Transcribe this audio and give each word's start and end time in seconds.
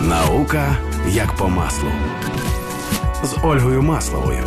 Наука 0.00 0.76
як 1.08 1.36
по 1.36 1.48
маслу 1.48 1.88
з 3.24 3.36
Ольгою 3.44 3.82
Масловою. 3.82 4.44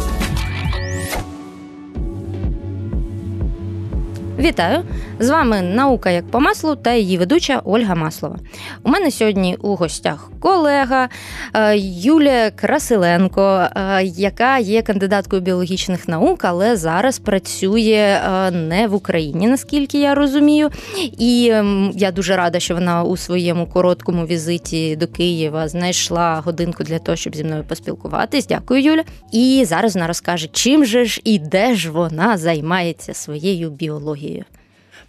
Вітаю! 4.39 4.83
З 5.19 5.29
вами 5.29 5.61
наука 5.61 6.09
як 6.09 6.31
по 6.31 6.39
маслу 6.39 6.75
та 6.75 6.93
її 6.93 7.17
ведуча 7.17 7.61
Ольга 7.65 7.95
Маслова. 7.95 8.39
У 8.83 8.89
мене 8.89 9.11
сьогодні 9.11 9.57
у 9.61 9.75
гостях 9.75 10.31
колега 10.39 11.09
е, 11.53 11.77
Юлія 11.77 12.51
Красиленко, 12.51 13.67
е, 13.75 14.03
яка 14.03 14.57
є 14.57 14.81
кандидаткою 14.81 15.41
біологічних 15.41 16.07
наук, 16.07 16.45
але 16.45 16.75
зараз 16.75 17.19
працює 17.19 18.21
е, 18.25 18.51
не 18.51 18.87
в 18.87 18.93
Україні, 18.93 19.47
наскільки 19.47 19.99
я 19.99 20.15
розумію. 20.15 20.69
І 21.17 21.43
я 21.93 22.11
дуже 22.11 22.35
рада, 22.35 22.59
що 22.59 22.73
вона 22.73 23.03
у 23.03 23.17
своєму 23.17 23.67
короткому 23.67 24.25
візиті 24.25 24.95
до 24.95 25.07
Києва 25.07 25.67
знайшла 25.67 26.41
годинку 26.45 26.83
для 26.83 26.99
того, 26.99 27.15
щоб 27.15 27.35
зі 27.35 27.43
мною 27.43 27.63
поспілкуватись. 27.63 28.47
Дякую, 28.47 28.81
Юля. 28.81 29.03
І 29.31 29.63
зараз 29.67 29.95
вона 29.95 30.07
розкаже, 30.07 30.47
чим 30.51 30.85
же 30.85 31.05
ж 31.05 31.21
і 31.23 31.39
де 31.39 31.75
ж 31.75 31.91
вона 31.91 32.37
займається 32.37 33.13
своєю 33.13 33.69
біологією. 33.69 34.43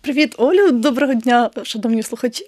Привіт, 0.05 0.35
Олю, 0.39 0.71
доброго 0.71 1.15
дня, 1.15 1.51
шановні 1.63 2.03
слухачі. 2.03 2.47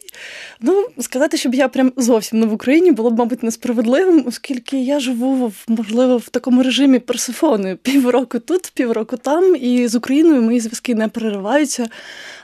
Ну, 0.60 0.86
сказати, 1.00 1.36
щоб 1.36 1.54
я 1.54 1.68
прям 1.68 1.92
зовсім 1.96 2.40
не 2.40 2.46
в 2.46 2.52
Україні, 2.52 2.92
було 2.92 3.10
б, 3.10 3.18
мабуть, 3.18 3.42
несправедливим, 3.42 4.24
оскільки 4.26 4.82
я 4.82 5.00
живу, 5.00 5.52
можливо, 5.68 6.16
в 6.16 6.28
такому 6.28 6.62
режимі 6.62 6.98
персифони. 6.98 7.76
Півроку 7.82 8.38
тут, 8.38 8.72
півроку 8.74 9.16
там, 9.16 9.56
і 9.56 9.88
з 9.88 9.94
Україною 9.94 10.42
мої 10.42 10.60
зв'язки 10.60 10.94
не 10.94 11.08
перериваються, 11.08 11.88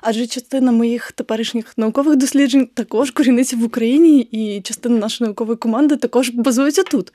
адже 0.01 0.27
частина 0.27 0.73
моїх 0.73 1.13
теперішніх 1.13 1.79
наукових 1.79 2.17
досліджень 2.17 2.69
також 2.75 3.11
коріниться 3.11 3.57
в 3.57 3.65
Україні, 3.65 4.21
і 4.21 4.61
частина 4.61 4.99
нашої 4.99 5.27
наукової 5.27 5.57
команди 5.57 5.97
також 5.97 6.29
базується 6.29 6.83
тут. 6.83 7.13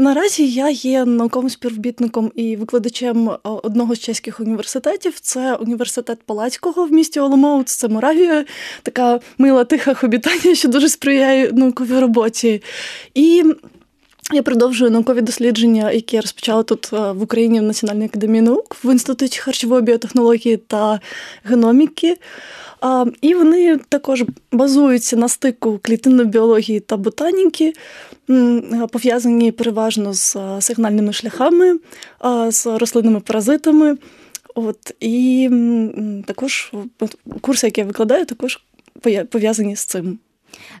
Наразі 0.00 0.48
я 0.48 0.70
є 0.70 1.04
науковим 1.04 1.50
співробітником 1.50 2.32
і 2.34 2.56
викладачем 2.56 3.30
одного 3.42 3.94
з 3.94 3.98
чеських 3.98 4.40
університетів. 4.40 5.20
Це 5.20 5.54
університет 5.54 6.18
Палацького 6.26 6.84
в 6.84 6.92
місті 6.92 7.20
Оломоут, 7.20 7.68
це 7.68 7.88
Моравія, 7.88 8.44
така 8.82 9.20
мила 9.38 9.64
тиха 9.64 9.94
хобітання, 9.94 10.54
що 10.54 10.68
дуже 10.68 10.88
сприяє 10.88 11.52
науковій 11.52 11.98
роботі. 11.98 12.62
І 13.14 13.44
я 14.32 14.42
продовжую 14.42 14.90
наукові 14.90 15.20
дослідження, 15.20 15.90
які 15.90 16.16
я 16.16 16.22
розпочала 16.22 16.62
тут 16.62 16.92
в 16.92 17.22
Україні 17.22 17.60
в 17.60 17.62
Національній 17.62 18.04
академії 18.04 18.42
наук 18.42 18.76
в 18.84 18.92
інституті 18.92 19.38
харчової 19.38 19.82
біотехнології 19.82 20.56
та 20.56 21.00
геноміки. 21.44 22.16
І 23.20 23.34
вони 23.34 23.78
також 23.88 24.24
базуються 24.52 25.16
на 25.16 25.28
стику 25.28 25.80
клітинної 25.82 26.28
біології 26.28 26.80
та 26.80 26.96
ботаніки, 26.96 27.72
пов'язані 28.92 29.52
переважно 29.52 30.12
з 30.12 30.36
сигнальними 30.60 31.12
шляхами, 31.12 31.78
з 32.48 32.66
рослинними 32.66 33.20
паразитами. 33.20 33.98
От, 34.54 34.94
І 35.00 35.50
також 36.26 36.72
курси, 37.40 37.66
які 37.66 37.80
я 37.80 37.86
викладаю, 37.86 38.24
також 38.24 38.60
пов'язані 39.30 39.76
з 39.76 39.84
цим. 39.84 40.18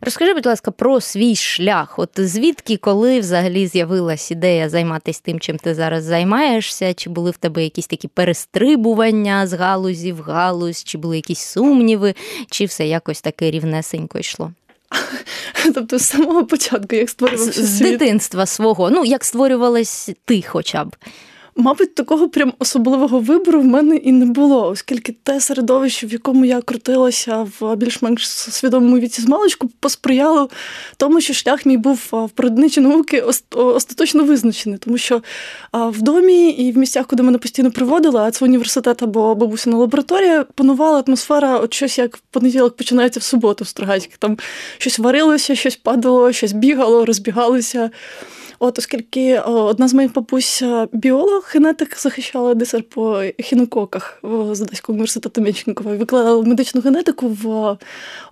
Розкажи, 0.00 0.34
будь 0.34 0.46
ласка, 0.46 0.70
про 0.70 1.00
свій 1.00 1.36
шлях. 1.36 1.98
От 1.98 2.10
звідки, 2.16 2.76
коли 2.76 3.20
взагалі 3.20 3.66
з'явилась 3.66 4.30
ідея 4.30 4.68
займатися 4.68 5.20
тим, 5.24 5.40
чим 5.40 5.58
ти 5.58 5.74
зараз 5.74 6.04
займаєшся? 6.04 6.94
Чи 6.94 7.10
були 7.10 7.30
в 7.30 7.36
тебе 7.36 7.64
якісь 7.64 7.86
такі 7.86 8.08
перестрибування 8.08 9.46
з 9.46 9.52
галузі 9.52 10.12
в 10.12 10.20
галузь, 10.20 10.84
чи 10.84 10.98
були 10.98 11.16
якісь 11.16 11.40
сумніви, 11.40 12.14
чи 12.50 12.64
все 12.64 12.86
якось 12.86 13.20
таке 13.20 13.50
рівнесенько 13.50 14.18
йшло? 14.18 14.52
Тобто 15.74 15.98
з 15.98 16.02
самого 16.02 16.46
початку, 16.46 16.96
як 16.96 17.10
створювався 17.10 17.62
з, 17.62 17.66
з 17.66 17.80
дитинства 17.80 18.46
свого, 18.46 18.90
ну 18.90 19.04
як 19.04 19.24
створювалась 19.24 20.10
ти 20.24 20.42
хоча 20.42 20.84
б. 20.84 20.96
Мабуть, 21.60 21.94
такого 21.94 22.28
прям 22.28 22.52
особливого 22.58 23.18
вибору 23.18 23.60
в 23.60 23.64
мене 23.64 23.96
і 23.96 24.12
не 24.12 24.26
було, 24.26 24.68
оскільки 24.68 25.12
те 25.22 25.40
середовище, 25.40 26.06
в 26.06 26.12
якому 26.12 26.44
я 26.44 26.60
крутилася 26.60 27.46
в 27.60 27.76
більш-менш 27.76 28.28
свідомому 28.28 28.98
віці 28.98 29.22
з 29.22 29.26
маличку, 29.26 29.70
посприяло 29.80 30.48
тому, 30.96 31.20
що 31.20 31.32
шлях 31.32 31.66
мій 31.66 31.76
був 31.76 32.08
в 32.10 32.28
природничі 32.28 32.80
науки 32.80 33.24
остаточно 33.50 34.24
визначений, 34.24 34.78
тому 34.78 34.98
що 34.98 35.22
в 35.72 36.02
домі 36.02 36.50
і 36.50 36.72
в 36.72 36.78
місцях, 36.78 37.06
куди 37.06 37.22
мене 37.22 37.38
постійно 37.38 37.70
приводили, 37.70 38.20
а 38.20 38.30
це 38.30 38.44
університет 38.44 39.02
або 39.02 39.34
бабусина 39.34 39.76
лабораторія, 39.76 40.44
панувала 40.54 41.04
атмосфера, 41.06 41.58
от 41.58 41.74
щось 41.74 41.98
як 41.98 42.16
в 42.16 42.20
понеділок 42.30 42.76
починається 42.76 43.20
в 43.20 43.22
суботу 43.22 43.64
в 43.64 43.68
Строгацьких. 43.68 44.18
Там 44.18 44.38
щось 44.78 44.98
варилося, 44.98 45.54
щось 45.54 45.76
падало, 45.76 46.32
щось 46.32 46.52
бігало, 46.52 47.04
розбігалося. 47.04 47.90
От, 48.62 48.78
оскільки 48.78 49.38
одна 49.38 49.88
з 49.88 49.94
моїх 49.94 50.12
бабусь 50.12 50.62
біолог, 50.92 51.50
генетик 51.54 51.98
захищала 51.98 52.54
дисер 52.54 52.82
по 52.82 53.22
хінококах 53.38 54.18
з 54.52 54.60
Одеського 54.60 54.94
університету 54.94 55.40
Мечникова. 55.40 55.96
Викладала 55.96 56.44
медичну 56.44 56.80
генетику 56.80 57.28
в 57.28 57.76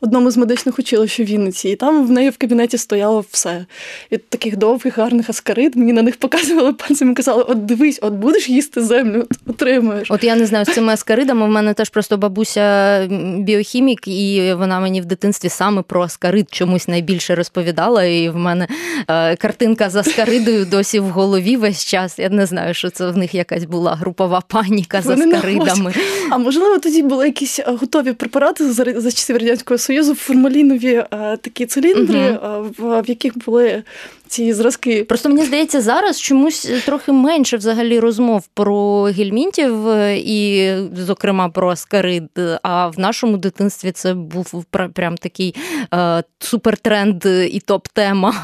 одному 0.00 0.30
з 0.30 0.36
медичних 0.36 0.78
училищ 0.78 1.20
у 1.20 1.22
Вінниці. 1.22 1.68
І 1.68 1.76
там 1.76 2.06
в 2.06 2.10
неї 2.10 2.30
в 2.30 2.36
кабінеті 2.36 2.78
стояло 2.78 3.24
все. 3.30 3.66
Від 4.12 4.28
таких 4.28 4.56
довгих, 4.56 4.98
гарних 4.98 5.30
аскарид 5.30 5.76
мені 5.76 5.92
на 5.92 6.02
них 6.02 6.16
показували 6.16 6.72
пальцем 6.72 7.10
і 7.10 7.14
казали: 7.14 7.42
от 7.42 7.66
дивись, 7.66 7.98
от 8.02 8.12
будеш 8.12 8.48
їсти 8.48 8.82
землю, 8.82 9.26
от 9.30 9.38
отримуєш. 9.46 10.10
От 10.10 10.24
я 10.24 10.36
не 10.36 10.46
знаю 10.46 10.64
з 10.64 10.74
цими 10.74 10.92
аскаридами. 10.92 11.46
В 11.46 11.48
мене 11.48 11.74
теж 11.74 11.88
просто 11.88 12.18
бабуся 12.18 13.06
біохімік, 13.38 14.08
і 14.08 14.54
вона 14.54 14.80
мені 14.80 15.00
в 15.00 15.04
дитинстві 15.04 15.48
саме 15.48 15.82
про 15.82 16.02
аскарид 16.02 16.48
чомусь 16.50 16.88
найбільше 16.88 17.34
розповідала. 17.34 18.04
І 18.04 18.28
в 18.28 18.36
мене 18.36 18.68
е, 19.08 19.36
картинка 19.36 19.90
за 19.90 20.02
аскаридою 20.18 20.64
досі 20.64 21.00
в 21.00 21.08
голові 21.08 21.56
весь 21.56 21.84
час. 21.84 22.18
Я 22.18 22.28
не 22.28 22.46
знаю, 22.46 22.74
що 22.74 22.90
це 22.90 23.10
в 23.10 23.16
них 23.16 23.34
якась 23.34 23.64
була 23.64 23.94
групова 23.94 24.42
паніка 24.48 25.02
за 25.02 25.16
скаридами. 25.16 25.94
А 26.30 26.38
можливо, 26.38 26.78
тоді 26.78 27.02
були 27.02 27.26
якісь 27.26 27.58
е, 27.58 27.64
готові 27.66 28.12
препарати 28.12 28.72
за 28.72 29.10
часів 29.12 29.36
радянського 29.36 29.78
союзу, 29.78 30.14
формалінові 30.14 30.94
е, 30.94 31.06
такі 31.40 31.66
циліндри, 31.66 32.38
угу. 32.42 32.74
в 32.78 33.08
яких 33.08 33.38
були 33.38 33.82
ці 34.28 34.52
зразки. 34.52 35.04
Просто 35.04 35.28
мені 35.28 35.44
здається, 35.44 35.80
зараз 35.80 36.20
чомусь 36.20 36.70
трохи 36.86 37.12
менше 37.12 37.56
взагалі 37.56 38.00
розмов 38.00 38.46
про 38.54 39.02
гельмінтів 39.02 39.72
і, 40.14 40.74
зокрема, 40.96 41.48
про 41.48 41.70
аскарид. 41.70 42.30
А 42.62 42.88
в 42.88 42.98
нашому 42.98 43.36
дитинстві 43.36 43.92
це 43.92 44.14
був 44.14 44.64
прям 44.94 45.16
такий 45.16 45.54
е, 45.94 46.22
супертренд 46.38 47.24
і 47.24 47.62
топ-тема. 47.66 48.34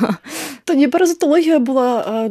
Тоді 0.64 0.86
паразитологія 0.86 1.58
була, 1.58 2.30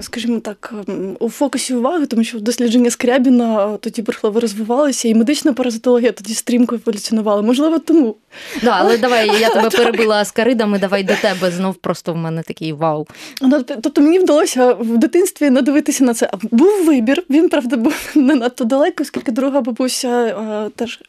скажімо 0.00 0.40
так, 0.40 0.74
у 1.18 1.30
фокусі 1.30 1.74
уваги, 1.74 2.06
тому 2.06 2.24
що 2.24 2.40
дослідження 2.40 2.90
Скрябіна 2.90 3.76
тоді 3.80 4.02
бурхливо 4.02 4.40
розвивалися, 4.40 5.08
і 5.08 5.14
медична 5.14 5.52
паразитологія 5.52 6.12
тоді 6.12 6.34
стрімко 6.34 6.74
еволюціонувала. 6.74 7.42
Можливо, 7.42 7.78
тому. 7.78 8.16
Да, 8.62 8.76
але 8.80 8.98
давай 8.98 9.40
я 9.40 9.50
тебе 9.50 9.70
перебила 9.70 10.20
аскаридами, 10.20 10.78
давай 10.78 11.04
до 11.04 11.14
тебе 11.14 11.50
знов 11.50 11.74
просто 11.74 12.12
в 12.12 12.16
мене 12.16 12.42
такий 12.42 12.65
вау. 12.72 13.06
Ну, 13.42 13.62
тобто 13.62 14.00
мені 14.00 14.18
вдалося 14.18 14.72
в 14.72 14.98
дитинстві 14.98 15.50
надивитися 15.50 16.04
на 16.04 16.14
це. 16.14 16.30
Був 16.50 16.84
вибір, 16.84 17.24
він, 17.30 17.48
правда, 17.48 17.76
був 17.76 17.94
не 18.14 18.34
надто 18.34 18.64
далеко, 18.64 19.02
оскільки 19.02 19.32
друга 19.32 19.60
бабуся 19.60 20.70
теж 20.76 21.00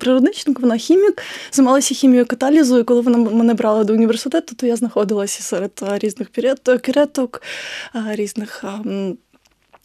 природничник, 0.00 0.60
вона 0.60 0.76
хімік, 0.76 1.22
займалася 1.52 1.94
хімією 1.94 2.26
каталізу, 2.26 2.78
і 2.78 2.82
коли 2.84 3.00
вона 3.00 3.18
мене 3.18 3.54
брала 3.54 3.84
до 3.84 3.92
університету, 3.92 4.54
то 4.54 4.66
я 4.66 4.76
знаходилася 4.76 5.42
серед 5.42 5.72
різних 5.82 6.28
кіреток, 6.28 7.42
різних 7.94 8.64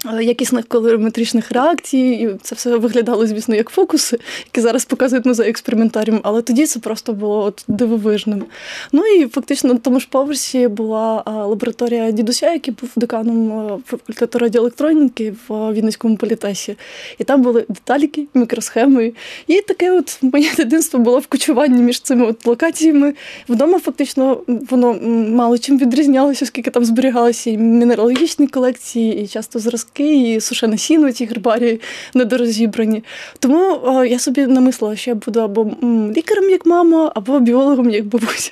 якісних 0.05 0.67
колориметричних 0.67 1.51
реакцій, 1.51 1.97
і 1.97 2.29
це 2.41 2.55
все 2.55 2.77
виглядало, 2.77 3.27
звісно, 3.27 3.55
як 3.55 3.69
фокуси, 3.69 4.19
які 4.45 4.61
зараз 4.61 4.85
показують 4.85 5.25
музей 5.25 5.49
експериментаріум, 5.49 6.19
але 6.23 6.41
тоді 6.41 6.65
це 6.65 6.79
просто 6.79 7.13
було 7.13 7.43
от 7.43 7.63
дивовижним. 7.67 8.45
Ну 8.91 9.05
і 9.05 9.27
фактично 9.27 9.73
на 9.73 9.79
тому 9.79 9.99
ж 9.99 10.07
поверсі 10.11 10.67
була 10.67 11.23
лабораторія 11.25 12.11
дідуся, 12.11 12.53
який 12.53 12.73
був 12.81 12.89
деканом 12.95 13.83
факультету 13.85 14.39
радіоелектроніки 14.39 15.33
в 15.47 15.73
Вінницькому 15.73 16.17
політесі. 16.17 16.75
І 17.17 17.23
там 17.23 17.41
були 17.41 17.65
деталіки, 17.69 18.27
мікросхеми. 18.33 19.13
І 19.47 19.61
таке 19.61 19.91
от 19.91 20.19
моє 20.21 20.51
дитинство 20.57 20.99
було 20.99 21.19
в 21.19 21.27
кочуванні 21.27 21.81
між 21.81 22.01
цими 22.01 22.25
от 22.25 22.45
локаціями. 22.45 23.13
Вдома 23.49 23.79
фактично 23.79 24.41
воно 24.47 24.93
мало 25.29 25.57
чим 25.57 25.79
відрізнялося, 25.79 26.45
оскільки 26.45 26.71
там 26.71 26.85
зберігалися 26.85 27.49
і 27.49 27.57
мінералогічні 27.57 28.47
колекції, 28.47 29.23
і 29.23 29.27
часто 29.27 29.59
зразки 29.59 29.88
кістки 29.89 30.33
і 30.33 30.41
сушене 30.41 30.77
сіно, 30.77 31.11
ці 31.11 31.25
гербарії 31.25 31.81
недорозібрані. 32.13 33.03
Тому 33.39 33.81
я 34.05 34.19
собі 34.19 34.47
намислила, 34.47 34.95
що 34.95 35.11
я 35.11 35.15
буду 35.15 35.39
або 35.39 35.71
лікарем, 36.15 36.49
як 36.49 36.65
мама, 36.65 37.11
або 37.15 37.39
біологом, 37.39 37.89
як 37.89 38.05
бабуся. 38.05 38.51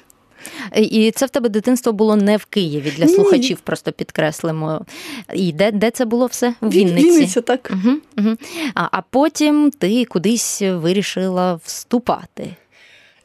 І 0.75 1.11
це 1.11 1.25
в 1.25 1.29
тебе 1.29 1.49
дитинство 1.49 1.93
було 1.93 2.15
не 2.15 2.37
в 2.37 2.45
Києві 2.45 2.93
для 2.97 3.07
слухачів, 3.07 3.59
просто 3.59 3.91
підкреслимо. 3.91 4.85
І 5.33 5.51
де 5.51 5.71
де 5.71 5.91
це 5.91 6.05
було 6.05 6.25
все? 6.25 6.53
В 6.61 6.69
Вінниці. 6.69 7.09
Вінниця, 7.09 7.41
так. 7.41 7.71
Угу, 7.73 7.97
угу. 8.17 8.37
А, 8.75 8.87
А 8.91 9.01
потім 9.01 9.71
ти 9.71 10.05
кудись 10.05 10.61
вирішила 10.61 11.59
вступати. 11.63 12.55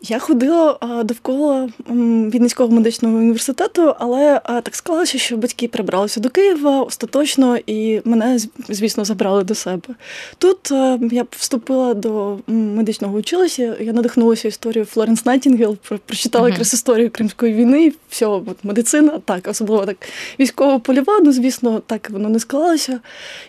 Я 0.05 0.19
ходила 0.19 0.79
довкола 1.05 1.69
Вінницького 1.89 2.75
медичного 2.75 3.17
університету, 3.17 3.95
але 3.99 4.41
так 4.45 4.75
склалося, 4.75 5.19
що 5.19 5.37
батьки 5.37 5.69
перебралися 5.69 6.21
до 6.21 6.31
Києва 6.31 6.83
остаточно, 6.83 7.59
і 7.67 8.01
мене, 8.05 8.39
звісно, 8.69 9.05
забрали 9.05 9.45
до 9.45 9.55
себе. 9.55 9.95
Тут 10.39 10.71
я 11.13 11.27
вступила 11.31 11.95
до 11.95 12.39
медичного 12.47 13.19
училища, 13.19 13.77
я 13.81 13.93
надихнулася 13.93 14.49
історією 14.49 14.87
Флоренс 14.87 15.27
Найтінгел, 15.27 15.77
прочитала 16.07 16.49
якраз 16.49 16.69
uh-huh. 16.69 16.75
історію 16.75 17.11
Кримської 17.11 17.55
війни, 17.55 17.93
все, 18.09 18.27
от 18.27 18.57
медицина, 18.63 19.21
так, 19.25 19.49
особливо 19.49 19.87
так 19.87 19.97
військово 20.41 20.81
польова, 20.81 21.21
ну, 21.23 21.33
звісно, 21.33 21.83
так 21.87 22.11
воно 22.11 22.29
не 22.29 22.41
склалося. 22.41 23.01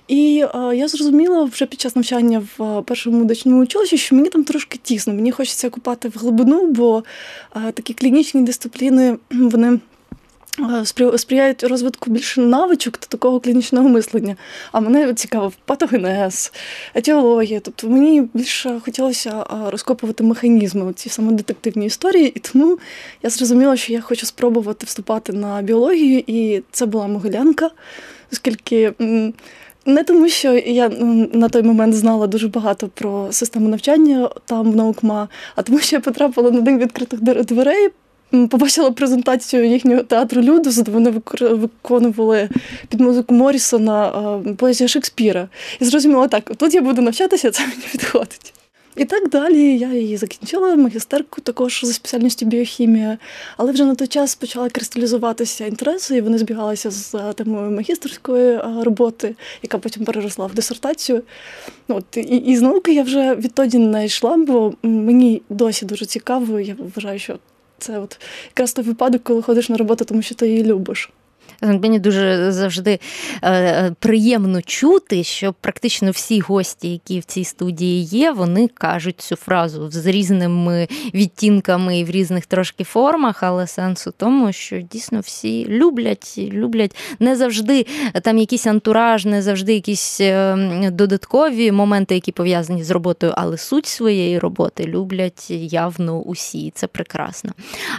І 0.07 0.33
я 0.73 0.87
зрозуміла 0.87 1.43
вже 1.43 1.65
під 1.65 1.81
час 1.81 1.95
навчання 1.95 2.43
в 2.57 2.81
першому 2.81 3.17
медичному 3.17 3.61
училищі, 3.61 3.97
що 3.97 4.15
мені 4.15 4.29
там 4.29 4.43
трошки 4.43 4.79
тісно, 4.83 5.13
мені 5.13 5.31
хочеться 5.31 5.69
купати 5.69 6.09
в 6.09 6.19
глибину 6.19 6.42
глибину, 6.43 6.67
бо 6.67 7.03
такі 7.73 7.93
клінічні 7.93 8.41
дисципліни 8.41 9.17
вони. 9.31 9.79
Сприяють 11.15 11.63
розвитку 11.63 12.11
більше 12.11 12.41
навичок 12.41 12.97
та 12.97 13.07
такого 13.07 13.39
клінічного 13.39 13.89
мислення. 13.89 14.35
А 14.71 14.79
мене 14.79 15.13
цікавив 15.13 15.53
патогенез, 15.65 16.53
етіологія. 16.93 17.59
Тобто 17.59 17.89
мені 17.89 18.27
більше 18.33 18.79
хотілося 18.85 19.45
розкопувати 19.67 20.23
механізми 20.23 20.93
ці 20.93 21.09
саме 21.09 21.31
детективні 21.31 21.85
історії, 21.85 22.31
і 22.35 22.39
тому 22.39 22.77
я 23.23 23.29
зрозуміла, 23.29 23.77
що 23.77 23.93
я 23.93 24.01
хочу 24.01 24.25
спробувати 24.25 24.85
вступати 24.85 25.33
на 25.33 25.61
біологію, 25.61 26.23
і 26.27 26.63
це 26.71 26.85
була 26.85 27.07
Могилянка, 27.07 27.69
оскільки 28.31 28.93
не 29.85 30.03
тому, 30.03 30.29
що 30.29 30.53
я 30.53 30.89
на 31.33 31.49
той 31.49 31.63
момент 31.63 31.95
знала 31.95 32.27
дуже 32.27 32.47
багато 32.47 32.87
про 32.87 33.27
систему 33.31 33.69
навчання 33.69 34.29
там 34.45 34.71
в 34.71 34.75
наукма, 34.75 35.27
а 35.55 35.61
тому, 35.61 35.79
що 35.79 35.95
я 35.95 35.99
потрапила 35.99 36.51
на 36.51 36.61
день 36.61 36.77
відкритих 36.77 37.19
дверей. 37.21 37.89
Побачила 38.49 38.91
презентацію 38.91 39.65
їхнього 39.65 40.03
театру 40.03 40.41
Людус, 40.41 40.77
де 40.77 40.91
вони 40.91 41.13
виконували 41.39 42.49
під 42.89 43.01
музику 43.01 43.33
Морісона 43.33 44.11
поезію 44.57 44.87
Шекспіра. 44.87 45.47
І 45.79 45.85
зрозуміла, 45.85 46.27
так, 46.27 46.51
тут 46.57 46.73
я 46.73 46.81
буду 46.81 47.01
навчатися, 47.01 47.51
це 47.51 47.61
мені 47.61 47.83
підходить. 47.91 48.53
І 48.95 49.05
так 49.05 49.29
далі 49.29 49.77
я 49.77 49.93
її 49.93 50.17
закінчила, 50.17 50.75
магістерку 50.75 51.41
також 51.41 51.81
за 51.83 51.93
спеціальністю 51.93 52.45
біохімія, 52.45 53.17
але 53.57 53.71
вже 53.71 53.85
на 53.85 53.95
той 53.95 54.07
час 54.07 54.35
почала 54.35 54.69
кристалізуватися 54.69 55.65
інтереси, 55.65 56.17
і 56.17 56.21
вони 56.21 56.37
збігалися 56.37 56.91
з 56.91 57.33
темою 57.33 57.71
магістерської 57.71 58.59
роботи, 58.83 59.35
яка 59.63 59.77
потім 59.77 60.05
переросла 60.05 60.45
в 60.45 60.53
дисертацію. 60.53 61.21
От, 61.87 62.17
І, 62.17 62.21
і 62.21 62.57
з 62.57 62.61
науки 62.61 62.93
я 62.93 63.03
вже 63.03 63.35
відтоді 63.35 63.77
не 63.77 64.05
йшла, 64.05 64.37
бо 64.37 64.73
мені 64.83 65.41
досі 65.49 65.85
дуже 65.85 66.05
цікаво. 66.05 66.59
Я 66.59 66.75
вважаю, 66.95 67.19
що 67.19 67.39
це 67.77 67.99
от 67.99 68.19
якраз 68.49 68.73
той 68.73 68.85
випадок, 68.85 69.23
коли 69.23 69.41
ходиш 69.41 69.69
на 69.69 69.77
роботу, 69.77 70.05
тому 70.05 70.21
що 70.21 70.35
ти 70.35 70.47
її 70.47 70.63
любиш. 70.63 71.09
Мені 71.63 71.99
дуже 71.99 72.51
завжди 72.51 72.99
е, 73.43 73.91
приємно 73.99 74.61
чути, 74.61 75.23
що 75.23 75.53
практично 75.61 76.11
всі 76.11 76.39
гості, 76.39 76.91
які 76.91 77.19
в 77.19 77.23
цій 77.23 77.43
студії 77.43 78.03
є, 78.03 78.31
вони 78.31 78.67
кажуть 78.67 79.21
цю 79.21 79.35
фразу 79.35 79.91
з 79.91 80.05
різними 80.05 80.87
відтінками 81.13 81.99
і 81.99 82.03
в 82.03 82.09
різних 82.09 82.45
трошки 82.45 82.83
формах, 82.83 83.43
але 83.43 83.67
сенс 83.67 84.07
у 84.07 84.11
тому, 84.11 84.51
що 84.51 84.81
дійсно 84.81 85.19
всі 85.19 85.65
люблять, 85.69 86.35
люблять 86.37 86.95
не 87.19 87.35
завжди 87.35 87.85
там 88.23 88.37
якийсь 88.37 88.67
антураж, 88.67 89.25
не 89.25 89.41
завжди 89.41 89.73
якісь 89.73 90.21
е, 90.21 90.57
додаткові 90.91 91.71
моменти, 91.71 92.15
які 92.15 92.31
пов'язані 92.31 92.83
з 92.83 92.91
роботою, 92.91 93.33
але 93.35 93.57
суть 93.57 93.85
своєї 93.85 94.39
роботи 94.39 94.83
люблять 94.83 95.51
явно 95.51 96.19
усі. 96.19 96.71
Це 96.75 96.87
прекрасно. 96.87 97.51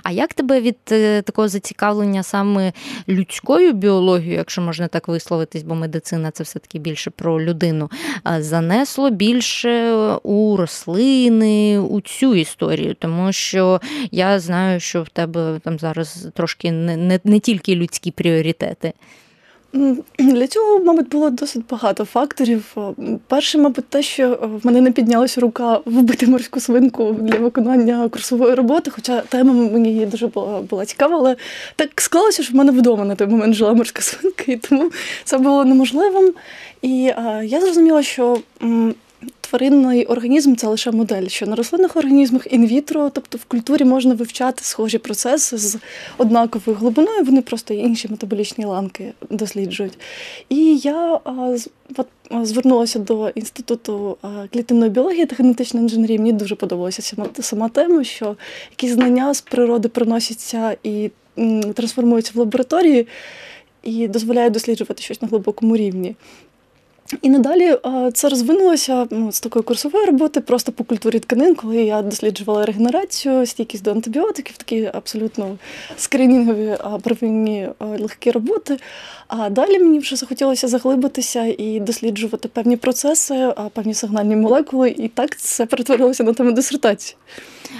А 0.02 0.10
як 0.10 0.34
тебе 0.34 0.60
від 0.60 0.76
е, 0.92 1.22
такого 1.22 1.48
зацікавлення 1.48 2.22
саме 2.22 2.72
людського? 3.08 3.53
Людською 3.54 3.72
біологією, 3.72 4.36
якщо 4.36 4.62
можна 4.62 4.88
так 4.88 5.08
висловитись, 5.08 5.62
бо 5.62 5.74
медицина 5.74 6.30
це 6.30 6.44
все-таки 6.44 6.78
більше 6.78 7.10
про 7.10 7.42
людину, 7.42 7.90
занесло 8.38 9.10
більше 9.10 9.94
у 10.22 10.56
рослини, 10.56 11.78
у 11.78 12.00
цю 12.00 12.34
історію, 12.34 12.94
тому 12.94 13.32
що 13.32 13.80
я 14.10 14.40
знаю, 14.40 14.80
що 14.80 15.02
в 15.02 15.08
тебе 15.08 15.60
там 15.64 15.78
зараз 15.78 16.28
трошки 16.34 16.72
не, 16.72 16.96
не, 16.96 17.20
не 17.24 17.40
тільки 17.40 17.74
людські 17.74 18.10
пріоритети. 18.10 18.92
Для 20.18 20.46
цього, 20.46 20.78
мабуть, 20.78 21.08
було 21.08 21.30
досить 21.30 21.62
багато 21.70 22.04
факторів. 22.04 22.76
Перше, 23.26 23.58
мабуть, 23.58 23.88
те, 23.88 24.02
що 24.02 24.38
в 24.62 24.66
мене 24.66 24.80
не 24.80 24.92
піднялася 24.92 25.40
рука 25.40 25.80
вбити 25.84 26.26
морську 26.26 26.60
свинку 26.60 27.12
для 27.20 27.38
виконання 27.38 28.08
курсової 28.08 28.54
роботи, 28.54 28.90
хоча 28.90 29.20
тема 29.20 29.52
мені 29.52 30.06
дуже 30.06 30.26
була 30.26 30.60
була 30.60 30.84
цікава, 30.84 31.16
але 31.16 31.36
так 31.76 32.00
склалося, 32.00 32.42
що 32.42 32.52
в 32.52 32.56
мене 32.56 32.72
вдома 32.72 33.04
на 33.04 33.14
той 33.14 33.26
момент 33.26 33.54
жила 33.54 33.74
морська 33.74 34.02
свинка, 34.02 34.44
і 34.46 34.56
тому 34.56 34.90
це 35.24 35.38
було 35.38 35.64
неможливим. 35.64 36.34
І 36.82 37.12
а, 37.16 37.42
я 37.42 37.60
зрозуміла, 37.60 38.02
що 38.02 38.38
тваринний 39.40 40.06
організм 40.06 40.54
це 40.54 40.66
лише 40.66 40.90
модель, 40.90 41.26
що 41.26 41.46
на 41.46 41.56
рослинних 41.56 41.96
організмах 41.96 42.52
інвітро, 42.52 43.10
тобто 43.10 43.38
в 43.38 43.44
культурі 43.44 43.84
можна 43.84 44.14
вивчати 44.14 44.64
схожі 44.64 44.98
процеси 44.98 45.58
з 45.58 45.78
однаковою 46.18 46.78
глибиною, 46.78 47.24
вони 47.24 47.42
просто 47.42 47.74
інші 47.74 48.08
метаболічні 48.08 48.64
ланки 48.64 49.12
досліджують. 49.30 49.98
І 50.48 50.76
я 50.76 51.20
от, 51.96 52.08
звернулася 52.42 52.98
до 52.98 53.28
інституту 53.28 54.16
клітинної 54.52 54.90
біології 54.90 55.26
та 55.26 55.36
генетичної 55.36 55.84
інженерії. 55.84 56.18
Мені 56.18 56.32
дуже 56.32 56.54
подобалася 56.54 57.02
сама, 57.02 57.26
сама 57.40 57.68
тема, 57.68 58.04
що 58.04 58.36
якісь 58.70 58.90
знання 58.90 59.34
з 59.34 59.40
природи 59.40 59.88
приносяться 59.88 60.76
і 60.82 61.10
трансформуються 61.74 62.32
в 62.34 62.38
лабораторії. 62.38 63.06
І 63.82 64.08
дозволяє 64.08 64.50
досліджувати 64.50 65.02
щось 65.02 65.22
на 65.22 65.28
глибокому 65.28 65.76
рівні. 65.76 66.16
І 67.22 67.30
надалі 67.30 67.76
це 68.14 68.28
розвинулося 68.28 69.06
ну, 69.10 69.32
з 69.32 69.40
такої 69.40 69.62
курсової 69.62 70.06
роботи 70.06 70.40
просто 70.40 70.72
по 70.72 70.84
культурі 70.84 71.18
тканин, 71.18 71.54
коли 71.54 71.76
я 71.76 72.02
досліджувала 72.02 72.66
регенерацію, 72.66 73.46
стійкість 73.46 73.84
до 73.84 73.90
антибіотиків, 73.90 74.56
такі 74.56 74.90
абсолютно 74.94 75.58
скринінгові 75.96 76.76
первинні 77.02 77.68
легкі 77.80 78.30
роботи. 78.30 78.78
А 79.28 79.50
далі 79.50 79.78
мені 79.78 79.98
вже 79.98 80.16
захотілося 80.16 80.68
заглибитися 80.68 81.54
і 81.58 81.80
досліджувати 81.80 82.48
певні 82.48 82.76
процеси, 82.76 83.54
певні 83.72 83.94
сигнальні 83.94 84.36
молекули, 84.36 84.90
і 84.90 85.08
так 85.08 85.36
це 85.38 85.66
перетворилося 85.66 86.24
на 86.24 86.32
тему 86.32 86.52
дисертації. 86.52 87.16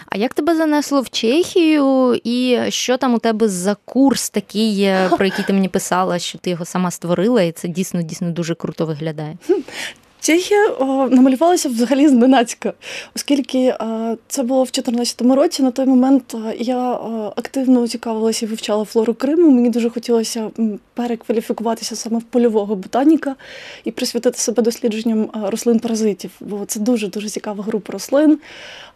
А 0.06 0.16
як 0.16 0.34
тебе 0.34 0.56
занесло 0.56 1.00
в 1.00 1.10
Чехію, 1.10 2.20
і 2.24 2.58
що 2.68 2.96
там 2.96 3.14
у 3.14 3.18
тебе 3.18 3.48
за 3.48 3.76
курс 3.84 4.30
такий, 4.30 4.92
про 5.16 5.24
який 5.24 5.44
ти 5.44 5.52
мені 5.52 5.68
писала, 5.68 6.18
що 6.18 6.38
ти 6.38 6.50
його 6.50 6.64
сама 6.64 6.90
створила, 6.90 7.42
і 7.42 7.52
це 7.52 7.68
дійсно 7.68 8.02
дійсно 8.02 8.30
дуже 8.30 8.54
круто 8.54 8.86
виглядає? 8.86 9.13
Чехія 10.24 10.68
о, 10.68 11.08
намалювалася 11.08 11.68
взагалі 11.68 12.08
зненацька, 12.08 12.72
оскільки 13.16 13.70
о, 13.80 14.16
це 14.28 14.42
було 14.42 14.62
в 14.62 14.70
2014 14.72 15.20
році. 15.20 15.62
На 15.62 15.70
той 15.70 15.86
момент 15.86 16.36
я 16.58 16.92
о, 16.92 17.32
активно 17.36 17.88
цікавилася 17.88 18.46
і 18.46 18.48
вивчала 18.48 18.84
флору 18.84 19.14
Криму. 19.14 19.50
Мені 19.50 19.70
дуже 19.70 19.90
хотілося 19.90 20.50
перекваліфікуватися 20.94 21.96
саме 21.96 22.18
в 22.18 22.22
польового 22.22 22.76
ботаніка 22.76 23.36
і 23.84 23.90
присвятити 23.90 24.38
себе 24.38 24.62
дослідженням 24.62 25.30
рослин-паразитів, 25.34 26.30
бо 26.40 26.64
це 26.64 26.80
дуже 26.80 27.08
дуже 27.08 27.28
цікава 27.28 27.64
група 27.64 27.92
рослин. 27.92 28.38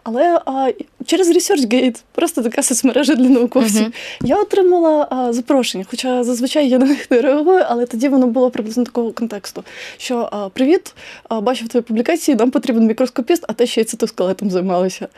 Але 0.02 0.40
а, 0.46 0.70
через 1.06 1.30
ResearchGate, 1.30 2.02
просто 2.12 2.42
така 2.42 2.62
соцмережа 2.62 3.14
для 3.14 3.28
науковців, 3.28 3.86
uh-huh. 3.86 4.26
я 4.26 4.36
отримала 4.36 5.08
а, 5.10 5.32
запрошення. 5.32 5.84
Хоча 5.90 6.24
зазвичай 6.24 6.68
я 6.68 6.78
на 6.78 6.86
них 6.86 7.10
не 7.10 7.20
реагую, 7.20 7.64
але 7.68 7.86
тоді 7.86 8.08
воно 8.08 8.26
було 8.26 8.50
приблизно 8.50 8.84
такого 8.84 9.12
контексту: 9.12 9.64
що 9.96 10.28
а, 10.32 10.48
привіт, 10.48 10.94
бачив 11.30 11.68
твої 11.68 11.82
публікації, 11.82 12.36
нам 12.36 12.50
потрібен 12.50 12.86
мікроскопіст, 12.86 13.44
а 13.48 13.52
те 13.52 13.66
ще 13.66 13.80
й 13.80 13.84
цитоскелетом 13.84 14.50
займалися. 14.50 15.08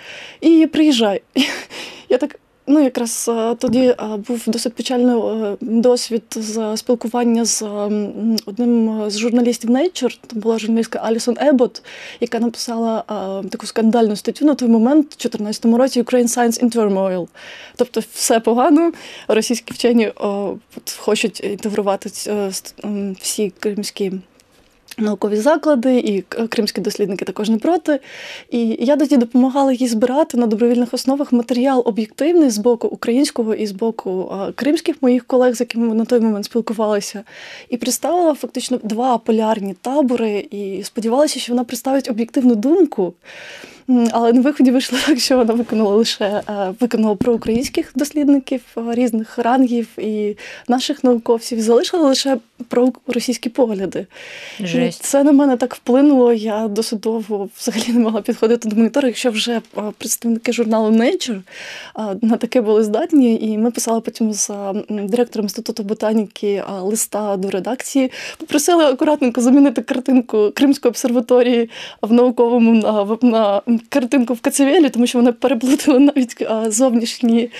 І 0.40 0.68
приїжджай. 0.72 1.22
Я 2.08 2.18
так. 2.18 2.38
Ну, 2.72 2.80
якраз 2.82 3.30
е, 3.32 3.54
тоді 3.54 3.80
е, 3.80 3.96
був 4.28 4.42
досить 4.46 4.74
печальний 4.74 5.16
е, 5.16 5.56
досвід 5.60 6.22
з 6.30 6.76
спілкування 6.76 7.44
з 7.44 7.62
одним 8.46 9.02
з 9.10 9.18
журналістів 9.18 9.70
Nature. 9.70 10.18
Там 10.26 10.40
була 10.40 10.58
журналістка 10.58 10.98
Алісон 10.98 11.36
Ебот, 11.40 11.82
яка 12.20 12.38
написала 12.38 13.04
таку 13.50 13.66
скандальну 13.66 14.16
статтю 14.16 14.44
на 14.44 14.54
той 14.54 14.68
момент, 14.68 15.06
у 15.06 15.22
2014 15.22 15.64
році 15.64 16.02
Ukraine 16.02 16.36
Science 16.38 16.64
in 16.64 16.76
Turmoil. 16.76 17.28
Тобто, 17.76 18.02
все 18.12 18.40
погано. 18.40 18.92
Російські 19.28 19.74
вчені 19.74 20.12
хочуть 20.98 21.40
інтегрувати 21.44 22.10
всі 23.20 23.52
кримські 23.60 24.12
Наукові 24.98 25.36
заклади 25.36 25.98
і 25.98 26.22
кримські 26.48 26.80
дослідники 26.80 27.24
також 27.24 27.48
не 27.48 27.58
проти. 27.58 28.00
І 28.50 28.76
я 28.80 28.96
тоді 28.96 29.16
допомагала 29.16 29.72
їй 29.72 29.88
збирати 29.88 30.36
на 30.36 30.46
добровільних 30.46 30.94
основах 30.94 31.32
матеріал 31.32 31.82
об'єктивний 31.86 32.50
з 32.50 32.58
боку 32.58 32.88
українського 32.88 33.54
і 33.54 33.66
з 33.66 33.72
боку 33.72 34.32
кримських 34.54 34.96
моїх 35.02 35.24
колег, 35.24 35.54
з 35.54 35.60
якими 35.60 35.88
ми 35.88 35.94
на 35.94 36.04
той 36.04 36.20
момент 36.20 36.44
спілкувалися, 36.44 37.22
і 37.68 37.76
представила 37.76 38.34
фактично 38.34 38.78
два 38.82 39.18
полярні 39.18 39.74
табори, 39.74 40.48
і 40.50 40.82
сподівалася, 40.82 41.40
що 41.40 41.52
вона 41.52 41.64
представить 41.64 42.10
об'єктивну 42.10 42.54
думку. 42.54 43.14
Але 43.88 44.32
на 44.32 44.40
виході 44.40 44.70
вийшло 44.70 44.98
так, 45.06 45.20
що 45.20 45.36
вона 45.36 45.54
виконала 45.54 45.96
лише 45.96 46.24
е, 46.24 46.42
виконала 46.80 47.14
про 47.14 47.34
українських 47.34 47.92
дослідників 47.94 48.60
різних 48.76 49.38
рангів 49.38 49.88
і 49.98 50.36
наших 50.68 51.04
науковців, 51.04 51.60
залишила 51.60 52.08
лише 52.08 52.36
про 52.68 52.92
російські 53.06 53.48
погляди. 53.48 54.06
Жесть. 54.60 55.00
І 55.00 55.06
Це 55.06 55.24
на 55.24 55.32
мене 55.32 55.56
так 55.56 55.74
вплинуло. 55.74 56.32
Я 56.32 56.68
досить 56.68 57.00
довго 57.00 57.48
взагалі 57.58 57.92
не 57.92 58.00
могла 58.00 58.20
підходити 58.20 58.68
до 58.68 58.76
монітора, 58.76 59.08
якщо 59.08 59.30
вже 59.30 59.60
представники 59.98 60.52
журналу 60.52 60.90
Nature 60.90 61.40
на 62.22 62.36
таке 62.36 62.60
були 62.60 62.84
здатні, 62.84 63.38
і 63.42 63.58
ми 63.58 63.70
писали 63.70 64.00
потім 64.00 64.32
з 64.32 64.50
директором 64.90 65.44
інституту 65.44 65.82
ботаніки 65.82 66.64
листа 66.80 67.36
до 67.36 67.50
редакції. 67.50 68.12
Попросили 68.38 68.84
акуратненько 68.84 69.40
замінити 69.40 69.82
картинку 69.82 70.52
Кримської 70.54 70.90
обсерваторії 70.90 71.70
в 72.02 72.12
науковому 72.12 72.74
на, 72.74 73.06
на 73.22 73.60
картинку 73.78 74.34
в 74.34 74.40
Кацевелі, 74.40 74.88
тому 74.88 75.06
що 75.06 75.18
вони 75.18 75.32
переплутали 75.32 75.98
навіть 75.98 76.46
зовнішні 76.66 77.50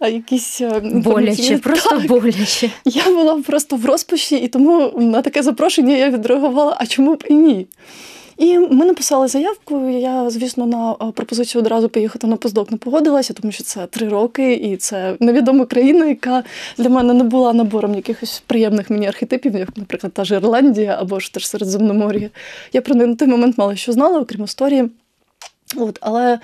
якісь 0.00 0.62
боляче, 0.82 1.58
просто 1.58 1.90
так. 1.90 2.06
боляче. 2.06 2.70
Я 2.84 3.04
була 3.04 3.42
просто 3.46 3.76
в 3.76 3.86
розпачі, 3.86 4.36
і 4.36 4.48
тому 4.48 4.92
на 4.96 5.22
таке 5.22 5.42
запрошення 5.42 5.96
я 5.96 6.10
відреагувала, 6.10 6.76
а 6.80 6.86
чому 6.86 7.14
б 7.14 7.24
і 7.28 7.34
ні? 7.34 7.66
І 8.40 8.58
ми 8.58 8.84
написали 8.84 9.28
заявку. 9.28 9.88
Я, 9.88 10.30
звісно, 10.30 10.66
на 10.66 10.92
пропозицію 11.12 11.62
одразу 11.62 11.88
поїхати 11.88 12.26
на 12.26 12.36
поздок 12.36 12.70
не 12.70 12.76
погодилася, 12.76 13.32
тому 13.32 13.52
що 13.52 13.64
це 13.64 13.86
три 13.86 14.08
роки, 14.08 14.54
і 14.54 14.76
це 14.76 15.16
невідома 15.20 15.66
країна, 15.66 16.06
яка 16.06 16.44
для 16.78 16.88
мене 16.88 17.14
не 17.14 17.24
була 17.24 17.52
набором 17.52 17.94
якихось 17.94 18.42
приємних 18.46 18.90
мені 18.90 19.06
архетипів, 19.06 19.54
як, 19.54 19.76
наприклад, 19.76 20.12
та 20.12 20.24
ж 20.24 20.34
Ірландія 20.34 20.96
або 21.00 21.20
ж 21.20 21.34
теж 21.34 21.46
Середземномор'я. 21.46 22.30
Я 22.72 22.80
про 22.80 22.94
неї 22.94 23.10
на 23.10 23.16
той 23.16 23.28
момент 23.28 23.58
мало 23.58 23.76
що 23.76 23.92
знала, 23.92 24.20
окрім 24.20 24.44
історії. 24.44 24.90
От, 25.76 25.98
Але 26.00 26.38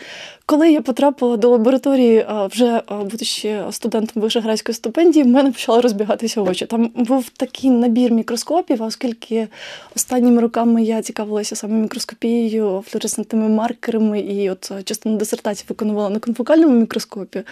коли 0.46 0.72
я 0.72 0.82
потрапила 0.82 1.36
до 1.36 1.50
лабораторії, 1.50 2.26
вже 2.50 2.82
будучи 2.88 3.62
студентом 3.70 4.22
вишеградської 4.22 4.76
стипендії, 4.76 5.22
в 5.24 5.28
мене 5.28 5.52
почали 5.52 5.80
розбігатися 5.80 6.40
очі. 6.42 6.66
Там 6.66 6.90
був 6.94 7.28
такий 7.28 7.70
набір 7.70 8.12
мікроскопів, 8.12 8.82
оскільки 8.82 9.48
останніми 9.96 10.40
роками 10.40 10.84
я 10.84 11.02
цікавилася 11.02 11.56
саме 11.56 11.74
мікроскопією, 11.74 12.84
флюоресцентними 12.86 13.48
маркерами, 13.48 14.20
і 14.20 14.50
от 14.50 14.72
частину 14.84 15.16
дисертації 15.16 15.66
виконувала 15.68 16.10
на 16.10 16.18
конфокальному 16.18 16.74
мікроскопі. 16.80 17.42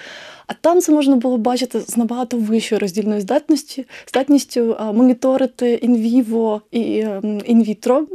А 0.46 0.52
там 0.60 0.80
це 0.80 0.92
можна 0.92 1.16
було 1.16 1.38
бачити 1.38 1.80
з 1.80 1.96
набагато 1.96 2.36
вищою 2.36 2.78
роздільною 2.78 3.20
здатністю, 3.20 3.82
здатністю 4.08 4.76
моніторити 4.94 5.74
in 5.74 6.04
vivo 6.04 6.62
і 6.70 7.06
in 7.44 7.62
vitro 7.62 8.06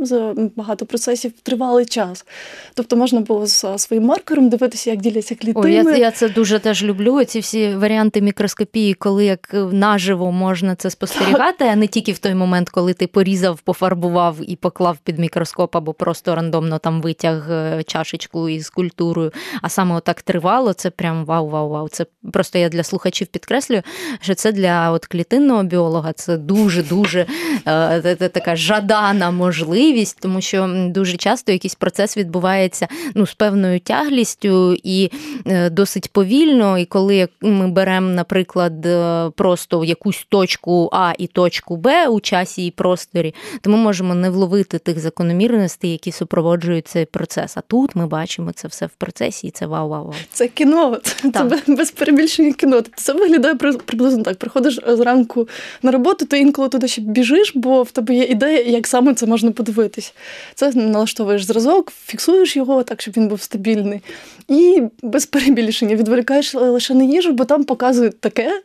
багато 0.56 0.86
процесів 0.86 1.32
тривалий 1.44 1.86
час. 1.86 2.26
Тобто 2.74 2.96
можна 2.96 3.20
було 3.20 3.48
з 3.48 3.78
своїм 3.78 4.06
маркером 4.06 4.50
дивитися 4.50 4.69
дивитися, 4.70 4.90
як 4.90 5.00
діляться 5.00 5.36
клітини. 5.36 5.66
Ой, 5.66 5.74
я 5.74 5.98
я 5.98 6.12
це 6.12 6.30
дуже 6.30 6.60
теж 6.60 6.84
люблю. 6.84 7.24
Ці 7.24 7.40
всі 7.40 7.76
варіанти 7.76 8.22
мікроскопії, 8.22 8.94
коли 8.94 9.26
як 9.26 9.56
наживо 9.72 10.32
можна 10.32 10.76
це 10.76 10.90
спостерігати, 10.90 11.66
а 11.66 11.76
не 11.76 11.88
тільки 11.88 12.12
в 12.12 12.20
той 12.20 12.36
момент, 12.36 12.70
коли 12.70 12.94
ти 12.94 13.08
порізав, 13.08 13.60
пофарбував 13.60 14.38
і 14.48 14.56
поклав 14.56 14.98
під 15.04 15.20
мікроскоп, 15.20 15.76
або 15.76 15.94
просто 15.94 16.36
рандомно 16.36 16.78
там 16.78 17.02
витяг 17.02 17.52
е, 17.52 17.84
чашечку 17.84 18.50
із 18.50 18.70
культурою. 18.70 19.32
А 19.62 19.70
саме 19.70 19.96
отак 19.96 20.22
тривало, 20.22 20.74
це 20.74 20.90
прям 20.90 21.26
вау-вау-вау. 21.26 21.90
Це 21.90 22.06
просто 22.34 22.60
я 22.60 22.70
для 22.70 22.84
слухачів 22.84 23.28
підкреслюю, 23.28 23.82
що 24.22 24.36
це 24.36 24.52
для 24.52 24.92
от 24.92 25.06
клітинного 25.06 25.64
біолога 25.64 26.14
це 26.14 26.38
дуже-дуже 26.38 27.26
е, 27.68 28.30
така 28.34 28.56
жадана 28.56 29.32
можливість, 29.32 30.18
тому 30.22 30.42
що 30.42 30.90
дуже 30.90 31.18
часто 31.18 31.52
якийсь 31.52 31.76
процес 31.76 32.18
відбувається 32.18 32.88
ну, 33.16 33.26
з 33.28 33.34
певною 33.34 33.80
тяглістю 33.80 34.59
і 34.84 35.12
е, 35.46 35.70
досить 35.70 36.14
повільно. 36.14 36.78
І 36.78 36.86
коли 36.86 37.28
ми 37.42 37.68
беремо, 37.68 38.10
наприклад, 38.10 38.86
е, 38.86 39.30
просто 39.36 39.84
якусь 39.84 40.26
точку 40.30 40.90
А 40.94 41.14
і 41.18 41.28
точку 41.28 41.78
Б 41.78 42.08
у 42.08 42.20
часі 42.20 42.68
і 42.68 42.72
просторі, 42.72 43.36
то 43.62 43.70
ми 43.70 43.78
можемо 43.78 44.16
не 44.16 44.30
вловити 44.30 44.80
тих 44.80 45.00
закономірностей, 45.00 45.92
які 45.92 46.12
супроводжують 46.12 46.88
цей 46.88 47.06
процес. 47.06 47.58
А 47.58 47.62
тут 47.62 47.96
ми 47.96 48.08
бачимо 48.08 48.52
це 48.56 48.68
все 48.68 48.86
в 48.86 48.90
процесі, 48.98 49.48
і 49.48 49.52
це 49.52 49.66
вау-вау-вау. 49.66 50.14
Це 50.32 50.48
кіно, 50.48 51.00
це 51.04 51.32
так. 51.32 51.64
без 51.68 51.92
перебільшення 51.92 52.54
кіно. 52.54 52.76
Тобто 52.76 53.02
це 53.02 53.14
виглядає 53.14 53.56
приблизно 53.56 54.24
так. 54.24 54.38
Приходиш 54.38 54.80
зранку 54.88 55.48
на 55.82 55.92
роботу, 55.92 56.26
ти 56.26 56.40
інколи 56.40 56.70
туди 56.70 56.88
ще 56.88 57.02
біжиш, 57.02 57.52
бо 57.56 57.84
в 57.84 57.92
тебе 57.92 58.16
є 58.16 58.24
ідея, 58.24 58.62
як 58.62 58.88
саме 58.88 59.14
це 59.14 59.26
можна 59.26 59.52
подивитись. 59.52 60.14
Це 60.56 60.72
налаштовуєш 60.72 61.44
зразок, 61.44 61.92
фіксуєш 62.06 62.56
його 62.56 62.84
так, 62.84 63.02
щоб 63.02 63.14
він 63.18 63.28
був 63.28 63.42
стабільний. 63.42 64.02
І 64.50 64.82
без 65.04 65.26
перебільшення 65.26 65.96
відволікаєш 65.96 66.54
лише 66.54 66.94
на 66.94 67.04
їжу, 67.04 67.32
бо 67.32 67.46
там 67.46 67.64
показують 67.64 68.20
таке. 68.20 68.62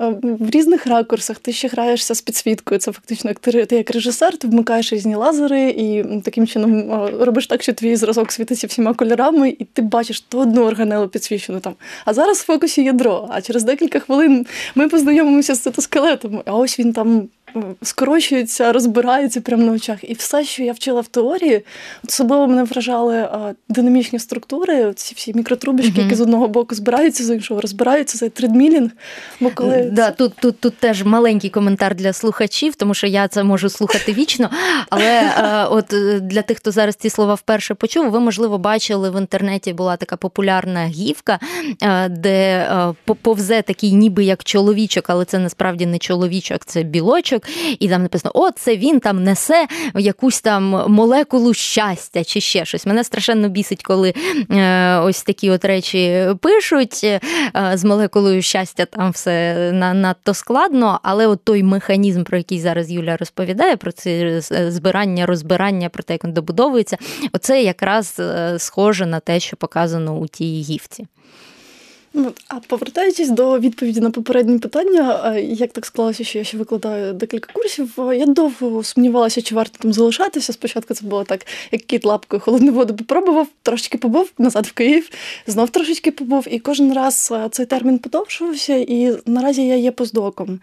Е, 0.00 0.14
в 0.22 0.50
різних 0.50 0.86
ракурсах 0.86 1.38
ти 1.38 1.52
ще 1.52 1.68
граєшся 1.68 2.14
з 2.14 2.20
підсвіткою. 2.20 2.80
Це 2.80 2.92
фактично 2.92 3.30
як 3.30 3.38
ти, 3.38 3.66
ти 3.66 3.76
як 3.76 3.90
режисер, 3.90 4.36
ти 4.36 4.48
вмикаєш 4.48 4.92
різні 4.92 5.14
лазери 5.14 5.70
і 5.70 6.04
таким 6.20 6.46
чином 6.46 6.92
е, 6.92 7.10
робиш 7.24 7.46
так, 7.46 7.62
що 7.62 7.72
твій 7.72 7.96
зразок 7.96 8.32
світиться 8.32 8.66
всіма 8.66 8.94
кольорами, 8.94 9.56
і 9.58 9.64
ти 9.64 9.82
бачиш 9.82 10.20
ту 10.20 10.40
одну 10.40 10.64
органелу 10.64 11.08
підсвічену 11.08 11.60
там. 11.60 11.74
А 12.04 12.14
зараз 12.14 12.38
в 12.38 12.44
фокусі 12.44 12.84
ядро. 12.84 13.28
А 13.30 13.40
через 13.40 13.64
декілька 13.64 13.98
хвилин 13.98 14.46
ми 14.74 14.88
познайомимося 14.88 15.54
з 15.54 15.60
цитоскелетом. 15.60 16.42
А 16.44 16.56
ось 16.56 16.78
він 16.78 16.92
там 16.92 17.28
скорочуються, 17.82 18.72
розбираються 18.72 19.40
прямо 19.40 19.62
на 19.62 19.72
очах. 19.72 19.98
І 20.02 20.14
все, 20.14 20.44
що 20.44 20.62
я 20.62 20.72
вчила 20.72 21.00
в 21.00 21.06
теорії, 21.06 21.64
особливо 22.08 22.46
мене 22.46 22.64
вражали 22.64 23.16
а, 23.16 23.54
динамічні 23.68 24.18
структури, 24.18 24.92
ці 24.94 25.14
всі 25.14 25.34
мікротрубочки, 25.34 25.92
mm-hmm. 25.92 26.02
які 26.02 26.14
з 26.14 26.20
одного 26.20 26.48
боку 26.48 26.74
збираються, 26.74 27.24
з 27.24 27.34
іншого 27.34 27.60
розбираються, 27.60 28.18
цей 28.18 28.28
тридмілінг. 28.28 28.90
Бо 29.40 29.50
коли 29.54 29.90
да, 29.92 30.10
тут, 30.10 30.32
тут, 30.40 30.60
тут 30.60 30.76
теж 30.76 31.02
маленький 31.02 31.50
коментар 31.50 31.94
для 31.94 32.12
слухачів, 32.12 32.74
тому 32.74 32.94
що 32.94 33.06
я 33.06 33.28
це 33.28 33.44
можу 33.44 33.68
слухати 33.68 34.12
вічно. 34.12 34.50
Але 34.90 35.30
а, 35.36 35.68
от 35.70 35.92
е, 35.92 36.20
для 36.20 36.42
тих, 36.42 36.56
хто 36.56 36.70
зараз 36.70 36.96
ці 36.96 37.10
слова 37.10 37.34
вперше 37.34 37.74
почув, 37.74 38.10
ви, 38.10 38.20
можливо, 38.20 38.58
бачили 38.58 39.10
в 39.10 39.20
інтернеті 39.20 39.72
була 39.72 39.96
така 39.96 40.16
популярна 40.16 40.86
гівка, 40.86 41.38
де 42.10 42.66
повзе 43.22 43.62
такий, 43.62 43.92
ніби 43.92 44.24
як 44.24 44.44
чоловічок, 44.44 45.10
але 45.10 45.24
це 45.24 45.38
насправді 45.38 45.86
не 45.86 45.98
чоловічок, 45.98 46.64
це 46.64 46.82
білочок 46.82 47.41
книжок, 47.42 47.76
і 47.78 47.88
там 47.88 48.02
написано: 48.02 48.32
О, 48.34 48.50
це 48.50 48.76
він 48.76 49.00
там 49.00 49.24
несе 49.24 49.66
якусь 49.94 50.40
там 50.40 50.64
молекулу 50.88 51.54
щастя 51.54 52.24
чи 52.24 52.40
ще 52.40 52.64
щось. 52.64 52.86
Мене 52.86 53.04
страшенно 53.04 53.48
бісить, 53.48 53.82
коли 53.82 54.14
е, 54.50 54.98
ось 54.98 55.22
такі 55.22 55.50
от 55.50 55.64
речі 55.64 56.26
пишуть. 56.40 57.00
Е, 57.04 57.20
з 57.74 57.84
молекулою 57.84 58.42
щастя 58.42 58.84
там 58.84 59.10
все 59.10 59.70
надто 59.72 60.34
складно, 60.34 61.00
але 61.02 61.26
от 61.26 61.44
той 61.44 61.62
механізм, 61.62 62.22
про 62.22 62.38
який 62.38 62.60
зараз 62.60 62.90
Юля 62.90 63.16
розповідає, 63.16 63.76
про 63.76 63.92
це 63.92 64.40
збирання, 64.68 65.26
розбирання, 65.26 65.88
про 65.88 66.02
те, 66.02 66.12
як 66.12 66.24
він 66.24 66.32
добудовується, 66.32 66.96
оце 67.32 67.62
якраз 67.62 68.16
е, 68.18 68.58
схоже 68.58 69.06
на 69.06 69.20
те, 69.20 69.40
що 69.40 69.56
показано 69.56 70.16
у 70.16 70.26
тій 70.26 70.62
гівці. 70.62 71.06
Ну, 72.14 72.32
А 72.48 72.60
повертаючись 72.60 73.30
до 73.30 73.58
відповіді 73.58 74.00
на 74.00 74.10
попередні 74.10 74.58
питання, 74.58 75.36
як 75.38 75.72
так 75.72 75.86
склалося, 75.86 76.24
що 76.24 76.38
я 76.38 76.44
ще 76.44 76.56
викладаю 76.56 77.12
декілька 77.12 77.52
курсів, 77.52 77.92
я 77.98 78.26
довго 78.26 78.82
сумнівалася, 78.82 79.42
чи 79.42 79.54
варто 79.54 79.78
там 79.78 79.92
залишатися. 79.92 80.52
Спочатку 80.52 80.94
це 80.94 81.06
було 81.06 81.24
так, 81.24 81.46
як 81.72 81.82
кіт 81.82 82.04
лапкою 82.04 82.40
холодну 82.40 82.72
воду 82.72 82.94
попробував, 82.94 83.46
трошечки 83.62 83.98
побув, 83.98 84.32
назад 84.38 84.66
в 84.66 84.72
Київ, 84.72 85.10
знов 85.46 85.70
трошечки 85.70 86.10
побув, 86.10 86.46
і 86.50 86.58
кожен 86.58 86.92
раз 86.92 87.32
цей 87.50 87.66
термін 87.66 87.98
подовжувався, 87.98 88.74
і 88.74 89.18
наразі 89.26 89.66
я 89.66 89.76
є 89.76 89.90
поздоком. 89.90 90.60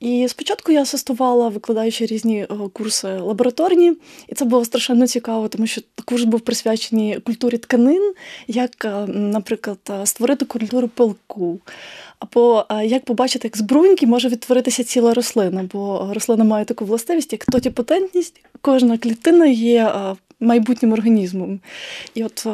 І 0.00 0.26
спочатку 0.28 0.72
я 0.72 0.82
асистувала, 0.82 1.48
викладаючи 1.48 2.06
різні 2.06 2.46
курси 2.72 3.08
лабораторні, 3.08 3.92
і 4.28 4.34
це 4.34 4.44
було 4.44 4.64
страшенно 4.64 5.06
цікаво, 5.06 5.48
тому 5.48 5.66
що 5.66 5.80
курс 6.04 6.24
був 6.24 6.40
присвячений 6.40 7.20
культурі 7.20 7.58
тканин, 7.58 8.12
як, 8.48 8.86
наприклад, 9.08 9.78
створити 10.04 10.44
культуру 10.44 10.79
пилку. 10.88 11.58
Або 12.18 12.64
як 12.84 13.04
побачити, 13.04 13.48
як 13.48 13.56
з 13.56 13.60
бруньки 13.60 14.06
може 14.06 14.28
відтворитися 14.28 14.84
ціла 14.84 15.14
рослина, 15.14 15.68
бо 15.72 16.10
рослина 16.14 16.44
має 16.44 16.64
таку 16.64 16.84
властивість, 16.84 17.32
як 17.32 17.44
тотіпотентність, 17.44 18.44
кожна 18.60 18.98
клітина 18.98 19.46
є 19.46 19.92
майбутнім 20.40 20.92
організмом. 20.92 21.60
І 22.14 22.24
от 22.24 22.46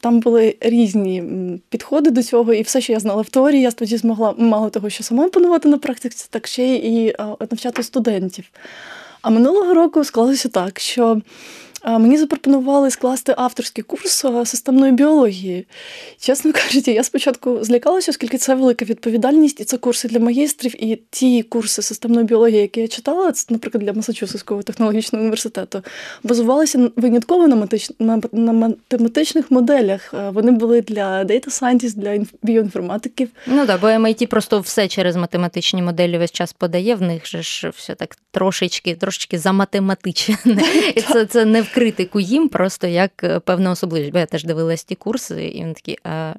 там 0.00 0.20
були 0.20 0.56
різні 0.60 1.24
підходи 1.68 2.10
до 2.10 2.22
цього, 2.22 2.52
і 2.52 2.62
все, 2.62 2.80
що 2.80 2.92
я 2.92 3.00
знала 3.00 3.22
в 3.22 3.28
теорії, 3.28 3.62
я 3.62 3.70
тоді 3.70 3.96
змогла 3.96 4.34
мало 4.38 4.70
того, 4.70 4.90
що 4.90 5.02
сама 5.02 5.26
опанувати 5.26 5.68
на 5.68 5.78
практиці, 5.78 6.26
так 6.30 6.46
ще 6.46 6.74
і 6.74 7.14
навчати 7.50 7.82
студентів. 7.82 8.44
А 9.22 9.30
минулого 9.30 9.74
року 9.74 10.04
склалося 10.04 10.48
так, 10.48 10.80
що 10.80 11.20
Мені 11.86 12.18
запропонували 12.18 12.90
скласти 12.90 13.34
авторський 13.36 13.84
курс 13.84 14.24
системної 14.44 14.92
біології. 14.92 15.66
Чесно 16.18 16.52
кажучи, 16.64 16.92
я 16.92 17.04
спочатку 17.04 17.64
злякалася, 17.64 18.10
оскільки 18.10 18.38
це 18.38 18.54
велика 18.54 18.84
відповідальність, 18.84 19.60
і 19.60 19.64
це 19.64 19.76
курси 19.76 20.08
для 20.08 20.18
магістрів, 20.18 20.84
і 20.84 20.98
ті 21.10 21.42
курси 21.42 21.82
системної 21.82 22.26
біології, 22.26 22.60
які 22.60 22.80
я 22.80 22.88
читала, 22.88 23.32
це, 23.32 23.46
наприклад, 23.50 23.84
для 23.84 23.92
Масачусетського 23.92 24.62
технологічного 24.62 25.22
університету, 25.22 25.82
базувалися 26.22 26.90
винятково 26.96 27.48
на 27.48 27.68
на 28.32 28.52
математичних 28.52 29.50
моделях. 29.50 30.14
Вони 30.32 30.52
були 30.52 30.80
для 30.80 31.24
Data 31.24 31.46
Scientist, 31.46 31.96
для 31.96 32.24
біоінформатиків. 32.42 33.28
Ну 33.46 33.66
так, 33.66 33.80
бо 33.80 33.86
MIT 33.86 34.26
просто 34.26 34.60
все 34.60 34.88
через 34.88 35.16
математичні 35.16 35.82
моделі 35.82 36.18
весь 36.18 36.32
час 36.32 36.52
подає. 36.52 36.94
В 36.94 37.02
них 37.02 37.26
же 37.26 37.42
ж 37.42 37.68
все 37.76 37.94
так 37.94 38.16
трошечки, 38.30 38.94
трошечки 38.94 39.38
заматематичне. 39.38 40.36
І 40.94 41.00
це 41.00 41.26
це 41.26 41.44
не 41.44 41.62
в 41.62 41.73
критику 41.74 42.20
їм, 42.20 42.48
просто 42.48 42.86
як 42.86 43.10
е, 43.24 43.40
певна 43.40 43.70
особливість. 43.70 44.12
Бо 44.12 44.18
я 44.18 44.26
теж 44.26 44.44
дивилась 44.44 44.84
ті 44.84 44.94
курси, 44.94 45.44
і 45.44 45.60
вони 45.60 45.74
такі. 45.74 45.98
А... 46.04 46.32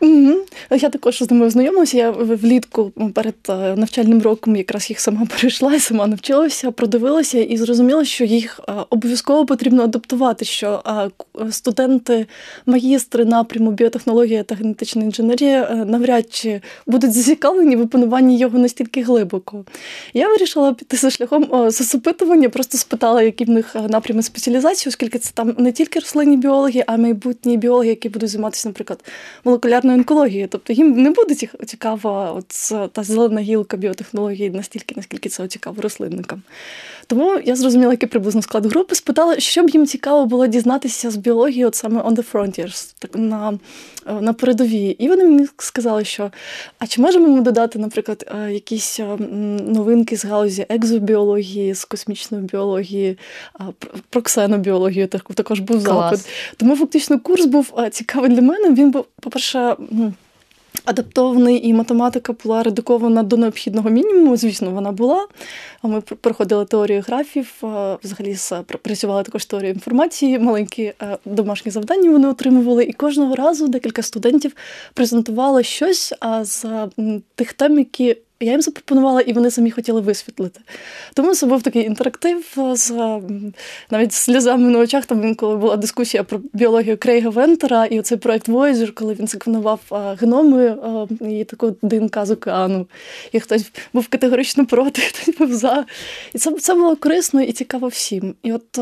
Угу. 0.00 0.34
Я 0.70 0.88
також 0.88 1.18
з 1.22 1.30
ними 1.30 1.46
ознайомилася. 1.46 1.96
Я 1.96 2.10
влітку 2.10 2.92
перед 3.14 3.34
е, 3.48 3.76
навчальним 3.76 4.22
роком 4.22 4.56
якраз 4.56 4.90
їх 4.90 5.00
сама 5.00 5.26
перейшла 5.36 5.80
сама 5.80 6.06
навчилася, 6.06 6.70
продивилася 6.70 7.38
і 7.38 7.56
зрозуміла, 7.56 8.04
що 8.04 8.24
їх 8.24 8.60
е, 8.68 8.72
обов'язково 8.90 9.46
потрібно 9.46 9.82
адаптувати. 9.82 10.44
Що 10.44 10.82
студенти, 11.50 12.26
магістри 12.66 13.24
напряму 13.24 13.70
біотехнологія 13.70 14.42
та 14.42 14.54
генетична 14.54 15.04
інженерія 15.04 15.84
навряд 15.86 16.34
чи 16.34 16.60
будуть 16.86 17.12
зацікавлені 17.12 17.76
в 17.76 17.80
опануванні 17.80 18.38
його 18.38 18.58
настільки 18.58 19.02
глибоко. 19.02 19.64
Я 20.14 20.28
вирішила 20.28 20.74
піти 20.74 20.96
за 20.96 21.10
шляхом 21.10 21.70
засопитування, 21.70 22.48
просто 22.48 22.78
спитала, 22.78 23.22
які 23.22 23.44
в 23.44 23.50
них 23.50 23.76
напрями 23.88 24.22
спеціалізації, 24.22 24.71
оскільки 24.86 25.18
це 25.18 25.30
там 25.34 25.54
не 25.58 25.72
тільки 25.72 25.98
рослинні 25.98 26.36
біологи, 26.36 26.84
а 26.86 26.94
й 26.94 26.98
майбутні 26.98 27.56
біологи, 27.56 27.88
які 27.88 28.08
будуть 28.08 28.30
займатися, 28.30 28.68
наприклад, 28.68 29.04
молекулярною 29.44 29.98
онкологією. 29.98 30.48
Тобто 30.48 30.72
їм 30.72 31.02
не 31.02 31.10
буде 31.10 31.34
цікава 31.66 32.32
от 32.32 32.46
та 32.92 33.02
зелена 33.02 33.40
гілка 33.40 33.76
біотехнології 33.76 34.50
настільки, 34.50 34.94
наскільки 34.96 35.28
це 35.28 35.48
цікаво 35.48 35.82
рослинникам. 35.82 36.42
Тому 37.12 37.40
я 37.44 37.56
зрозуміла, 37.56 37.92
який 37.92 38.08
приблизно 38.08 38.42
склад 38.42 38.66
групи, 38.66 38.94
спитала, 38.94 39.40
що 39.40 39.62
б 39.62 39.70
їм 39.70 39.86
цікаво 39.86 40.26
було 40.26 40.46
дізнатися 40.46 41.10
з 41.10 41.16
біології, 41.16 41.64
от 41.64 41.74
саме 41.74 42.00
on 42.02 42.14
the 42.14 42.32
frontiers, 42.32 42.94
так 42.98 43.10
на 43.14 43.58
на 44.20 44.32
передовій. 44.32 44.88
І 44.90 45.08
вони 45.08 45.24
мені 45.24 45.46
сказали, 45.58 46.04
що 46.04 46.30
а 46.78 46.86
чи 46.86 47.00
можемо 47.00 47.28
ми 47.28 47.40
додати, 47.40 47.78
наприклад, 47.78 48.30
е, 48.34 48.52
якісь 48.52 49.00
е, 49.00 49.16
новинки 49.66 50.16
з 50.16 50.24
галузі 50.24 50.66
екзобіології, 50.68 51.74
з 51.74 51.84
космічної 51.84 52.44
біології, 52.44 53.18
про 54.10 54.22
ксенобіологію 54.22 55.08
також 55.08 55.60
був 55.60 55.80
запит. 55.80 56.20
Тому 56.56 56.76
фактично 56.76 57.20
курс 57.20 57.44
був 57.44 57.74
е, 57.78 57.90
цікавий 57.90 58.30
для 58.30 58.42
мене. 58.42 58.74
Він 58.74 58.90
був, 58.90 59.04
по-перше, 59.20 59.76
Адаптований 60.84 61.68
і 61.68 61.74
математика 61.74 62.34
була 62.44 62.62
редукована 62.62 63.22
до 63.22 63.36
необхідного 63.36 63.90
мінімуму. 63.90 64.36
Звісно, 64.36 64.70
вона 64.70 64.92
була. 64.92 65.26
Ми 65.82 66.00
проходили 66.00 66.64
теорію 66.64 67.04
графів, 67.06 67.54
взагалі 68.04 68.36
працювали 68.82 69.22
також 69.22 69.44
теорію 69.44 69.72
інформації, 69.72 70.38
маленькі 70.38 70.82
е, 71.02 71.18
домашні 71.24 71.72
завдання 71.72 72.10
вони 72.10 72.28
отримували. 72.28 72.84
І 72.84 72.92
кожного 72.92 73.34
разу 73.34 73.68
декілька 73.68 74.02
студентів 74.02 74.56
презентували 74.94 75.62
щось 75.62 76.14
з 76.42 76.64
тих 77.34 77.52
тем, 77.52 77.78
які 77.78 78.16
я 78.42 78.52
їм 78.52 78.62
запропонувала, 78.62 79.20
і 79.20 79.32
вони 79.32 79.50
самі 79.50 79.70
хотіли 79.70 80.00
висвітлити. 80.00 80.60
Тому 81.14 81.34
це 81.34 81.46
був 81.46 81.62
такий 81.62 81.86
інтерактив 81.86 82.44
з 82.72 82.90
навіть 83.90 84.12
сльозами 84.12 84.70
на 84.70 84.78
очах. 84.78 85.06
Там 85.06 85.34
коли 85.34 85.56
була 85.56 85.76
дискусія 85.76 86.24
про 86.24 86.40
біологію 86.52 86.96
Крейга 86.96 87.30
Вентера 87.30 87.86
і 87.86 88.00
оцей 88.00 88.18
проект 88.18 88.48
Voyager, 88.48 88.92
коли 88.92 89.14
він 89.14 89.28
секвенував 89.28 89.80
геноми 90.20 90.76
і 91.20 91.44
таку 91.44 91.76
ДНК 91.82 92.18
з 92.24 92.30
океану. 92.30 92.86
І 93.32 93.40
хтось 93.40 93.70
був 93.92 94.08
категорично 94.08 94.66
проти, 94.66 95.02
хтось 95.12 95.36
був 95.36 95.54
за. 95.54 95.84
І 96.34 96.38
це 96.38 96.52
це 96.52 96.74
було 96.74 96.96
корисно 96.96 97.42
і 97.42 97.52
цікаво 97.52 97.88
всім. 97.88 98.34
І 98.42 98.52
от 98.52 98.78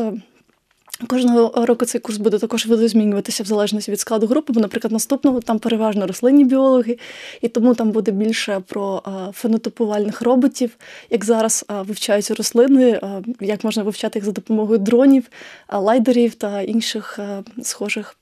Кожного 1.07 1.65
року 1.65 1.85
цей 1.85 2.01
курс 2.01 2.17
буде 2.17 2.39
також 2.39 2.65
видозмінюватися 2.65 3.43
в 3.43 3.45
залежності 3.45 3.91
від 3.91 3.99
складу 3.99 4.27
групи, 4.27 4.53
бо, 4.53 4.59
наприклад, 4.59 4.91
наступного 4.91 5.39
там 5.39 5.59
переважно 5.59 6.07
рослинні 6.07 6.45
біологи, 6.45 6.97
і 7.41 7.47
тому 7.47 7.75
там 7.75 7.91
буде 7.91 8.11
більше 8.11 8.61
про 8.67 9.03
фенотипувальних 9.33 10.21
роботів, 10.21 10.77
як 11.09 11.25
зараз 11.25 11.65
вивчаються 11.69 12.33
рослини, 12.33 13.01
як 13.39 13.63
можна 13.63 13.83
вивчати 13.83 14.19
їх 14.19 14.25
за 14.25 14.31
допомогою 14.31 14.79
дронів, 14.79 15.23
лайдерів 15.71 16.35
та 16.35 16.61
інших 16.61 17.19
схожих 17.61 18.15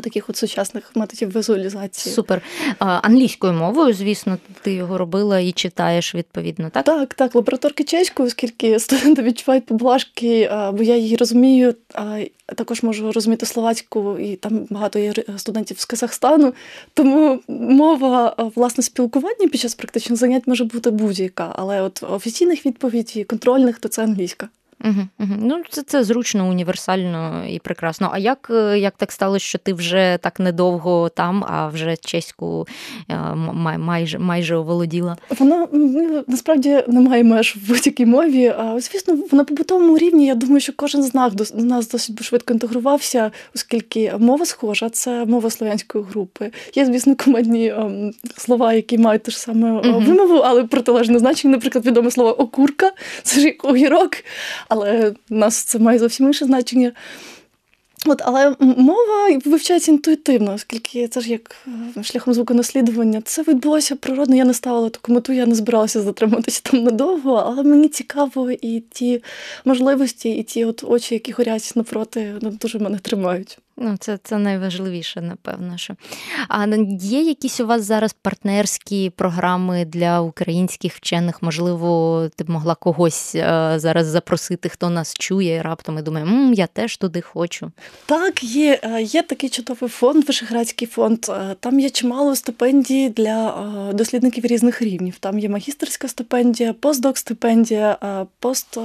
таких 0.00 0.30
от 0.30 0.36
сучасних 0.36 0.92
методів 0.94 1.36
візуалізації. 1.36 2.14
Супер. 2.14 2.42
Англійською 2.78 3.52
мовою, 3.52 3.94
звісно, 3.94 4.38
ти 4.62 4.72
його 4.72 4.98
робила 4.98 5.38
і 5.38 5.52
читаєш 5.52 6.14
відповідно, 6.14 6.70
так? 6.70 6.84
Так, 6.84 7.14
так. 7.14 7.34
Лабораторки 7.34 7.84
чеською, 7.84 8.26
оскільки 8.26 8.78
студенти 8.78 9.22
відчувають 9.22 9.66
поблажки, 9.66 10.50
бо 10.72 10.82
я 10.82 10.96
її 10.96 11.16
розумію, 11.16 11.74
також 12.56 12.82
можу 12.82 13.12
розуміти 13.12 13.46
словацьку, 13.46 14.18
і 14.18 14.36
там 14.36 14.66
багато 14.70 14.98
є 14.98 15.12
студентів 15.36 15.80
з 15.80 15.84
Казахстану. 15.84 16.54
Тому 16.94 17.40
мова 17.48 18.34
власне 18.54 18.84
спілкування 18.84 19.48
під 19.52 19.60
час 19.60 19.74
практичних 19.74 20.18
занять 20.18 20.46
може 20.46 20.64
бути 20.64 20.90
будь-яка, 20.90 21.52
але 21.56 21.82
от 21.82 22.02
офіційних 22.02 22.66
відповідей, 22.66 23.24
контрольних, 23.24 23.78
то 23.78 23.88
це 23.88 24.02
англійська. 24.02 24.48
Угу, 24.84 25.08
угу. 25.18 25.34
Ну, 25.38 25.62
це 25.70 25.82
це 25.82 26.04
зручно, 26.04 26.48
універсально 26.48 27.44
і 27.48 27.58
прекрасно. 27.58 28.10
А 28.12 28.18
як 28.18 28.48
е, 28.50 28.78
як 28.78 28.94
так 28.96 29.12
сталося, 29.12 29.44
що 29.44 29.58
ти 29.58 29.72
вже 29.72 30.18
так 30.22 30.40
недовго 30.40 31.08
там, 31.08 31.44
а 31.48 31.68
вже 31.68 31.96
чеську 31.96 32.66
е, 33.10 33.34
майже 33.78 34.18
майже 34.18 34.56
оволоділа? 34.56 35.16
Вона 35.38 35.68
ну, 35.72 36.24
насправді 36.26 36.84
немає 36.88 37.24
меж 37.24 37.56
в 37.56 37.68
будь-якій 37.68 38.06
мові. 38.06 38.54
А 38.58 38.80
звісно, 38.80 39.18
на 39.32 39.44
побутовому 39.44 39.98
рівні 39.98 40.26
я 40.26 40.34
думаю, 40.34 40.60
що 40.60 40.72
кожен 40.76 41.02
з 41.02 41.14
нас 41.14 41.32
з 41.38 41.64
нас 41.64 41.88
досить 41.88 42.22
швидко 42.22 42.52
інтегрувався, 42.52 43.30
оскільки 43.54 44.12
мова 44.18 44.46
схожа, 44.46 44.90
це 44.90 45.24
мова 45.24 45.50
слов'янської 45.50 46.04
групи. 46.04 46.50
Є, 46.74 46.86
звісно, 46.86 47.14
командні 47.24 47.68
ем, 47.68 48.12
слова, 48.36 48.72
які 48.72 48.98
мають 48.98 49.22
те 49.22 49.30
ж 49.30 49.38
саме 49.38 49.72
угу. 49.72 50.00
вимову, 50.00 50.34
але 50.34 50.64
протилежне 50.64 51.18
значення, 51.18 51.52
наприклад, 51.52 51.86
відоме 51.86 52.10
слово 52.10 52.40
окурка, 52.40 52.92
це 53.22 53.40
ж 53.40 53.54
огірок 53.62 54.10
але 54.70 55.12
нас 55.28 55.56
це 55.56 55.78
має 55.78 55.98
зовсім 55.98 56.26
інше 56.26 56.44
значення. 56.44 56.92
От, 58.06 58.22
Але 58.24 58.54
мова 58.60 59.38
вивчається 59.44 59.92
інтуїтивно, 59.92 60.54
оскільки 60.54 61.08
це 61.08 61.20
ж 61.20 61.30
як 61.30 61.56
е, 61.96 62.02
шляхом 62.02 62.34
звуконаслідування. 62.34 63.20
Це 63.24 63.42
відбулося 63.42 63.96
природно, 63.96 64.36
я 64.36 64.44
не 64.44 64.54
ставила 64.54 64.90
таку 64.90 65.12
мету, 65.12 65.32
я 65.32 65.46
не 65.46 65.54
збиралася 65.54 66.00
затриматися 66.00 66.60
там 66.64 66.82
надовго, 66.82 67.34
але 67.46 67.62
мені 67.62 67.88
цікаво 67.88 68.50
і 68.50 68.82
ті 68.90 69.22
можливості, 69.64 70.30
і 70.30 70.42
ті 70.42 70.64
от 70.64 70.84
очі, 70.84 71.14
які 71.14 71.32
горять 71.32 71.72
напроти, 71.74 72.34
ну, 72.40 72.50
дуже 72.50 72.78
мене 72.78 72.98
тримають. 72.98 73.58
Ну, 73.82 73.96
це 74.00 74.18
це 74.22 74.38
найважливіше, 74.38 75.20
напевно. 75.20 75.78
що. 75.78 75.94
А 76.48 76.66
є 77.00 77.22
якісь 77.22 77.60
у 77.60 77.66
вас 77.66 77.82
зараз 77.82 78.12
партнерські 78.12 79.10
програми 79.10 79.84
для 79.84 80.20
українських 80.20 80.94
вчених? 80.94 81.42
Можливо, 81.42 82.28
ти 82.36 82.44
б 82.44 82.50
могла 82.50 82.74
когось 82.74 83.34
е, 83.34 83.74
зараз 83.76 84.06
запросити, 84.06 84.68
хто 84.68 84.90
нас 84.90 85.14
чує, 85.14 85.62
раптом 85.62 85.98
і 85.98 86.02
думає, 86.02 86.24
М, 86.24 86.52
я 86.54 86.66
теж 86.66 86.96
туди 86.96 87.20
хочу. 87.20 87.72
Так, 88.06 88.44
є 88.44 88.80
е, 88.82 89.02
Є 89.02 89.22
такий 89.22 89.50
чудовий 89.50 89.90
фонд, 89.90 90.24
Вишеградський 90.24 90.88
фонд. 90.88 91.26
Е, 91.28 91.56
там 91.60 91.80
є 91.80 91.90
чимало 91.90 92.36
стипендій 92.36 93.08
для 93.08 93.50
дослідників 93.94 94.46
різних 94.46 94.82
рівнів. 94.82 95.18
Там 95.18 95.38
є 95.38 95.48
магістерська 95.48 96.08
стипендія, 96.08 96.72
постдок 96.72 97.18
стипендія, 97.18 98.26
пост 98.38 98.78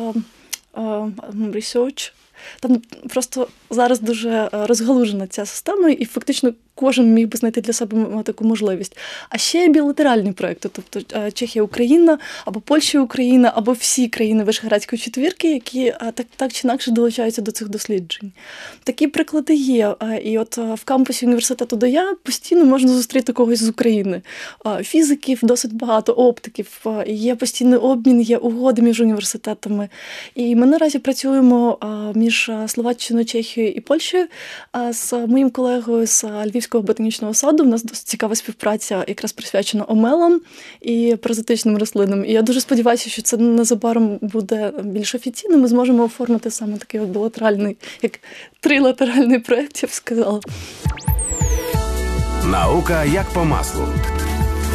research. 1.54 2.12
Там 2.60 2.82
просто 3.10 3.48
зараз 3.70 4.00
дуже 4.00 4.30
е, 4.30 4.50
розгалужена 4.52 5.28
ця 5.28 5.46
система, 5.46 5.90
і 5.90 6.06
фактично 6.06 6.54
кожен 6.76 7.14
міг 7.14 7.28
би 7.28 7.38
знайти 7.38 7.62
для 7.62 7.74
себе 7.74 8.24
таку 8.24 8.46
можливість. 8.46 8.98
А 9.30 9.38
ще 9.38 9.68
білатеральні 9.68 10.32
проекти, 10.32 10.70
тобто 10.72 11.18
е, 11.18 11.32
Чехія, 11.32 11.64
Україна 11.64 12.18
або 12.46 12.60
Польща, 12.60 13.00
Україна, 13.00 13.52
або 13.56 13.72
всі 13.72 14.08
країни 14.08 14.44
Вишградської 14.44 15.02
четвірки, 15.02 15.54
які 15.54 15.86
е, 15.86 16.12
так 16.14 16.28
так 16.36 16.54
чи 16.54 16.68
інакше 16.68 16.92
долучаються 16.92 17.42
до 17.42 17.52
цих 17.52 17.70
досліджень. 17.70 18.32
Такі 18.84 19.08
приклади 19.08 19.54
є. 19.56 19.96
І 20.24 20.38
от 20.38 20.58
в 20.58 20.84
кампусі 20.84 21.26
університету 21.26 21.76
де 21.76 21.90
я 21.90 22.16
постійно 22.24 22.66
можна 22.66 22.90
зустріти 22.90 23.34
когось 23.34 23.64
з 23.64 23.70
України. 23.70 24.22
Фізиків 24.82 25.40
досить 25.44 25.74
багато, 25.74 26.14
оптиків, 26.14 26.86
є 27.08 27.36
постійний 27.36 27.80
обмін, 27.80 28.22
є 28.22 28.38
угоди 28.38 28.82
між 28.82 29.02
університетами. 29.02 29.90
І 30.36 30.56
ми 30.56 30.66
наразі 30.66 31.00
працюємо 31.00 31.78
між 32.16 32.52
Словаччиною, 32.68 33.26
Чехією 33.26 33.74
і 33.74 33.80
Польщею 33.80 34.28
з 34.92 35.14
моїм 35.14 35.50
колегою 35.50 36.08
з 36.08 36.24
Львів. 36.24 36.65
Львівського 36.66 36.84
ботанічного 36.84 37.34
саду. 37.34 37.64
У 37.64 37.68
нас 37.68 37.84
досить 37.84 38.08
цікава 38.08 38.36
співпраця, 38.36 39.04
якраз 39.08 39.34
присвячена 39.34 39.86
омелам 39.88 40.42
і 40.82 41.16
паразитичним 41.22 41.78
рослинам. 41.78 42.26
І 42.26 42.32
я 42.32 42.42
дуже 42.42 42.62
сподіваюся, 42.62 43.10
що 43.10 43.22
це 43.22 43.38
незабаром 43.38 44.20
буде 44.22 44.74
більш 44.84 45.16
офіційно. 45.16 45.58
Ми 45.58 45.68
зможемо 45.68 46.04
оформити 46.04 46.52
саме 46.52 46.78
такий 46.78 47.00
от 47.00 47.10
білатеральний, 47.10 47.78
як 48.02 48.20
трилатеральний 48.60 49.40
проєкт, 49.40 49.84
я 49.84 49.88
б 49.88 49.92
сказала. 49.92 50.40
Наука 52.52 53.04
як 53.04 53.26
по 53.34 53.46
маслу 53.46 53.88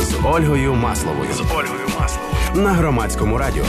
з 0.03 0.27
Ольгою 0.27 0.75
Масловою. 0.75 1.33
З 1.33 1.41
Ольгою 1.41 1.89
Масловою 2.01 2.31
на 2.55 2.73
громадському 2.73 3.39
радіо. 3.39 3.65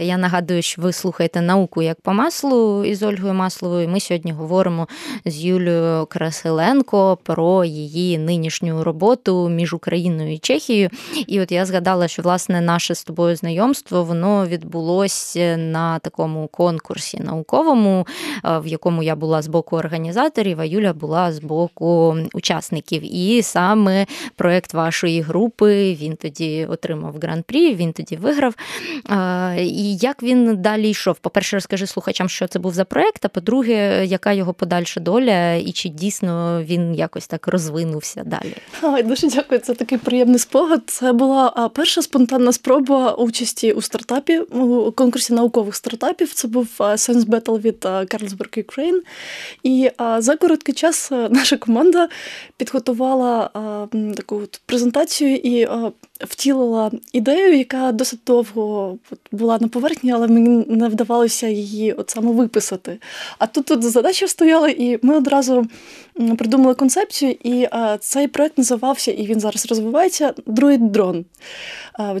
Я 0.00 0.16
нагадую, 0.16 0.62
що 0.62 0.82
ви 0.82 0.92
слухаєте 0.92 1.40
науку 1.40 1.82
як 1.82 2.00
по 2.00 2.12
маслу 2.12 2.84
із 2.84 3.02
Ольгою 3.02 3.34
Масловою. 3.34 3.88
Ми 3.88 4.00
сьогодні 4.00 4.32
говоримо 4.32 4.88
з 5.24 5.44
Юлією 5.44 6.06
Красиленко 6.06 7.18
про 7.22 7.64
її 7.64 8.18
нинішню 8.18 8.84
роботу 8.84 9.48
між 9.48 9.74
Україною 9.74 10.32
і 10.32 10.38
Чехією. 10.38 10.90
І 11.26 11.40
от 11.40 11.52
я 11.52 11.66
згадала, 11.66 12.08
що 12.08 12.22
власне 12.22 12.60
наше 12.60 12.94
з 12.94 13.04
тобою 13.04 13.36
знайомство 13.36 14.04
воно 14.04 14.46
відбулося 14.46 15.56
на 15.56 15.98
такому 15.98 16.48
конкурсі 16.48 17.20
науковому, 17.20 18.06
в 18.44 18.66
якому 18.66 19.02
я 19.02 19.16
була 19.16 19.42
з 19.42 19.46
боку 19.46 19.76
організаторів, 19.76 20.60
а 20.60 20.64
Юля 20.64 20.92
була 20.92 21.32
з 21.32 21.38
боку 21.38 22.16
учасників. 22.32 23.14
І 23.14 23.42
саме 23.42 24.06
проект 24.36 24.74
вашої 24.74 25.20
групи 25.20 25.94
він 26.00 26.16
тоді 26.16 26.66
отримав 26.70 27.14
гран-прі, 27.22 27.74
він 27.74 27.92
тоді 27.92 28.16
виграв. 28.16 28.54
І 29.58 29.87
як 29.96 30.22
він 30.22 30.62
далі 30.62 30.90
йшов? 30.90 31.18
По-перше, 31.18 31.56
розкажи 31.56 31.86
слухачам, 31.86 32.28
що 32.28 32.46
це 32.46 32.58
був 32.58 32.74
за 32.74 32.84
проект, 32.84 33.24
а 33.24 33.28
по-друге, 33.28 34.06
яка 34.06 34.32
його 34.32 34.54
подальша 34.54 35.00
доля, 35.00 35.54
і 35.54 35.72
чи 35.72 35.88
дійсно 35.88 36.62
він 36.64 36.94
якось 36.94 37.26
так 37.26 37.48
розвинувся 37.48 38.22
далі? 38.26 38.54
Ой, 38.82 39.02
дуже 39.02 39.28
дякую. 39.28 39.60
Це 39.60 39.74
такий 39.74 39.98
приємний 39.98 40.38
спогад. 40.38 40.82
Це 40.86 41.12
була 41.12 41.70
перша 41.74 42.02
спонтанна 42.02 42.52
спроба 42.52 43.12
участі 43.12 43.72
у 43.72 43.82
стартапі 43.82 44.38
у 44.38 44.92
конкурсі 44.92 45.32
наукових 45.32 45.74
стартапів. 45.74 46.32
Це 46.32 46.48
був 46.48 46.68
Science 46.78 47.24
Battle 47.26 47.60
від 47.60 47.84
Carlsberg 47.84 48.64
Ukraine. 48.64 49.00
І 49.62 49.90
за 50.18 50.36
короткий 50.36 50.74
час 50.74 51.10
наша 51.10 51.56
команда 51.56 52.08
підготувала 52.56 53.50
таку 54.16 54.42
презентацію 54.66 55.36
і 55.36 55.68
втілила 56.20 56.90
ідею, 57.12 57.58
яка 57.58 57.92
досить 57.92 58.20
довго 58.26 58.98
була 59.32 59.58
на 59.60 59.68
поверхні, 59.78 60.12
але 60.12 60.28
мені 60.28 60.64
не 60.68 60.88
вдавалося 60.88 61.48
її 61.48 61.92
от 61.92 62.10
саме 62.10 62.32
виписати. 62.32 62.98
А 63.38 63.46
тут 63.46 63.64
тут 63.64 63.82
задача 63.82 64.28
стояла, 64.28 64.68
і 64.68 64.98
ми 65.02 65.16
одразу 65.16 65.66
придумали 66.38 66.74
концепцію, 66.74 67.36
і 67.42 67.68
цей 68.00 68.28
проект 68.28 68.58
називався, 68.58 69.10
і 69.10 69.26
він 69.26 69.40
зараз 69.40 69.66
розвивається 69.66 70.34
Друїд 70.46 70.92
дрон. 70.92 71.24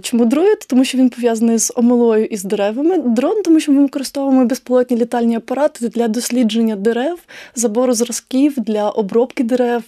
Чому 0.02 0.24
друїд? 0.24 0.58
Тому 0.66 0.84
що 0.84 0.98
він 0.98 1.10
пов'язаний 1.10 1.58
з 1.58 1.72
омилою 1.76 2.24
і 2.24 2.36
з 2.36 2.44
деревами. 2.44 2.98
Дрон, 2.98 3.42
тому 3.42 3.60
що 3.60 3.72
ми 3.72 3.82
використовуємо 3.82 4.44
безпілотні 4.44 4.96
літальні 4.96 5.36
апарати 5.36 5.88
для 5.88 6.08
дослідження 6.08 6.76
дерев, 6.76 7.18
забору 7.54 7.94
зразків 7.94 8.54
для 8.56 8.90
обробки 8.90 9.44
дерев 9.44 9.82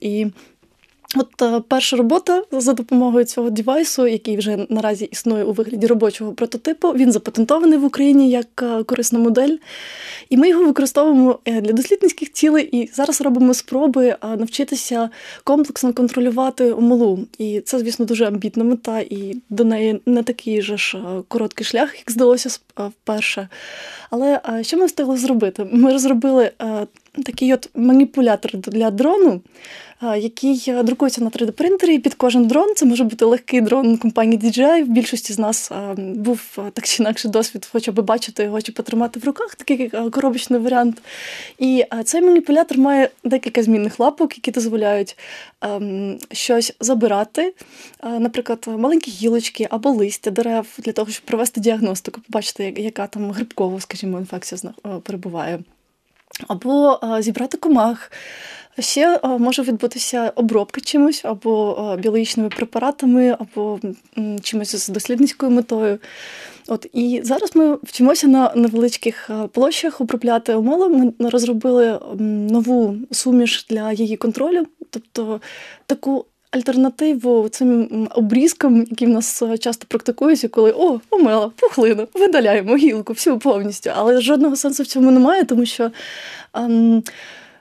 і. 0.00 0.26
От 1.16 1.42
е, 1.42 1.60
перша 1.68 1.96
робота 1.96 2.42
за 2.52 2.72
допомогою 2.72 3.24
цього 3.24 3.50
девайсу, 3.50 4.06
який 4.06 4.36
вже 4.36 4.66
наразі 4.68 5.04
існує 5.04 5.44
у 5.44 5.52
вигляді 5.52 5.86
робочого 5.86 6.32
прототипу, 6.32 6.88
він 6.88 7.12
запатентований 7.12 7.78
в 7.78 7.84
Україні 7.84 8.30
як 8.30 8.62
е, 8.62 8.84
корисна 8.84 9.18
модель. 9.18 9.56
І 10.30 10.36
ми 10.36 10.48
його 10.48 10.64
використовуємо 10.64 11.38
е, 11.44 11.60
для 11.60 11.72
дослідницьких 11.72 12.32
цілей. 12.32 12.68
І 12.72 12.90
зараз 12.92 13.20
робимо 13.20 13.54
спроби 13.54 14.16
навчитися 14.22 15.10
комплексно 15.44 15.92
контролювати 15.92 16.72
омолу. 16.72 17.18
І 17.38 17.60
це, 17.60 17.78
звісно, 17.78 18.04
дуже 18.04 18.26
амбітна 18.26 18.64
мета, 18.64 19.00
і 19.00 19.36
до 19.50 19.64
неї 19.64 20.00
не 20.06 20.22
такий 20.22 20.62
же 20.62 20.76
ж 20.76 20.98
короткий 21.28 21.66
шлях, 21.66 21.98
як 21.98 22.10
здалося 22.10 22.58
вперше. 22.76 23.48
Але 24.10 24.40
що 24.62 24.76
ми 24.76 24.86
встигли 24.86 25.16
зробити? 25.16 25.66
Ми 25.72 25.92
розробили 25.92 26.50
такий 27.24 27.54
от 27.54 27.70
маніпулятор 27.74 28.56
для 28.56 28.90
дрону 28.90 29.40
який 30.18 30.74
друкується 30.82 31.24
на 31.24 31.30
3D-принтері. 31.30 31.98
Під 31.98 32.14
кожен 32.14 32.46
дрон 32.46 32.74
це 32.74 32.86
може 32.86 33.04
бути 33.04 33.24
легкий 33.24 33.60
дрон 33.60 33.96
компанії 33.96 34.38
DJI. 34.38 34.84
В 34.84 34.88
більшості 34.88 35.32
з 35.32 35.38
нас 35.38 35.72
був 35.96 36.58
так 36.72 36.84
чи 36.84 37.02
інакше 37.02 37.28
досвід, 37.28 37.68
хоча 37.72 37.92
б 37.92 38.00
бачити 38.00 38.42
його 38.42 38.62
чи 38.62 38.72
потримати 38.72 39.20
в 39.20 39.24
руках, 39.24 39.54
такий 39.54 39.88
коробочний 39.88 40.60
варіант. 40.60 41.02
І 41.58 41.84
цей 42.04 42.22
маніпулятор 42.22 42.78
має 42.78 43.10
декілька 43.24 43.62
змінних 43.62 44.00
лапок, 44.00 44.36
які 44.36 44.50
дозволяють 44.50 45.18
щось 46.32 46.74
забирати, 46.80 47.54
наприклад, 48.02 48.64
маленькі 48.66 49.10
гілочки 49.10 49.66
або 49.70 49.90
листя 49.90 50.30
дерев 50.30 50.66
для 50.78 50.92
того, 50.92 51.10
щоб 51.10 51.24
провести 51.24 51.60
діагностику, 51.60 52.20
побачити, 52.20 52.74
яка 52.76 53.06
там 53.06 53.30
грибкова, 53.30 53.80
скажімо, 53.80 54.18
інфекція 54.18 54.60
перебуває. 55.02 55.58
Або 56.48 57.00
зібрати 57.20 57.56
комах, 57.56 58.10
Ще 58.78 59.20
е, 59.24 59.28
може 59.28 59.62
відбутися 59.62 60.32
обробка 60.34 60.80
чимось, 60.80 61.24
або 61.24 61.76
е, 61.92 62.00
біологічними 62.00 62.48
препаратами, 62.48 63.36
або 63.38 63.80
чимось 64.42 64.76
з 64.76 64.88
дослідницькою 64.88 65.52
метою. 65.52 65.98
От 66.68 66.86
І 66.92 67.20
зараз 67.24 67.56
ми 67.56 67.74
вчимося 67.74 68.26
на 68.28 68.52
невеличких 68.54 69.30
е, 69.30 69.48
площах 69.48 70.00
обробляти 70.00 70.54
омелу. 70.54 71.14
Ми 71.18 71.30
розробили 71.30 72.00
нову 72.50 72.96
суміш 73.10 73.66
для 73.70 73.92
її 73.92 74.16
контролю, 74.16 74.66
тобто 74.90 75.40
таку 75.86 76.24
альтернативу 76.52 77.48
цим 77.48 78.08
обрізкам, 78.14 78.76
які 78.90 79.06
в 79.06 79.08
нас 79.08 79.42
часто 79.60 79.86
практикуються, 79.88 80.48
коли 80.48 80.72
о, 80.72 81.00
помила, 81.08 81.50
пухлина, 81.56 82.06
видаляємо 82.14 82.76
гілку, 82.76 83.12
всю 83.12 83.38
повністю. 83.38 83.90
Але 83.96 84.20
жодного 84.20 84.56
сенсу 84.56 84.82
в 84.82 84.86
цьому 84.86 85.10
немає, 85.10 85.44
тому 85.44 85.66
що. 85.66 85.90
Ем, 86.54 87.02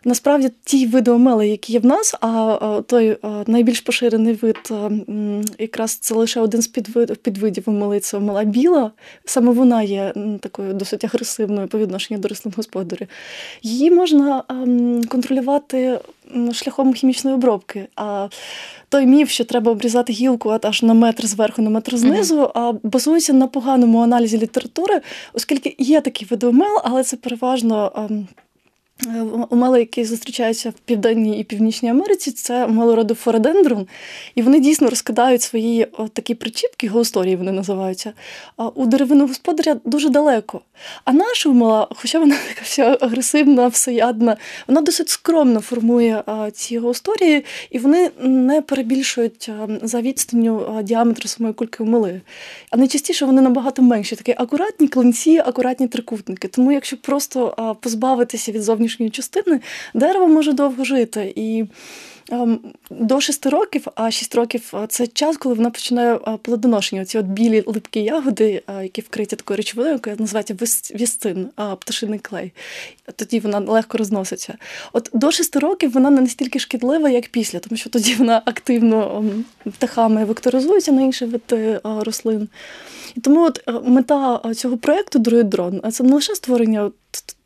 Насправді 0.05 0.51
ті 0.63 0.85
види 0.87 1.11
омели, 1.11 1.47
які 1.47 1.73
є 1.73 1.79
в 1.79 1.85
нас, 1.85 2.15
а 2.21 2.81
той 2.87 3.17
найбільш 3.47 3.81
поширений 3.81 4.33
вид, 4.33 4.73
якраз 5.59 5.91
це 5.95 6.15
лише 6.15 6.39
один 6.39 6.61
з 6.61 6.67
підвидів 7.21 7.63
омели, 7.65 7.99
це 7.99 8.17
омела 8.17 8.43
біла. 8.43 8.91
Саме 9.25 9.51
вона 9.51 9.83
є 9.83 10.13
такою 10.39 10.73
досить 10.73 11.05
агресивною 11.05 11.67
по 11.67 11.77
відношенню 11.77 12.19
до 12.19 12.27
рослин 12.27 12.53
господарів. 12.57 13.07
Її 13.61 13.91
можна 13.91 14.43
контролювати 15.09 15.99
шляхом 16.53 16.93
хімічної 16.93 17.35
обробки. 17.35 17.87
А 17.95 18.27
той 18.89 19.05
міф, 19.05 19.29
що 19.29 19.45
треба 19.45 19.71
обрізати 19.71 20.13
гілку 20.13 20.59
аж 20.61 20.83
на 20.83 20.93
метр 20.93 21.27
зверху, 21.27 21.61
на 21.61 21.69
метр 21.69 21.97
знизу, 21.97 22.51
а 22.53 22.73
базується 22.83 23.33
на 23.33 23.47
поганому 23.47 23.99
аналізі 23.99 24.37
літератури, 24.37 25.01
оскільки 25.33 25.75
є 25.79 26.01
такі 26.01 26.25
види 26.25 26.47
омел, 26.47 26.81
але 26.83 27.03
це 27.03 27.17
переважно. 27.17 28.09
Умели, 29.49 29.79
які 29.79 30.05
зустрічаються 30.05 30.69
в 30.69 30.73
Південній 30.73 31.39
і 31.39 31.43
Північній 31.43 31.89
Америці, 31.89 32.31
це 32.31 32.65
умели 32.65 32.95
роду 32.95 33.15
фородендрон, 33.15 33.87
і 34.35 34.41
вони 34.41 34.59
дійсно 34.59 34.89
розкидають 34.89 35.41
свої 35.41 35.87
такі 36.13 36.35
причіпки, 36.35 36.87
геосторії 36.87 37.35
вони 37.35 37.51
називаються, 37.51 38.13
у 38.75 38.85
деревину 38.85 39.27
господаря 39.27 39.79
дуже 39.85 40.09
далеко. 40.09 40.61
А 41.05 41.13
наша 41.13 41.49
умела, 41.49 41.87
хоча 41.95 42.19
вона 42.19 42.35
така 42.47 42.61
вся 42.63 42.97
агресивна, 43.01 43.67
всеядна, 43.67 44.37
вона 44.67 44.81
досить 44.81 45.09
скромно 45.09 45.59
формує 45.59 46.23
ці 46.53 46.79
геосторії, 46.79 47.45
і 47.69 47.79
вони 47.79 48.11
не 48.21 48.61
перебільшують 48.61 49.49
за 49.81 50.01
відстанню 50.01 50.79
діаметру 50.83 51.27
самої 51.27 51.53
кульки 51.53 51.83
умели. 51.83 52.21
А 52.69 52.77
найчастіше 52.77 53.25
вони 53.25 53.41
набагато 53.41 53.81
менші, 53.81 54.15
такі 54.15 54.35
акуратні 54.37 54.87
клинці, 54.87 55.37
акуратні 55.37 55.87
трикутники. 55.87 56.47
Тому 56.47 56.71
якщо 56.71 56.97
просто 56.97 57.75
позбавитися 57.81 58.51
від 58.51 58.63
зовнішнього 58.63 58.90
зовнішньої 58.91 59.10
частини, 59.10 59.62
дерево 59.93 60.27
може 60.27 60.54
довго 60.54 60.84
жити. 60.84 61.34
І 61.36 61.65
ем, 62.32 62.60
до 62.89 63.21
6 63.21 63.45
років, 63.45 63.88
а 63.95 64.12
6 64.12 64.36
років 64.36 64.73
це 64.89 65.08
час, 65.08 65.38
коли 65.38 65.56
вона 65.56 65.69
починає 65.69 66.19
плодоношення. 66.41 67.01
Оці 67.01 67.17
от 67.17 67.25
білі 67.25 67.63
липкі 67.65 67.99
ягоди, 67.99 68.63
які 68.82 69.01
вкриті 69.01 69.25
такою 69.25 69.58
речовиною, 69.58 69.93
яка 69.93 70.15
називається 70.21 70.56
вістин, 70.95 71.49
пташиний 71.80 72.19
клей. 72.19 72.51
Тоді 73.15 73.39
вона 73.39 73.60
легко 73.60 73.97
розноситься. 73.97 74.58
От 74.93 75.10
до 75.13 75.32
6 75.32 75.56
років 75.56 75.91
вона 75.91 76.10
не 76.10 76.21
настільки 76.21 76.60
шкідлива, 76.60 77.10
як 77.10 77.27
після, 77.27 77.60
тому 77.60 77.77
що 77.77 77.89
тоді 77.89 78.15
вона 78.15 78.41
активно 78.45 79.17
ем, 79.17 79.45
птахами 79.71 80.25
векторизується 80.25 80.91
на 80.91 81.01
інші 81.01 81.25
види 81.25 81.80
рослин. 81.84 82.49
І 83.15 83.19
тому 83.19 83.45
от 83.45 83.62
мета 83.84 84.41
цього 84.56 84.77
проєкту 84.77 85.19
Другий 85.19 85.43
дрон 85.43 85.82
це 85.91 86.04
не 86.04 86.15
лише 86.15 86.36
створення 86.36 86.91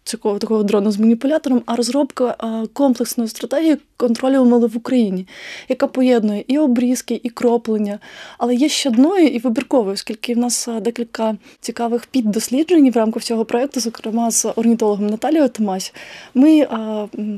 цього 0.06 0.40
такого 0.40 0.64
дрона 0.64 0.92
з 0.92 1.00
маніпулятором, 1.00 1.62
а 1.66 1.76
розробка 1.76 2.36
комплексної 2.74 3.30
стратегії 3.30 3.78
контролю 3.98 4.46
мали 4.46 4.68
в 4.68 4.78
Україні, 4.78 5.28
яка 5.70 5.88
поєднує 5.88 6.44
і 6.48 6.58
обрізки, 6.58 7.22
і 7.24 7.30
кроплення, 7.30 8.00
але 8.38 8.56
є 8.56 8.70
ще 8.70 8.90
одною 8.90 9.28
і 9.28 9.40
вибірковою, 9.40 9.94
оскільки 9.94 10.34
в 10.34 10.38
нас 10.38 10.70
декілька 10.82 11.38
цікавих 11.60 12.06
піддосліджень 12.06 12.92
в 12.92 12.98
рамках 12.98 13.24
цього 13.24 13.46
проєкту, 13.46 13.80
зокрема 13.80 14.32
з 14.32 14.46
орнітологом 14.56 15.08
Наталією 15.08 15.50
Томась, 15.50 15.94
ми 16.34 16.68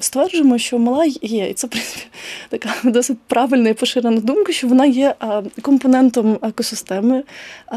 стверджуємо, 0.02 0.58
що 0.58 0.80
мала 0.80 1.06
є, 1.22 1.50
і 1.50 1.54
це 1.54 1.68
в 1.68 1.70
принципі 1.70 2.06
така 2.50 2.70
досить 2.84 3.18
правильна 3.28 3.70
і 3.70 3.74
поширена 3.74 4.20
думка, 4.20 4.52
що 4.52 4.68
вона 4.68 4.86
є 4.86 5.16
компонентом 5.62 6.40
екосистеми, 6.42 7.24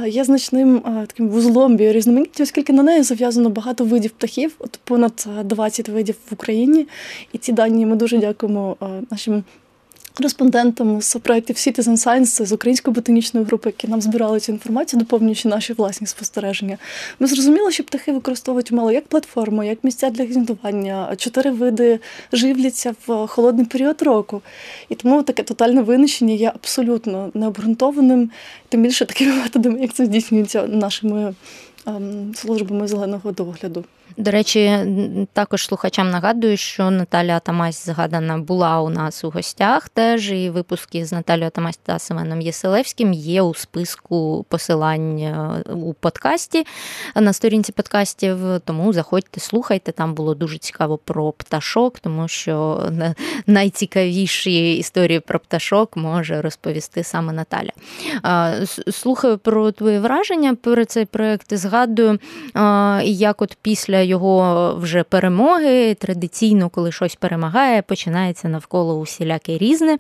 є 0.07 0.25
значним 0.25 0.81
таким 1.07 1.29
вузлом 1.29 1.77
біорізноманіття, 1.77 2.43
оскільки 2.43 2.73
на 2.73 2.83
неї 2.83 3.03
зав'язано 3.03 3.51
багато 3.51 3.85
видів 3.85 4.11
птахів, 4.11 4.55
от 4.59 4.80
понад 4.85 5.29
20 5.45 5.89
видів 5.89 6.17
в 6.31 6.33
Україні. 6.33 6.87
І 7.33 7.39
ці 7.39 7.53
дані 7.53 7.87
ми 7.87 7.97
дуже 7.97 8.19
дякуємо 8.19 8.77
нашим 9.11 9.45
Респондентам 10.19 11.03
з 11.03 11.17
проєктів 11.19 11.57
Citizen 11.57 12.07
Science 12.07 12.47
з 12.47 12.53
української 12.53 12.95
ботанічної 12.95 13.47
групи, 13.47 13.69
які 13.69 13.89
нам 13.89 14.01
збирали 14.01 14.41
цю 14.41 14.53
інформацію, 14.53 15.01
доповнюючи 15.01 15.49
наші 15.49 15.73
власні 15.73 16.07
спостереження. 16.07 16.79
Ми 17.19 17.27
зрозуміли, 17.27 17.73
що 17.73 17.85
птахи 17.85 18.13
використовують 18.13 18.73
мало 18.73 18.93
як 18.93 19.07
платформу, 19.07 19.65
як 19.65 19.85
місця 19.85 20.11
для 20.11 20.25
гніздування. 20.25 21.15
Чотири 21.17 21.51
види 21.51 22.01
живляться 22.33 22.95
в 23.07 23.27
холодний 23.27 23.67
період 23.67 24.03
року. 24.03 24.43
І 24.89 24.95
тому 24.95 25.23
таке 25.23 25.43
тотальне 25.43 25.83
винищення 25.83 26.35
є 26.35 26.53
абсолютно 26.55 27.31
необґрунтованим, 27.35 28.31
тим 28.69 28.83
більше 28.83 29.07
такими 29.07 29.35
методами, 29.35 29.81
як 29.81 29.93
це 29.93 30.05
здійснюється 30.05 30.67
нашими 30.67 31.35
ем, 31.87 32.33
службами 32.35 32.89
зеленого 32.89 33.33
догляду. 33.33 33.85
До 34.17 34.31
речі, 34.31 34.79
також 35.33 35.67
слухачам 35.67 36.11
нагадую, 36.11 36.57
що 36.57 36.91
Наталя 36.91 37.37
Атамась 37.37 37.87
згадана 37.87 38.39
була 38.39 38.81
у 38.81 38.89
нас 38.89 39.25
у 39.25 39.31
гостях. 39.31 39.89
Теж 39.89 40.33
і 40.33 40.51
випуски 40.51 41.05
з 41.05 41.13
Наталією 41.13 41.47
Атамась 41.47 41.77
та 41.77 41.99
Семеном 41.99 42.41
Єселевським 42.41 43.13
є 43.13 43.43
у 43.43 43.55
списку 43.55 44.47
посилань 44.49 45.19
е, 45.19 45.63
у 45.73 45.95
подкасті 45.95 46.67
на 47.15 47.33
сторінці 47.33 47.73
подкастів. 47.73 48.39
Тому 48.65 48.93
заходьте, 48.93 49.41
слухайте. 49.41 49.93
Там 49.93 50.15
було 50.15 50.35
дуже 50.35 50.59
цікаво 50.59 50.99
про 50.99 51.33
пташок, 51.33 51.99
тому 51.99 52.29
що 52.29 52.87
найцікавіші 53.47 54.77
історії 54.77 55.21
про 55.21 55.41
пташок 55.41 55.97
може 55.97 56.43
розповісти 56.43 57.05
саме 57.05 57.33
Наталя. 57.33 57.71
Слухаю 58.91 59.39
про 59.39 59.73
твої 59.73 59.99
враження 59.99 60.55
про 60.55 60.85
цей 60.85 61.05
проект. 61.05 61.55
Згадую, 61.55 62.19
як 63.03 63.43
от 63.43 63.57
після 63.63 64.00
його 64.05 64.75
вже 64.81 65.03
перемоги. 65.03 65.95
Традиційно, 65.95 66.69
коли 66.69 66.93
щось 66.93 67.15
перемагає, 67.15 67.83
починається 67.83 68.49
навколо 68.49 68.99
усіляке 68.99 69.59
різне. 69.59 69.99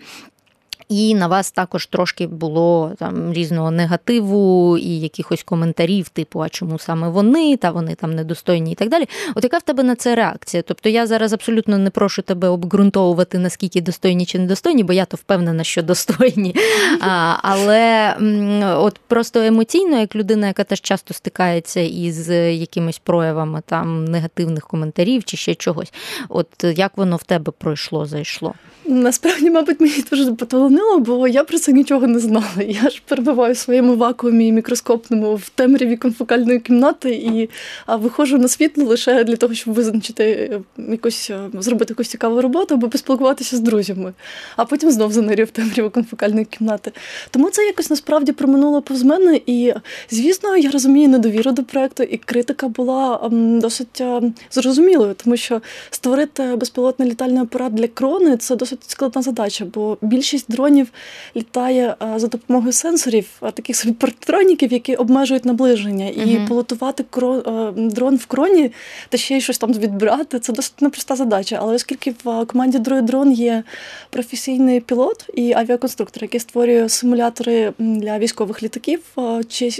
І 0.90 1.14
на 1.14 1.26
вас 1.26 1.50
також 1.50 1.86
трошки 1.86 2.26
було 2.26 2.92
там 2.98 3.32
різного 3.32 3.70
негативу 3.70 4.78
і 4.78 5.00
якихось 5.00 5.42
коментарів, 5.42 6.08
типу, 6.08 6.40
а 6.40 6.48
чому 6.48 6.78
саме 6.78 7.08
вони, 7.08 7.56
та 7.56 7.70
вони 7.70 7.94
там 7.94 8.14
недостойні 8.14 8.72
і 8.72 8.74
так 8.74 8.88
далі. 8.88 9.08
От 9.34 9.44
яка 9.44 9.58
в 9.58 9.62
тебе 9.62 9.82
на 9.82 9.94
це 9.94 10.14
реакція? 10.14 10.62
Тобто 10.66 10.88
я 10.88 11.06
зараз 11.06 11.32
абсолютно 11.32 11.78
не 11.78 11.90
прошу 11.90 12.22
тебе 12.22 12.48
обґрунтовувати, 12.48 13.38
наскільки 13.38 13.80
достойні 13.80 14.26
чи 14.26 14.38
недостойні, 14.38 14.82
бо 14.82 14.92
я 14.92 15.04
то 15.04 15.16
впевнена, 15.16 15.64
що 15.64 15.82
достойні. 15.82 16.54
А, 17.00 17.36
Але 17.42 18.14
от 18.76 18.98
просто 19.06 19.40
емоційно, 19.40 20.00
як 20.00 20.16
людина, 20.16 20.46
яка 20.46 20.64
теж 20.64 20.80
часто 20.80 21.14
стикається 21.14 21.80
із 21.80 22.30
якимись 22.30 22.98
проявами 22.98 23.62
там 23.66 24.04
негативних 24.04 24.66
коментарів 24.66 25.24
чи 25.24 25.36
ще 25.36 25.54
чогось, 25.54 25.92
от 26.28 26.64
як 26.76 26.92
воно 26.96 27.16
в 27.16 27.22
тебе 27.22 27.52
пройшло, 27.58 28.06
зайшло? 28.06 28.54
Насправді, 28.86 29.50
мабуть, 29.50 29.80
мені 29.80 30.04
дуже 30.10 30.24
потолонило, 30.80 30.98
бо 31.00 31.28
я 31.28 31.44
про 31.44 31.58
це 31.58 31.72
нічого 31.72 32.06
не 32.06 32.18
знала. 32.18 32.46
Я 32.68 32.90
ж 32.90 33.02
перебуваю 33.08 33.54
в 33.54 33.56
своєму 33.56 33.96
вакуумі 33.96 34.52
мікроскопному 34.52 35.34
в 35.34 35.48
темряві 35.48 35.96
конфокальної 35.96 36.60
кімнати 36.60 37.10
і 37.10 37.48
виходжу 37.88 38.38
на 38.38 38.48
світло 38.48 38.84
лише 38.84 39.24
для 39.24 39.36
того, 39.36 39.54
щоб 39.54 39.74
визначити 39.74 40.24
е, 40.24 40.60
якусь 40.90 41.30
е, 41.30 41.40
зробити 41.54 41.92
якусь 41.92 42.08
цікаву 42.08 42.40
роботу 42.40 42.74
або 42.74 42.88
поспілкуватися 42.88 43.56
з 43.56 43.60
друзями, 43.60 44.12
а 44.56 44.64
потім 44.64 44.90
знов 44.90 45.12
занирю 45.12 45.44
в 45.44 45.50
темряву 45.50 45.90
конфокальної 45.90 46.44
кімнати. 46.44 46.92
Тому 47.30 47.50
це 47.50 47.62
якось 47.62 47.90
насправді 47.90 48.32
проминуло 48.32 48.82
повз 48.82 49.02
мене. 49.02 49.40
І, 49.46 49.72
звісно, 50.10 50.56
я 50.56 50.70
розумію 50.70 51.08
недовіру 51.08 51.52
до 51.52 51.62
проекту, 51.62 52.02
і 52.02 52.16
критика 52.16 52.68
була 52.68 53.28
досить 53.60 54.02
зрозумілою, 54.50 55.14
тому 55.24 55.36
що 55.36 55.60
створити 55.90 56.42
безпілотний 56.56 57.10
літальний 57.10 57.42
апарат 57.42 57.74
для 57.74 57.88
крони 57.88 58.36
це 58.36 58.56
досить 58.56 58.78
складна 58.86 59.22
задача, 59.22 59.64
бо 59.74 59.98
більшість 60.00 60.46
дронів 60.48 60.69
літає 61.36 61.94
за 62.16 62.26
допомогою 62.26 62.72
сенсорів, 62.72 63.26
таких 63.40 63.76
собі 63.76 63.94
партроніків, 63.94 64.72
які 64.72 64.94
обмежують 64.94 65.44
наближення. 65.44 66.08
І 66.08 66.20
uh-huh. 66.20 66.46
пілотувати 66.46 67.04
дрон 67.76 68.16
в 68.16 68.26
кроні 68.26 68.72
та 69.08 69.18
ще 69.18 69.36
й 69.36 69.40
щось 69.40 69.58
там 69.58 69.72
відбирати 69.72 70.38
це 70.38 70.52
досить 70.52 70.82
непроста 70.82 71.16
задача. 71.16 71.58
Але 71.62 71.74
оскільки 71.74 72.14
в 72.24 72.44
команді 72.46 72.78
дрон 72.78 73.32
є 73.32 73.62
професійний 74.10 74.80
пілот 74.80 75.26
і 75.34 75.52
авіаконструктор, 75.52 76.22
який 76.22 76.40
створює 76.40 76.88
симулятори 76.88 77.72
для 77.78 78.18
військових 78.18 78.62
літаків 78.62 79.00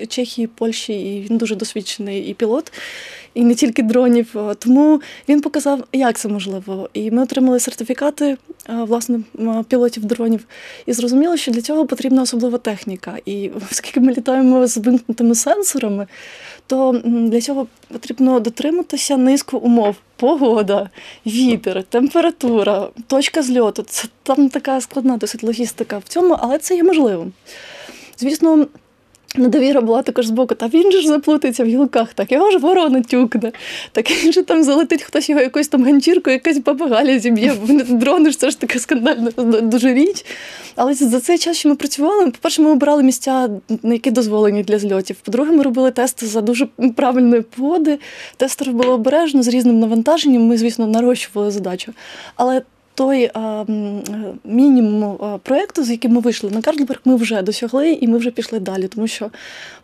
Чехії, 0.09 0.47
Польщі, 0.47 0.93
і 0.93 1.21
він 1.31 1.37
дуже 1.39 1.55
досвідчений 1.55 2.21
і 2.21 2.35
пілот 2.35 2.73
і 3.35 3.45
не 3.45 3.55
тільки 3.55 3.83
дронів. 3.83 4.35
Тому 4.59 5.01
він 5.29 5.41
показав, 5.41 5.85
як 5.93 6.19
це 6.19 6.29
можливо. 6.29 6.91
І 6.93 7.11
ми 7.11 7.23
отримали 7.23 7.61
сертифікати 7.61 8.37
власне 8.69 9.21
пілотів 9.69 10.05
дронів. 10.05 10.47
І 10.87 10.93
зрозуміло, 10.93 11.37
що 11.37 11.51
для 11.51 11.61
цього 11.61 11.87
потрібна 11.87 12.23
особлива 12.23 12.59
техніка. 12.59 13.19
І 13.27 13.51
оскільки 13.71 14.01
ми 14.01 14.13
літаємо 14.13 14.67
з 14.67 14.77
вимкнутими 14.77 15.35
сенсорами, 15.35 16.07
то 16.67 17.01
для 17.05 17.41
цього 17.41 17.67
потрібно 17.89 18.41
дотриматися 18.41 19.17
низку 19.17 19.59
умов. 19.59 19.97
Погода, 20.17 20.91
вітер, 21.27 21.83
температура, 21.83 22.89
точка 23.07 23.43
зльоту. 23.43 23.83
Це 23.83 24.09
там 24.23 24.49
така 24.49 24.81
складна 24.81 25.17
досить 25.17 25.43
логістика 25.43 25.99
в 25.99 26.03
цьому, 26.03 26.37
але 26.41 26.59
це 26.59 26.77
є 26.77 26.83
можливим. 26.83 27.33
Звісно, 28.19 28.67
Недовіра 29.37 29.81
була 29.81 30.03
також 30.03 30.27
з 30.27 30.31
боку, 30.31 30.55
та 30.55 30.67
він 30.69 30.93
же 30.93 31.01
ж 31.01 31.09
заплутається 31.09 31.65
в 31.65 31.67
гілках, 31.67 32.15
так 32.15 32.33
його 32.33 32.51
ж 32.51 32.59
ворона 32.59 33.03
тюкне, 33.03 33.53
так 33.93 34.11
він 34.11 34.33
же 34.33 34.43
там 34.43 34.63
залетить 34.63 35.03
хтось 35.03 35.29
його 35.29 35.41
якоюсь 35.41 35.69
там 35.69 35.85
ганчіркою, 35.85 36.35
якась 36.35 36.59
бабагаля 36.59 37.19
зіб'є, 37.19 37.55
бо 37.67 37.95
дрони 37.95 38.31
ж 38.31 38.39
це 38.39 38.51
ж 38.51 38.61
така 38.61 38.79
скандальна 38.79 39.31
дуже 39.63 39.95
річ. 39.95 40.25
Але 40.77 40.95
за 40.95 41.21
цей 41.21 41.39
час, 41.39 41.57
що 41.57 41.69
ми 41.69 41.75
працювали, 41.75 42.25
по-перше, 42.25 42.63
ми 42.63 42.71
обирали 42.71 43.03
місця, 43.03 43.51
які 43.83 44.11
дозволені 44.11 44.63
для 44.63 44.79
зльотів. 44.79 45.17
По-друге, 45.17 45.51
ми 45.51 45.63
робили 45.63 45.91
тести 45.91 46.27
за 46.27 46.41
дуже 46.41 46.67
правильної 46.97 47.43
погоди. 47.43 47.99
Тестер 48.37 48.71
було 48.71 48.93
обережно 48.93 49.43
з 49.43 49.49
різним 49.49 49.79
навантаженням. 49.79 50.43
Ми, 50.43 50.59
звісно, 50.59 50.87
нарощували 50.87 51.51
задачу. 51.51 51.93
Але 52.37 52.63
той 53.01 53.31
а, 53.35 53.65
мінімум 54.45 55.19
проєкту, 55.43 55.85
з 55.85 55.91
яким 55.91 56.13
ми 56.13 56.21
вийшли 56.21 56.51
на 56.51 56.63
Карлберг, 56.63 57.01
ми 57.05 57.17
вже 57.17 57.43
досягли 57.43 57.93
і 57.93 58.09
ми 58.09 58.19
вже 58.19 58.31
пішли 58.31 58.59
далі. 58.59 58.89
Тому 58.89 59.07
що 59.07 59.31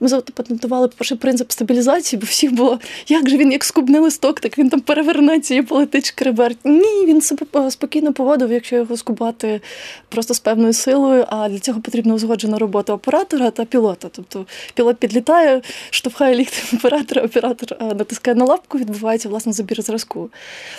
ми 0.01 0.09
запатентували 0.09 0.89
перший 0.89 1.17
принцип 1.17 1.53
стабілізації, 1.53 2.21
бо 2.21 2.27
всіх 2.27 2.55
було, 2.55 2.79
як 3.09 3.29
же 3.29 3.37
він 3.37 3.53
як 3.53 3.65
скубний 3.65 4.01
листок, 4.01 4.41
так 4.41 4.59
він 4.59 4.69
там 4.69 4.81
перевернеться 4.81 5.55
і 5.55 5.63
полетить 5.63 6.07
шкреберть. 6.07 6.59
Ні, 6.65 7.07
він 7.07 7.21
себе 7.21 7.71
спокійно 7.71 8.13
поводив, 8.13 8.53
якщо 8.53 8.77
його 8.77 8.97
скубати 8.97 9.61
просто 10.09 10.35
з 10.35 10.39
певною 10.39 10.73
силою. 10.73 11.25
А 11.29 11.49
для 11.49 11.59
цього 11.59 11.81
потрібна 11.81 12.15
узгоджена 12.15 12.59
робота 12.59 12.93
оператора 12.93 13.51
та 13.51 13.65
пілота. 13.65 14.09
Тобто 14.13 14.47
пілот 14.75 14.97
підлітає, 14.97 15.63
штовхає 15.91 16.35
ліхтем 16.35 16.79
оператора, 16.79 17.23
оператор 17.23 17.79
натискає 17.81 18.35
на 18.35 18.45
лапку, 18.45 18.79
відбувається 18.79 19.29
власне 19.29 19.53
забір 19.53 19.83
зразку. 19.83 20.31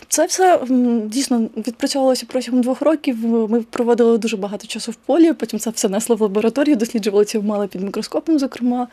Це 0.08 0.26
все 0.26 0.60
дійсно 1.06 1.50
відпрацьовувалося 1.58 2.27
протягом 2.28 2.62
двох 2.62 2.82
років 2.82 3.18
ми 3.26 3.62
проводили 3.62 4.18
дуже 4.18 4.38
багато 4.38 4.68
часу 4.68 4.92
в 4.92 4.96
полі, 4.96 5.34
потім 5.34 5.60
це 5.60 5.70
все 5.70 5.90
несли 5.90 6.16
в 6.16 6.22
лабораторію, 6.22 6.76
досліджували 6.76 7.26
ці 7.26 7.38
вмали 7.38 7.68
під 7.68 7.84
мікроскопом, 7.84 8.40
зокрема. 8.40 8.88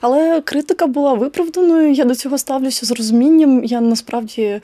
Але 0.00 0.40
критика 0.40 0.86
була 0.86 1.14
виправданою. 1.14 1.92
Я 1.92 2.04
до 2.04 2.14
цього 2.14 2.38
ставлюся 2.38 2.86
з 2.86 2.90
розумінням. 2.90 3.64
Я 3.64 3.80
насправді, 3.80 4.60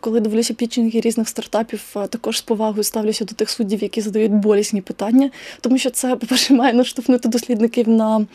коли 0.00 0.20
дивлюся 0.20 0.54
пітчинги 0.54 1.00
різних 1.00 1.28
стартапів, 1.28 1.96
також 2.08 2.38
з 2.38 2.42
повагою 2.42 2.84
ставлюся 2.84 3.24
до 3.24 3.34
тих 3.34 3.50
суддів, 3.50 3.82
які 3.82 4.00
задають 4.00 4.32
болісні 4.32 4.80
питання, 4.80 5.30
тому 5.60 5.78
що 5.78 5.90
це, 5.90 6.16
по-перше, 6.16 6.54
має 6.54 6.72
наштовхнути 6.72 7.28
дослідників 7.28 7.88
на 7.88 8.26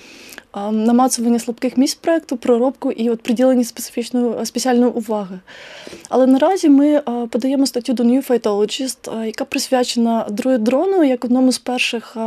намацування 0.72 1.40
слабких 1.40 1.78
місць 1.78 1.96
проекту, 1.96 2.38
проробку 2.38 2.92
і 2.92 3.10
от 3.10 3.22
приділення 3.22 3.64
специфічної 3.64 4.46
спеціальної 4.46 4.92
уваги. 4.92 5.40
Але 6.10 6.28
наразі 6.28 6.70
ми 6.70 7.02
подаємо 7.32 7.66
статтю 7.66 7.94
до 7.94 8.04
New 8.04 8.30
Phytologist, 8.30 9.26
яка 9.26 9.46
присвячена 9.46 10.26
дрону 10.60 11.04
як 11.04 11.26
одному 11.26 11.52
з 11.52 11.58
перших 11.58 12.18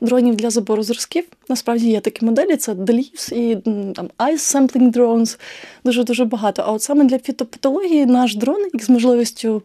дронів 0.00 0.36
для 0.36 0.50
забору 0.50 0.82
зразків. 0.82 1.24
Насправді 1.48 1.90
є 1.90 2.00
такі 2.00 2.24
моделі: 2.24 2.56
це 2.56 2.72
DELIEVS 2.72 3.34
і 3.34 3.56
там 3.94 4.10
Ice 4.18 4.54
Sampling 4.56 4.92
Drones, 4.92 5.38
дуже 5.84 6.04
дуже 6.04 6.24
багато. 6.24 6.62
А 6.66 6.72
от 6.72 6.82
саме 6.82 7.04
для 7.04 7.18
фітопатології 7.18 8.06
наш 8.06 8.36
дрон, 8.36 8.60
як 8.72 8.84
з 8.84 8.90
можливістю 8.90 9.62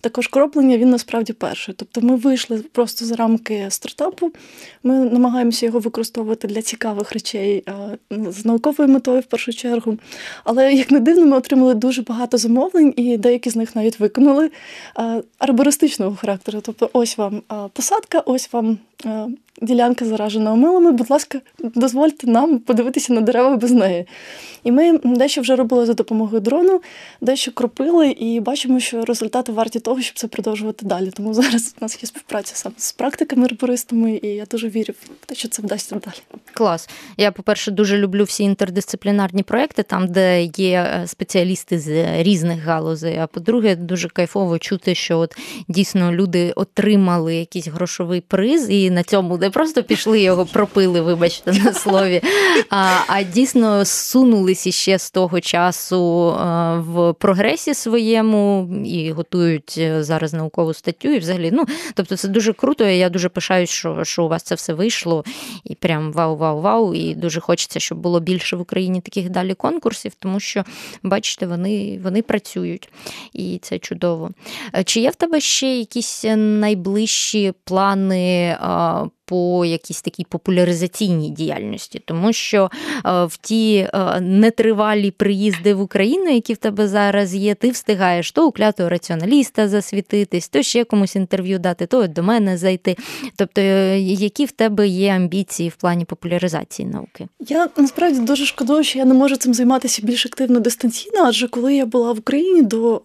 також 0.00 0.28
кроплення, 0.28 0.78
він 0.78 0.90
насправді 0.90 1.32
перший. 1.32 1.74
Тобто 1.78 2.00
ми 2.00 2.16
вийшли 2.16 2.58
просто 2.58 3.04
за 3.04 3.16
рамки 3.16 3.66
стартапу. 3.68 4.32
Ми 4.82 4.94
намагаємося 4.94 5.66
його 5.66 5.78
використовувати 5.78 6.48
для 6.48 6.62
цікавих 6.62 7.12
речей 7.12 7.64
з 8.10 8.44
науковою 8.44 8.90
метою 8.90 9.20
в 9.20 9.24
першу 9.24 9.52
чергу. 9.52 9.98
Але, 10.44 10.72
як 10.72 10.90
не 10.90 11.00
дивно, 11.00 11.26
ми 11.26 11.36
отримали 11.36 11.74
дуже 11.74 12.02
багато 12.02 12.38
замовлень, 12.38 12.94
і 12.96 13.16
деякі 13.16 13.50
з 13.50 13.56
них 13.56 13.76
навіть 13.76 14.00
виконали 14.00 14.50
арбористичного 15.38 16.16
характеру. 16.16 16.60
Тобто, 16.62 16.90
ось 16.92 17.18
вам 17.18 17.42
посадка, 17.72 18.20
ось 18.20 18.52
вам 18.52 18.78
ділянка 19.62 20.04
заражена 20.04 20.52
омилами, 20.52 20.92
будь 20.92 21.10
ласка, 21.10 21.40
дозвольте 21.58 22.26
нам 22.26 22.58
подивитися 22.58 23.12
на 23.12 23.20
дерева 23.20 23.56
без 23.56 23.70
неї. 23.70 24.06
І 24.64 24.72
ми 24.72 24.98
дещо 25.04 25.40
вже 25.40 25.56
робили 25.56 25.86
за 25.86 25.94
допомогою 25.94 26.40
дрону, 26.40 26.80
дещо 27.20 27.52
кропили, 27.52 28.10
і 28.10 28.40
бачимо, 28.40 28.80
що 28.80 29.04
результати 29.04 29.52
варті 29.52 29.80
того, 29.80 30.00
щоб 30.00 30.18
це 30.18 30.26
продовжувати 30.26 30.86
далі. 30.86 31.10
Тому 31.10 31.34
зараз 31.34 31.74
у 31.80 31.84
нас 31.84 31.98
є 32.02 32.06
співпраця 32.06 32.56
саме 32.56 32.74
з 32.78 32.92
практиками 32.92 33.44
арбористами, 33.44 34.20
і 34.22 34.28
я 34.28 34.44
дуже 34.44 34.68
вірю 34.68 34.94
в 35.22 35.26
те, 35.26 35.34
що 35.34 35.48
це 35.48 35.62
вдасться 35.62 35.94
далі. 35.94 36.40
Клас. 36.52 36.88
Я, 37.16 37.32
по-перше, 37.32 37.70
дуже 37.70 37.98
люблю 37.98 38.24
всі 38.24 38.44
інтердисциплінарні 38.44 39.42
проекти, 39.42 39.82
там, 39.82 40.08
де 40.08 40.42
є 40.42 41.00
е, 41.02 41.06
спеціалісти 41.06 41.78
з 41.78 42.22
різних 42.22 42.62
галузей. 42.62 43.18
А 43.18 43.26
по-друге, 43.26 43.76
дуже 43.76 44.08
кайфово 44.08 44.58
чути, 44.58 44.94
що 44.94 45.18
от 45.18 45.36
дійсно 45.68 46.12
люди 46.12 46.52
отримали 46.52 47.34
якийсь 47.36 47.68
грошовий 47.68 48.20
приз, 48.20 48.70
і 48.70 48.90
на 48.94 49.02
цьому 49.02 49.36
не 49.38 49.50
просто 49.50 49.82
пішли 49.82 50.20
його 50.20 50.46
пропили, 50.46 51.00
вибачте 51.00 51.52
на 51.52 51.72
слові, 51.72 52.22
а 52.70 52.94
а 53.06 53.22
дійсно 53.22 53.84
сунулися 53.84 54.70
ще 54.70 54.98
з 54.98 55.10
того 55.10 55.40
часу 55.40 56.34
в 56.78 57.12
прогресі 57.12 57.74
своєму 57.74 58.68
і 58.86 59.10
готують 59.10 59.74
е, 59.78 60.04
зараз 60.04 60.32
наукову 60.32 60.74
статтю. 60.74 61.08
І 61.08 61.18
взагалі, 61.18 61.50
ну 61.52 61.64
тобто, 61.94 62.16
це 62.16 62.28
дуже 62.28 62.52
круто. 62.52 62.84
Я 62.84 63.08
дуже 63.08 63.28
пишаюсь, 63.28 63.70
що 63.70 64.04
що 64.04 64.24
у 64.24 64.28
вас 64.28 64.42
це 64.42 64.54
все 64.54 64.74
вийшло, 64.74 65.24
і 65.64 65.74
прям 65.74 66.12
вау-вау-вау. 66.12 66.94
І 66.94 67.14
дуже 67.14 67.40
хочеться, 67.40 67.80
щоб 67.80 67.98
було 67.98 68.20
більше 68.20 68.56
в 68.56 68.60
Україні 68.60 69.00
таких 69.00 69.30
далі 69.30 69.54
конкурсів, 69.54 70.12
тому 70.18 70.40
що, 70.40 70.64
бачите, 71.02 71.46
вони, 71.46 72.00
вони 72.02 72.22
працюють, 72.22 72.88
і 73.32 73.58
це 73.62 73.78
чудово. 73.78 74.30
Е, 74.74 74.84
чи 74.84 75.00
є 75.00 75.10
в 75.10 75.14
тебе 75.14 75.40
ще 75.40 75.76
якісь 75.76 76.24
найближчі 76.36 77.52
плани? 77.64 78.58
uh, 78.84 79.08
по 79.24 79.64
якійсь 79.64 80.02
такій 80.02 80.26
популяризаційній 80.28 81.30
діяльності, 81.30 82.02
тому 82.04 82.32
що 82.32 82.70
е, 83.06 83.24
в 83.24 83.36
ті 83.36 83.76
е, 83.76 84.20
нетривалі 84.20 85.10
приїзди 85.10 85.74
в 85.74 85.80
Україну, 85.80 86.30
які 86.30 86.54
в 86.54 86.56
тебе 86.56 86.88
зараз 86.88 87.34
є, 87.34 87.54
ти 87.54 87.70
встигаєш 87.70 88.32
то 88.32 88.48
у 88.48 88.52
клятого 88.52 88.88
раціоналіста 88.88 89.68
засвітитись, 89.68 90.48
то 90.48 90.62
ще 90.62 90.84
комусь 90.84 91.16
інтерв'ю 91.16 91.58
дати, 91.58 91.86
то 91.86 92.06
до 92.06 92.22
мене 92.22 92.58
зайти. 92.58 92.96
Тобто, 93.36 93.60
е, 93.60 94.00
які 94.00 94.44
в 94.44 94.50
тебе 94.50 94.88
є 94.88 95.12
амбіції 95.12 95.68
в 95.68 95.76
плані 95.76 96.04
популяризації 96.04 96.88
науки? 96.88 97.28
Я 97.40 97.68
насправді 97.76 98.20
дуже 98.20 98.46
шкодую, 98.46 98.84
що 98.84 98.98
я 98.98 99.04
не 99.04 99.14
можу 99.14 99.36
цим 99.36 99.54
займатися 99.54 100.02
більш 100.04 100.26
активно 100.26 100.60
дистанційно, 100.60 101.24
адже 101.24 101.48
коли 101.48 101.74
я 101.74 101.86
була 101.86 102.12
в 102.12 102.18
Україні 102.18 102.62
до 102.62 102.96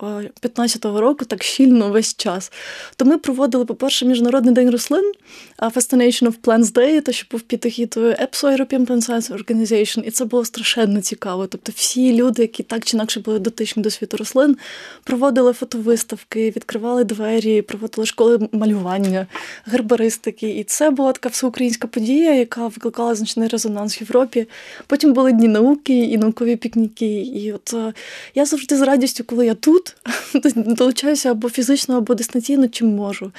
15-го 0.42 1.02
року, 1.02 1.26
так 1.26 1.44
щільно 1.44 1.90
весь 1.90 2.16
час, 2.16 2.52
то 2.96 3.06
ми 3.06 3.18
проводили, 3.18 3.66
по-перше, 3.66 4.06
міжнародний 4.06 4.54
день 4.54 4.70
рослин, 4.70 5.12
Fascination 5.60 6.09
Combination 6.10 6.28
of 6.28 6.40
Plants 6.42 6.74
Day, 6.74 7.02
те, 7.02 7.12
що 7.12 7.28
був 7.32 7.42
під 7.42 7.66
егідою 7.66 8.12
EPSO, 8.12 8.58
European 8.58 8.86
Plant 8.86 9.10
Science 9.10 9.38
Organization, 9.38 10.02
і 10.02 10.12
це 10.12 10.26
було 10.26 10.46
страшенно 10.46 11.02
цікаво. 11.02 11.48
Тобто 11.48 11.72
всі 11.76 12.16
люди, 12.16 12.42
які 12.42 12.64
так 12.64 12.86
чи 12.86 12.98
інакше 12.98 13.20
були 13.20 13.40
дотичні 13.40 13.84
до 13.84 13.90
світу 13.90 14.18
рослин, 14.18 14.58
проводили 15.04 15.54
фотовиставки, 15.54 16.50
відкривали 16.56 17.04
двері, 17.04 17.62
проводили 17.62 18.06
школи 18.06 18.50
малювання, 18.52 19.28
гербаристики. 19.66 20.50
І 20.50 20.64
це 20.64 20.90
була 20.90 21.12
така 21.12 21.30
всеукраїнська 21.30 21.88
подія, 21.88 22.34
яка 22.34 22.68
викликала 22.68 23.16
значний 23.16 23.48
резонанс 23.48 24.02
в 24.02 24.02
Європі. 24.02 24.48
Потім 24.88 25.14
були 25.14 25.32
дні 25.32 25.48
науки 25.48 25.98
і 25.98 26.18
наукові 26.18 26.56
пікніки. 26.56 27.22
І 27.22 27.54
от 27.54 27.74
е, 27.74 27.94
я 28.36 28.46
завжди 28.46 28.78
з 28.78 28.82
радістю, 28.82 29.24
коли 29.24 29.46
я 29.46 29.54
тут, 29.54 29.96
долучаюся 30.56 31.32
або 31.32 31.50
фізично, 31.50 31.98
або 31.98 32.16
дистанційно, 32.16 32.68
чим 32.68 32.88
можу. 32.88 33.32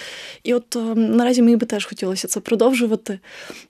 І 0.42 0.54
от 0.54 0.76
е, 0.76 0.78
наразі 0.94 1.42
мені 1.42 1.56
би 1.56 1.66
теж 1.66 1.84
хотілося 1.84 2.28
це 2.28 2.40
продовжувати 2.40 2.59
продовжувати. 2.60 3.18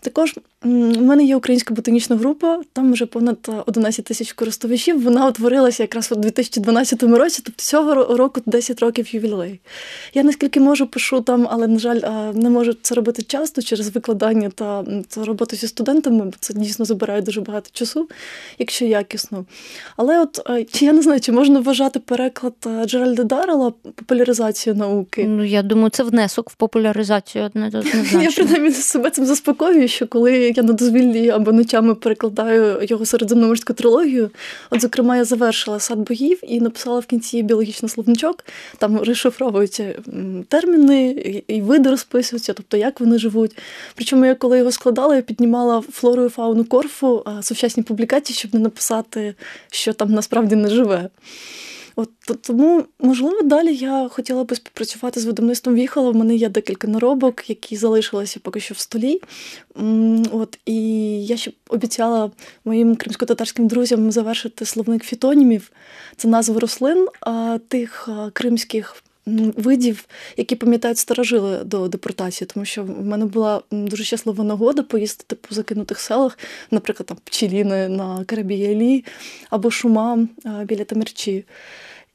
Також 0.00 0.35
у 0.64 0.68
мене 1.00 1.24
є 1.24 1.37
українська 1.37 1.74
ботанічна 1.74 2.16
група, 2.16 2.61
там 2.72 2.92
вже 2.92 3.07
понад 3.07 3.50
11 3.66 4.05
тисяч 4.05 4.33
користувачів. 4.33 5.03
Вона 5.03 5.29
утворилася 5.29 5.83
якраз 5.83 6.12
у 6.12 6.14
2012 6.14 7.03
році, 7.03 7.42
тобто 7.44 7.62
цього 7.62 7.94
року 8.16 8.40
10 8.46 8.81
років 8.81 9.14
ювілей. 9.14 9.61
Я 10.14 10.22
наскільки 10.22 10.61
можу, 10.61 10.87
пишу 10.87 11.20
там, 11.20 11.48
але, 11.50 11.66
на 11.66 11.79
жаль, 11.79 12.00
не 12.35 12.50
можу 12.50 12.72
це 12.83 12.94
робити 12.94 13.22
часто 13.22 13.62
через 13.62 13.88
викладання 13.88 14.50
та, 14.50 14.85
роботу 15.16 15.57
зі 15.57 15.68
студентами, 15.68 16.24
бо 16.24 16.33
це 16.40 16.55
дійсно 16.55 16.85
забирає 16.85 17.22
дуже 17.22 17.40
багато 17.40 17.70
часу, 17.72 18.09
якщо 18.59 18.85
якісно. 18.85 19.44
Але 19.96 20.20
от 20.20 20.40
я 20.81 20.92
не 20.92 21.03
знаю, 21.03 21.20
чи 21.20 21.33
можна 21.33 21.61
вважати 21.61 21.98
переклад 21.98 22.55
Джеральда 22.85 23.24
Даррела 23.24 23.72
популяризацію 23.94 24.74
науки? 24.74 25.24
Ну, 25.29 25.44
я 25.44 25.62
думаю, 25.62 25.90
це 25.90 26.03
внесок 26.03 26.50
в 26.50 26.55
популяризацію 26.55 27.44
однозначно. 27.44 28.00
Я 28.22 28.31
принаймні 28.31 28.70
себе 28.85 29.11
цим 29.11 29.27
заспокоюю, 29.27 29.88
що 29.88 30.07
коли 30.07 30.33
я 30.57 30.62
на 30.62 30.73
дозвіллі 30.73 31.31
або 31.31 31.53
ночами 31.53 31.95
перекладаю 31.95 32.79
його 32.83 33.07
середземноморську 33.07 33.73
трилогію. 33.73 34.31
От, 34.71 34.81
зокрема, 34.81 35.16
я 35.16 35.25
завершила 35.25 35.81
сад 35.81 35.99
богів 35.99 36.38
і 36.43 36.61
написала 36.61 36.99
в 37.01 37.07
кінці 37.07 37.43
біологічний 37.43 37.88
словничок. 37.88 38.45
Там 38.79 38.99
розшифровуються 38.99 39.95
терміни 40.49 41.11
і 41.49 41.61
види 41.61 41.90
розписуються, 41.90 42.53
тобто 42.53 42.77
як 42.77 43.01
вони 43.01 43.19
живуть. 43.19 43.59
Причому 43.95 44.27
я 44.27 44.35
коли 44.35 44.59
його 44.59 44.73
складала, 44.73 45.16
я 45.16 45.23
піднімала 45.23 45.81
флору 45.93 46.25
і 46.25 46.29
фауну 46.29 46.64
корфу, 46.64 47.25
сучасні 47.43 47.83
публікації, 47.83 48.37
щоб 48.37 48.55
не 48.55 48.61
написати, 48.61 49.35
що 49.71 49.93
там 49.93 50.12
насправді 50.12 50.57
не 50.57 50.69
живе. 50.71 51.09
От 52.00 52.42
Тому, 52.42 52.84
можливо, 52.98 53.42
далі 53.42 53.74
я 53.74 54.08
хотіла 54.08 54.44
би 54.44 54.56
співпрацювати 54.56 55.20
з 55.20 55.24
видавництвом 55.24 55.74
Віхала. 55.74 56.10
В 56.10 56.16
мене 56.16 56.34
є 56.34 56.48
декілька 56.48 56.88
наробок, 56.88 57.50
які 57.50 57.76
залишилися 57.76 58.40
поки 58.42 58.60
що 58.60 58.74
в 58.74 58.78
столі. 58.78 59.20
От, 60.32 60.58
І 60.66 60.76
я 61.26 61.36
ще 61.36 61.52
обіцяла 61.68 62.30
моїм 62.64 62.96
кримсько-татарським 62.96 63.66
друзям 63.66 64.12
завершити 64.12 64.64
словник 64.64 65.04
фітонімів. 65.04 65.72
Це 66.16 66.28
назви 66.28 66.58
рослин 66.58 67.06
тих 67.68 68.08
кримських. 68.32 69.02
Видів, 69.56 70.04
які 70.36 70.56
пам'ятають 70.56 70.98
старожили 70.98 71.64
до 71.64 71.88
депортації, 71.88 72.48
тому 72.54 72.66
що 72.66 72.84
в 72.84 73.04
мене 73.04 73.24
була 73.26 73.62
дуже 73.70 74.04
щаслива 74.04 74.44
нагода 74.44 74.82
поїздити 74.82 75.36
по 75.36 75.54
закинутих 75.54 76.00
селах, 76.00 76.38
наприклад, 76.70 77.06
там 77.06 77.16
пчеліни 77.24 77.88
на 77.88 78.24
Карабіялі 78.24 79.04
або 79.50 79.70
шума 79.70 80.28
біля 80.64 80.84
Тамерчі 80.84 81.44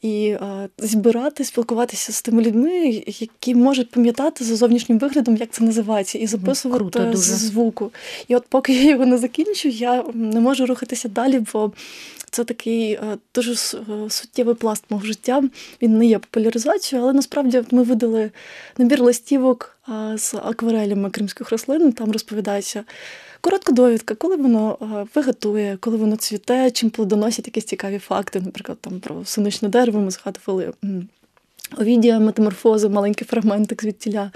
і 0.06 0.32
а, 0.32 0.68
збирати, 0.78 1.44
спілкуватися 1.44 2.12
з 2.14 2.22
тими 2.22 2.44
людьми, 2.44 3.04
які 3.08 3.56
можуть 3.56 3.92
пам'ятати 3.92 4.44
за 4.44 4.56
зовнішнім 4.56 5.00
виглядом, 5.00 5.38
як 5.38 5.52
це 5.52 5.64
називається, 5.64 6.18
і 6.18 6.28
записувати 6.28 6.80
Круто, 6.80 7.00
дуже. 7.00 7.34
звуку. 7.34 7.92
І 8.28 8.36
от 8.36 8.46
поки 8.50 8.74
я 8.74 8.90
його 8.90 9.06
не 9.06 9.18
закінчу, 9.18 9.70
я 9.70 10.04
не 10.14 10.40
можу 10.40 10.66
рухатися 10.66 11.10
далі, 11.10 11.42
бо 11.54 11.72
це 12.32 12.44
такий 12.44 13.00
дуже 13.36 13.56
суттєвий 14.10 14.56
пласт 14.56 14.84
мого 14.90 15.06
життя. 15.06 15.44
Він 15.82 15.98
не 15.98 16.06
є 16.06 16.20
популяризацією, 16.20 17.04
але 17.04 17.14
насправді 17.14 17.64
ми 17.72 17.84
видали 17.84 18.32
набір 18.78 19.02
листівок 19.02 19.78
з 20.16 20.34
акварелями 20.34 21.10
кримських 21.10 21.52
рослин. 21.52 21.92
Там 21.92 22.12
розповідається 22.12 22.84
Коротка 23.46 23.72
довідка, 23.72 24.16
коли 24.16 24.36
воно 24.36 24.78
е, 24.82 25.08
виготує, 25.16 25.78
коли 25.80 25.98
воно 25.98 26.16
цвіте, 26.16 26.72
чим 26.72 26.90
плодоносять 26.90 27.48
якісь 27.48 27.66
цікаві 27.66 28.00
факти, 28.00 28.42
наприклад, 28.42 28.78
там 28.82 29.00
про 29.00 29.26
сонячне 29.26 29.70
дерево 29.70 30.00
ми 30.00 30.12
згадували 30.12 30.74
Овідія 31.78 32.20
метаморфози, 32.20 32.90
маленький 32.90 33.28
фрагментик 33.28 33.82
звідтіля. 33.82 34.32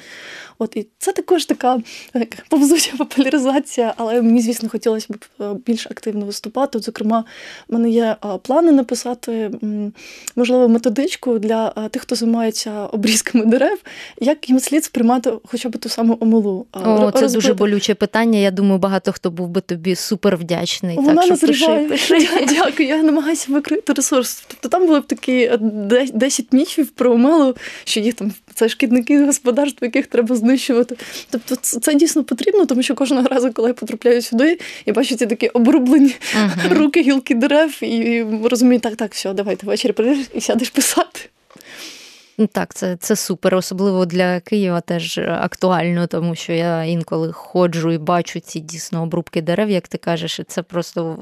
От 0.62 0.76
і 0.76 0.88
це 0.98 1.12
також 1.12 1.46
така 1.46 1.80
як, 2.14 2.30
повзуча 2.50 2.92
популяризація, 2.98 3.94
але 3.98 4.22
мені, 4.22 4.42
звісно, 4.42 4.70
хотілося 4.70 5.08
б 5.10 5.26
е, 5.42 5.56
більш 5.66 5.88
активно 5.88 6.26
виступати. 6.26 6.78
От, 6.78 6.84
Зокрема, 6.84 7.24
в 7.70 7.74
мене 7.74 7.90
є 7.90 8.16
плани 8.42 8.72
написати, 8.72 9.52
можливо, 10.36 10.70
методичку 10.70 11.40
для 11.40 11.70
тих, 11.70 12.02
хто 12.02 12.16
займається 12.16 12.86
обрізками 12.86 13.46
дерев, 13.46 13.80
як 14.22 14.50
їм 14.50 14.60
слід 14.60 14.84
сприймати 14.84 15.34
хоча 15.46 15.70
б 15.70 15.78
ту 15.78 15.90
саму 15.90 16.18
омилу. 16.20 16.66
О, 16.74 17.12
Це 17.12 17.28
дуже 17.28 17.54
болюче 17.54 17.96
питання. 17.96 18.40
Я 18.40 18.52
думаю, 18.52 18.80
багато 18.80 19.12
хто 19.12 19.32
був 19.32 19.48
би 19.48 19.62
тобі 19.62 19.96
супер 19.96 20.38
вдячний. 20.38 20.96
Вона 20.96 21.28
так, 21.28 21.38
що 21.38 21.48
пиши, 21.48 21.88
пиши. 21.90 22.30
Дякую, 22.50 22.90
я 22.90 23.04
намагаюся 23.04 23.52
викрити 23.52 23.94
ресурс. 23.94 24.44
Тобто 24.48 24.70
там 24.70 24.88
були 24.88 25.00
б 25.00 25.06
такі 25.06 25.52
10 26.14 26.46
е, 26.54 26.58
міфів 26.58 26.88
про 26.88 27.18
омилу, 27.20 27.56
що 27.84 28.00
їх 28.00 28.14
там 28.14 28.32
це 28.54 28.70
шкідники 28.70 29.26
господарства, 29.26 29.86
яких 29.86 30.08
треба 30.08 30.36
знищувати. 30.36 30.96
Тобто, 31.30 31.56
це 31.56 31.96
дійсно 31.96 32.24
потрібно, 32.24 32.66
тому 32.66 32.84
що 32.84 32.96
кожного 32.96 33.28
разу, 33.28 33.54
коли 33.54 33.68
я 33.68 33.74
потрапляю 33.74 34.22
сюди, 34.22 34.60
я 34.86 34.94
бачу 34.94 35.16
ці 35.16 35.26
такі 35.26 35.48
обрублені 35.48 36.16
uh-huh. 36.36 36.74
руки, 36.74 37.02
гілки 37.02 37.36
дерев, 37.36 37.84
і 37.84 38.26
розумію, 38.44 38.80
так, 38.80 38.96
так, 38.96 39.14
все, 39.14 39.34
давайте 39.34 39.68
ввечері 39.68 39.92
прийдеш 39.92 40.28
і 40.34 40.42
сядеш 40.42 40.70
писати. 40.70 41.20
Ну, 42.42 42.48
так, 42.48 42.74
це 42.74 42.96
це 42.96 43.16
супер, 43.16 43.56
особливо 43.56 44.06
для 44.06 44.40
Києва 44.40 44.82
теж 44.82 45.18
актуально, 45.18 46.08
тому 46.08 46.36
що 46.36 46.54
я 46.54 46.84
інколи 46.84 47.32
ходжу 47.32 47.92
і 47.92 47.98
бачу 47.98 48.40
ці 48.40 48.60
дійсно 48.60 49.04
обрубки 49.04 49.42
дерев, 49.42 49.70
як 49.70 49.88
ти 49.88 49.98
кажеш, 49.98 50.40
і 50.40 50.44
це 50.44 50.62
просто 50.62 51.20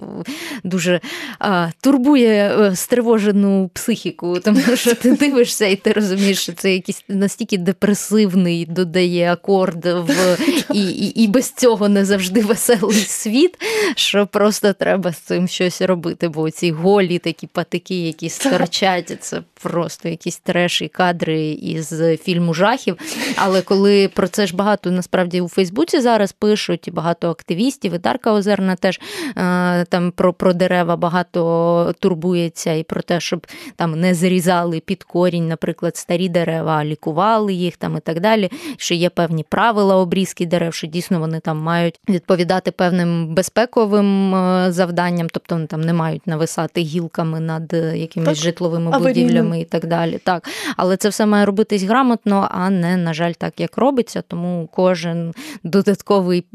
дуже 0.64 1.00
а, 1.40 1.70
турбує 1.82 2.60
е, 2.60 2.76
стривожену 2.76 3.70
психіку, 3.74 4.40
тому 4.44 4.60
що 4.76 4.96
ти 4.96 5.12
дивишся 5.12 5.66
і 5.66 5.76
ти 5.76 5.92
розумієш, 5.94 6.42
що 6.42 6.54
це 6.54 6.74
якийсь 6.74 7.04
настільки 7.08 7.58
депресивний 7.58 8.66
додає 8.66 9.32
акорд 9.32 9.86
в 9.86 10.38
і, 10.74 10.88
і, 10.88 11.24
і 11.24 11.28
без 11.28 11.52
цього 11.52 11.90
не 11.90 12.06
завжди 12.06 12.42
веселий 12.42 12.98
світ, 12.98 13.58
що 13.96 14.28
просто 14.28 14.74
треба 14.74 15.12
з 15.12 15.18
цим 15.18 15.48
щось 15.48 15.82
робити. 15.82 16.28
Бо 16.28 16.52
ці 16.52 16.72
голі 16.72 17.20
такі 17.20 17.48
патики, 17.48 18.02
які 18.02 18.30
сторчать, 18.30 19.18
це 19.20 19.42
просто 19.62 20.10
якісь 20.10 20.38
треш 20.38 20.82
і 20.82 20.88
кадри 21.08 21.50
із 21.52 22.02
фільму 22.24 22.54
жахів. 22.54 22.98
Але 23.36 23.62
коли 23.62 24.08
про 24.08 24.28
це 24.28 24.48
ж 24.48 24.56
багато 24.56 24.92
насправді 24.92 25.42
у 25.42 25.48
Фейсбуці 25.48 26.00
зараз 26.00 26.32
пишуть, 26.32 26.88
і 26.88 26.92
багато 26.92 27.30
активістів, 27.30 27.94
і 27.94 27.98
Дарка 27.98 28.34
Озерна 28.34 28.76
теж 28.76 29.00
е, 29.38 29.86
там 29.86 30.12
про 30.12 30.34
про 30.34 30.54
дерева 30.54 30.96
багато 30.96 31.94
турбується 32.00 32.74
і 32.74 32.84
про 32.84 33.02
те, 33.02 33.20
щоб 33.20 33.48
там 33.76 34.00
не 34.00 34.14
зрізали 34.14 34.80
під 34.80 35.04
корінь, 35.04 35.48
наприклад, 35.48 35.98
старі 35.98 36.30
дерева, 36.30 36.78
а 36.78 36.86
лікували 36.86 37.54
їх 37.54 37.78
там 37.78 37.98
і 37.98 38.00
так 38.00 38.20
далі. 38.20 38.52
Що 38.78 38.94
є 38.94 39.10
певні 39.10 39.44
правила 39.50 39.96
обрізки 39.96 40.46
дерев, 40.46 40.74
що 40.74 40.88
дійсно 40.88 41.20
вони 41.20 41.40
там 41.40 41.58
мають 41.58 42.00
відповідати 42.10 42.72
певним 42.72 43.36
безпековим 43.36 44.36
е, 44.36 44.72
завданням, 44.72 45.28
тобто 45.30 45.56
вони 45.56 45.68
там 45.68 45.82
не 45.82 45.94
мають 45.94 46.28
нависати 46.28 46.82
гілками 46.82 47.40
над 47.40 47.74
якимись 47.96 48.28
так, 48.28 48.38
житловими 48.38 49.00
будівлями 49.00 49.60
і 49.62 49.66
так 49.66 49.86
далі. 49.86 50.20
Так, 50.24 50.50
але 50.78 50.97
це 50.98 51.10
все 51.10 51.26
має 51.26 51.46
робитись 51.46 51.84
грамотно, 51.84 52.48
а 52.52 52.70
не 52.70 52.98
на 52.98 53.14
жаль, 53.14 53.34
так 53.34 53.60
як 53.60 53.78
робиться. 53.78 54.22
Тому 54.22 54.70
кожен 54.74 55.34
додатковий 55.64 56.46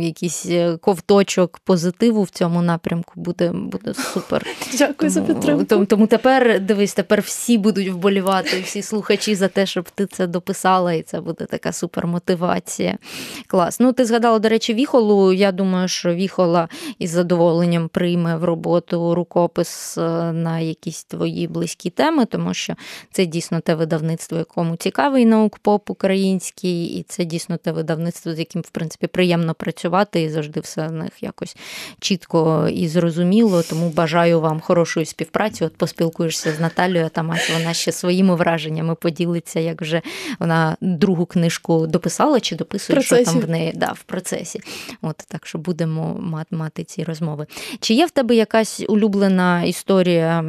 якийсь 0.00 0.46
е, 0.46 0.76
ковточок 0.76 1.58
позитиву 1.64 2.22
в 2.22 2.30
цьому 2.30 2.62
напрямку 2.62 3.12
буде 3.16 3.52
буде 3.52 3.94
супер. 3.94 4.46
Дякую 4.78 4.96
тому, 4.96 5.10
за 5.10 5.20
підтримку. 5.20 5.64
Тому, 5.64 5.86
тому 5.86 6.06
тепер 6.06 6.60
дивись, 6.60 6.94
тепер 6.94 7.20
всі 7.20 7.58
будуть 7.58 7.88
вболівати, 7.88 8.60
всі 8.60 8.82
слухачі 8.82 9.34
за 9.34 9.48
те, 9.48 9.66
щоб 9.66 9.90
ти 9.90 10.06
це 10.06 10.26
дописала, 10.26 10.92
і 10.92 11.02
це 11.02 11.20
буде 11.20 11.44
така 11.44 11.72
супер 11.72 12.06
мотивація. 12.06 12.98
Клас. 13.46 13.80
Ну, 13.80 13.92
ти 13.92 14.04
згадала, 14.04 14.38
до 14.38 14.48
речі, 14.48 14.74
віхолу. 14.74 15.32
Я 15.32 15.52
думаю, 15.52 15.88
що 15.88 16.14
віхола 16.14 16.68
із 16.98 17.10
задоволенням 17.10 17.88
прийме 17.88 18.36
в 18.36 18.44
роботу 18.44 19.14
рукопис 19.14 19.98
е, 19.98 20.32
на 20.32 20.58
якісь 20.60 21.04
твої 21.04 21.48
близькі 21.48 21.90
теми, 21.90 22.24
тому 22.24 22.54
що 22.54 22.74
це 23.12 23.26
дійсно 23.26 23.60
те 23.60 23.74
видавництво, 23.82 24.38
якому 24.38 24.76
цікавий 24.76 25.26
наук-поп 25.26 25.90
український, 25.90 26.86
і 26.86 27.02
це 27.02 27.24
дійсно 27.24 27.56
те 27.56 27.72
видавництво, 27.72 28.32
з 28.32 28.38
яким, 28.38 28.62
в 28.62 28.70
принципі, 28.70 29.06
приємно 29.06 29.54
працювати 29.54 30.22
і 30.22 30.28
завжди 30.28 30.60
все 30.60 30.86
в 30.86 30.92
них 30.92 31.10
якось 31.20 31.56
чітко 32.00 32.68
і 32.72 32.88
зрозуміло. 32.88 33.62
Тому 33.62 33.88
бажаю 33.88 34.40
вам 34.40 34.60
хорошої 34.60 35.06
співпраці. 35.06 35.64
От 35.64 35.76
поспілкуєшся 35.76 36.52
з 36.52 36.60
Наталією 36.60 37.08
Тамась, 37.08 37.50
вона 37.50 37.74
ще 37.74 37.92
своїми 37.92 38.34
враженнями 38.34 38.94
поділиться, 38.94 39.60
як 39.60 39.82
вже 39.82 40.02
вона 40.38 40.76
другу 40.80 41.26
книжку 41.26 41.86
дописала 41.86 42.40
чи 42.40 42.56
дописує, 42.56 43.02
що 43.02 43.24
там 43.24 43.40
в 43.40 43.50
неї 43.50 43.72
да, 43.74 43.92
в 43.92 44.02
процесі. 44.02 44.60
От 45.02 45.16
так 45.16 45.46
що 45.46 45.58
будемо 45.58 46.16
мати 46.50 46.84
ці 46.84 47.04
розмови. 47.04 47.46
Чи 47.80 47.94
є 47.94 48.06
в 48.06 48.10
тебе 48.10 48.34
якась 48.34 48.84
улюблена 48.88 49.62
історія 49.62 50.44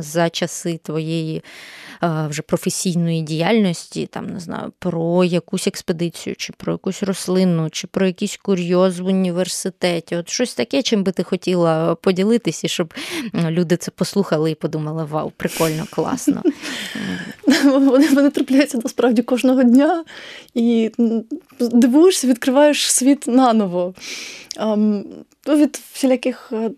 за 0.00 0.30
часи 0.30 0.80
твоєї 0.82 1.42
вже 2.02 2.42
професійної 2.60 3.22
діяльності, 3.22 4.06
там 4.06 4.26
не 4.26 4.40
знаю, 4.40 4.72
про 4.78 5.24
якусь 5.24 5.66
експедицію, 5.66 6.36
чи 6.36 6.52
про 6.52 6.72
якусь 6.72 7.02
рослину, 7.02 7.70
чи 7.70 7.86
про 7.86 8.06
якийсь 8.06 8.36
курйоз 8.36 9.00
в 9.00 9.06
університеті? 9.06 10.16
От 10.16 10.28
щось 10.28 10.54
таке, 10.54 10.82
чим 10.82 11.04
би 11.04 11.12
ти 11.12 11.22
хотіла 11.22 11.94
поділитися, 11.94 12.68
щоб 12.68 12.94
люди 13.34 13.76
це 13.76 13.90
послухали 13.90 14.50
і 14.50 14.54
подумали: 14.54 15.04
вау, 15.04 15.32
прикольно, 15.36 15.84
класно. 15.90 16.42
Вони 17.64 18.08
вони 18.08 18.30
трапляються 18.30 18.78
насправді 18.84 19.22
кожного 19.22 19.62
дня 19.62 20.04
і 20.54 20.90
дивуєшся, 21.60 22.26
відкриваєш 22.26 22.92
світ 22.92 23.26
наново. 23.26 23.94
Ну, 25.46 25.56
від 25.56 25.80
всіляких 25.92 26.52
е, 26.52 26.70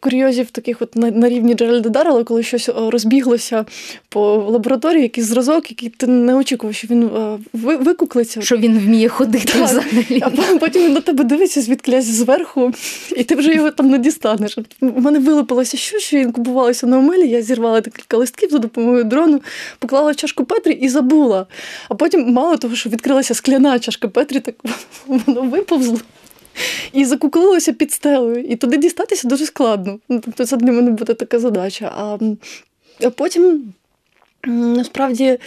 курйозів, 0.00 0.50
таких 0.50 0.82
от 0.82 0.96
на, 0.96 1.10
на 1.10 1.28
рівні 1.28 1.54
Джеральда 1.54 1.88
Даррела, 1.88 2.24
коли 2.24 2.42
щось 2.42 2.68
е, 2.68 2.72
розбіглося 2.76 3.64
по 4.08 4.36
лабораторії, 4.36 5.02
якийсь 5.02 5.26
зразок, 5.26 5.70
який 5.70 5.88
ти 5.88 6.06
не 6.06 6.34
очікував, 6.34 6.74
що 6.74 6.88
він 6.90 7.02
е, 7.02 7.38
ви, 7.52 7.76
викуклиться. 7.76 8.42
Що 8.42 8.56
він 8.56 8.78
вміє 8.78 9.08
ходити 9.08 9.52
так. 9.52 9.64
взагалі. 9.64 10.22
А 10.22 10.58
потім 10.58 10.82
він 10.82 10.92
на 10.92 11.00
тебе 11.00 11.24
дивиться 11.24 11.62
звідклясь 11.62 12.04
зверху, 12.04 12.72
і 13.16 13.24
ти 13.24 13.34
вже 13.34 13.54
його 13.54 13.70
там 13.70 13.90
не 13.90 13.98
дістанеш. 13.98 14.58
У 14.80 15.00
мене 15.00 15.18
вилипилося 15.18 15.76
щось, 15.76 16.02
що 16.02 16.16
він 16.16 16.32
купувалося 16.32 16.86
на 16.86 16.98
омелі, 16.98 17.28
я 17.28 17.42
зірвала 17.42 17.80
декілька 17.80 18.16
листків 18.16 18.50
за 18.50 18.58
допомогою 18.58 19.04
дрону, 19.04 19.40
поклала 19.78 20.14
чашку 20.14 20.44
Петрі 20.44 20.72
і 20.72 20.88
забула. 20.88 21.46
А 21.88 21.94
потім, 21.94 22.32
мало 22.32 22.56
того, 22.56 22.74
що 22.74 22.90
відкрилася 22.90 23.34
скляна 23.34 23.78
чашка 23.78 24.08
Петрі, 24.08 24.40
так 24.40 24.54
воно 25.06 25.42
виповзло 25.42 25.98
і 26.92 27.04
закуклилося 27.04 27.72
під 27.72 27.92
стелею. 27.92 28.44
І 28.44 28.56
туди 28.56 28.76
дістатися 28.76 29.28
дуже 29.28 29.46
складно. 29.46 29.98
Ну, 30.08 30.20
тобто 30.24 30.46
це 30.46 30.56
для 30.56 30.72
мене 30.72 30.90
буде 30.90 31.14
така 31.14 31.38
задача. 31.38 31.92
А, 31.96 32.18
а 33.06 33.10
потім 33.10 33.72
насправді. 34.46 35.38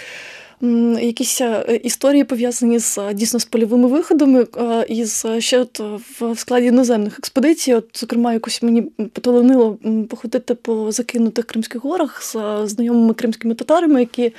Якісь 1.01 1.41
е, 1.41 1.79
історії 1.83 2.23
пов'язані 2.23 2.79
з 2.79 2.99
дійсно 3.13 3.39
з 3.39 3.45
польовими 3.45 3.87
виходами, 3.87 4.47
і 4.87 5.05
з 5.05 5.41
ще 5.41 5.59
от 5.59 5.81
в 6.19 6.35
складі 6.37 6.65
іноземних 6.65 7.19
експедицій. 7.19 7.73
От, 7.73 7.85
зокрема, 7.93 8.33
якось 8.33 8.63
мені 8.63 8.81
поталанило 8.81 9.77
походити 10.09 10.55
по 10.55 10.91
закинутих 10.91 11.45
Кримських 11.45 11.83
горах 11.83 12.23
з 12.23 12.67
знайомими 12.67 13.13
кримськими 13.13 13.55
татарами, 13.55 13.99
які 13.99 14.33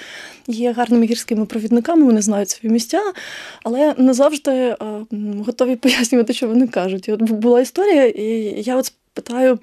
є 0.47 0.73
гарними 0.73 1.07
гірськими 1.07 1.47
провідниками, 1.47 2.05
вони 2.05 2.23
знають 2.23 2.51
свої 2.51 2.73
місця, 2.73 3.01
але 3.63 3.95
не 3.99 4.15
завжди 4.15 4.77
готові 5.47 5.77
пояснювати, 5.83 6.33
що 6.33 6.49
вони 6.49 6.67
кажуть. 6.67 7.09
І 7.09 7.13
от 7.13 7.23
була 7.23 7.61
історія, 7.61 8.07
і 8.07 8.63
я 8.63 8.77
от 8.77 8.93
питаю, 9.15 9.59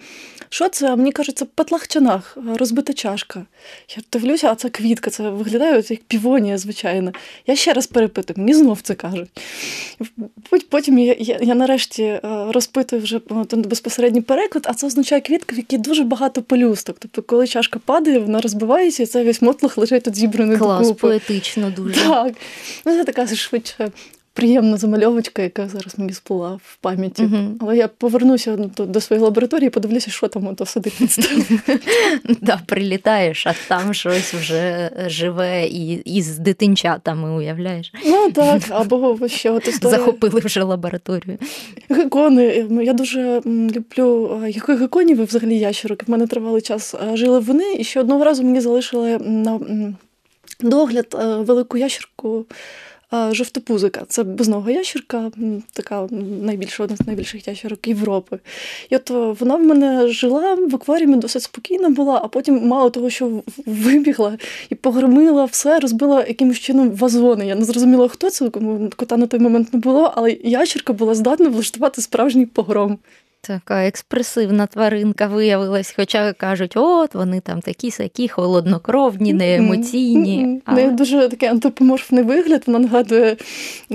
що 0.50 0.70
це? 0.70 0.92
А 0.92 0.96
мені 0.96 1.12
кажуть, 1.12 1.38
це 1.38 1.46
патлахчанах, 1.46 2.38
розбита 2.56 2.94
чашка. 2.94 3.46
Я 3.98 4.04
дивлюся, 4.12 4.52
а 4.52 4.56
це 4.56 4.70
квітка, 4.70 5.10
це 5.10 5.30
виглядає 5.30 5.84
як 5.90 6.04
півонія, 6.04 6.58
звичайно. 6.58 7.12
Я 7.48 7.56
ще 7.56 7.74
раз 7.74 7.88
перепитую, 7.88 8.38
мені 8.38 8.54
знов 8.54 8.82
це 8.82 8.96
кажуть. 8.96 9.30
Потім 10.70 11.00
я 11.00 11.16
я, 11.20 11.40
я 11.42 11.56
нарешті 11.56 12.04
е, 12.04 12.20
розпитую 12.24 13.02
вже 13.02 13.20
безпосередній 13.50 14.22
переклад, 14.22 14.66
а 14.70 14.74
це 14.74 14.88
означає 14.88 15.22
квітка, 15.22 15.56
в 15.56 15.58
якій 15.58 15.78
дуже 15.78 16.04
багато 16.04 16.42
пелюсток. 16.42 16.96
Тобто, 17.00 17.22
коли 17.22 17.48
чашка 17.48 17.80
падає, 17.86 18.20
вона 18.20 18.42
розбивається, 18.42 19.04
і 19.04 19.06
це 19.06 19.24
весь 19.24 19.42
мотлох 19.42 19.78
лежить 19.78 20.04
тут 20.04 20.16
зібраний 20.16 20.58
Клас, 20.58 20.88
докупи. 20.88 21.08
поетично 21.08 21.72
дуже. 21.72 22.02
Так. 22.02 22.34
Ну, 22.86 22.92
Це 22.92 23.04
така 23.04 23.28
швидше 23.28 23.92
приємна 24.34 24.78
замальовочка, 24.78 25.42
яка 25.42 25.68
зараз 25.68 26.00
мені 26.00 26.14
сплила 26.14 26.60
в 26.64 26.78
пам'яті. 26.82 27.24
uh 27.24 27.54
Але 27.60 27.78
я 27.78 27.88
повернуся 27.88 28.58
до 28.78 29.02
своєї 29.02 29.24
лабораторії, 29.24 29.68
і 29.68 29.70
подивлюся, 29.70 30.12
що 30.12 30.28
там 30.28 30.48
ото 30.48 30.66
сидить 30.66 30.98
під 30.98 31.12
столом. 31.12 31.46
Да, 32.42 32.60
прилітаєш, 32.66 33.48
а 33.48 33.54
там 33.68 33.94
щось 33.94 34.34
вже 34.34 34.92
живе 35.08 35.66
і, 35.66 35.94
і 35.94 36.22
з 36.22 36.38
дитинчатами, 36.38 37.32
уявляєш? 37.32 37.94
Ну 38.06 38.32
так, 38.32 38.62
або 38.70 39.28
ще 39.28 39.52
от 39.52 39.68
історія. 39.68 40.00
Захопили 40.00 40.42
вже 40.46 40.64
лабораторію. 40.64 41.38
Гекони. 41.90 42.68
Я 42.84 42.94
дуже 42.94 43.42
люблю 43.46 44.40
яких 44.48 44.80
геконів 44.80 45.20
і 45.20 45.24
взагалі 45.24 45.58
ящерок. 45.58 46.08
В 46.08 46.12
мене 46.12 46.28
тривалий 46.28 46.62
час 46.62 46.96
жили 47.14 47.40
вони, 47.40 47.74
і 47.74 47.84
ще 47.84 48.00
одного 48.00 48.24
разу 48.24 48.44
мені 48.44 48.62
залишили 48.62 49.18
на 49.18 49.60
догляд, 50.60 51.18
велику 51.40 51.78
ящерку 51.78 52.46
жовтопузика. 53.32 54.02
Це 54.08 54.24
безнога 54.24 54.72
ящерка, 54.72 55.32
така 55.74 56.08
найбільша 56.42 56.84
одна 56.84 56.96
з 56.96 57.08
найбільших 57.08 57.48
ящерок 57.48 57.88
Європи. 57.88 58.40
І 58.90 58.96
от 58.96 59.10
вона 59.10 59.56
в 59.56 59.64
мене 59.64 60.08
жила 60.08 60.56
в 60.56 60.76
акваріумі, 60.76 61.16
досить 61.16 61.44
спокійна 61.44 61.90
була, 61.90 62.22
а 62.24 62.28
потім, 62.28 62.68
мало 62.68 62.90
того, 62.90 63.10
що 63.10 63.44
вибігла 63.66 64.38
і 64.70 64.76
погромила 64.76 65.46
все, 65.46 65.80
розбила 65.80 66.26
якимось 66.28 66.60
чином 66.60 66.92
вазони. 66.92 67.48
Я 67.48 67.56
не 67.56 67.66
зрозуміла, 67.66 68.08
хто 68.08 68.30
це, 68.30 68.50
кота 68.96 69.18
на 69.18 69.28
той 69.28 69.40
момент 69.40 69.74
не 69.74 69.80
було, 69.80 70.14
але 70.16 70.32
ящерка 70.44 70.94
була 70.94 71.16
здатна 71.16 71.50
влаштувати 71.50 72.02
справжній 72.02 72.46
погром. 72.46 73.00
Така 73.44 73.88
експресивна 73.88 74.68
тваринка 74.68 75.28
виявилась, 75.28 75.94
хоча 75.96 76.34
кажуть, 76.34 76.78
от 76.78 77.16
вони 77.16 77.40
там 77.40 77.62
такі 77.62 77.92
сякі, 77.92 78.28
холоднокровні, 78.28 79.34
неемоційні. 79.34 80.46
Mm-hmm. 80.46 80.76
Mm-hmm. 80.76 80.96
дуже 80.96 81.30
такий 81.30 81.50
антропоморфний 81.50 82.24
вигляд, 82.24 82.64
вона 82.66 82.80
нагадує 82.80 83.38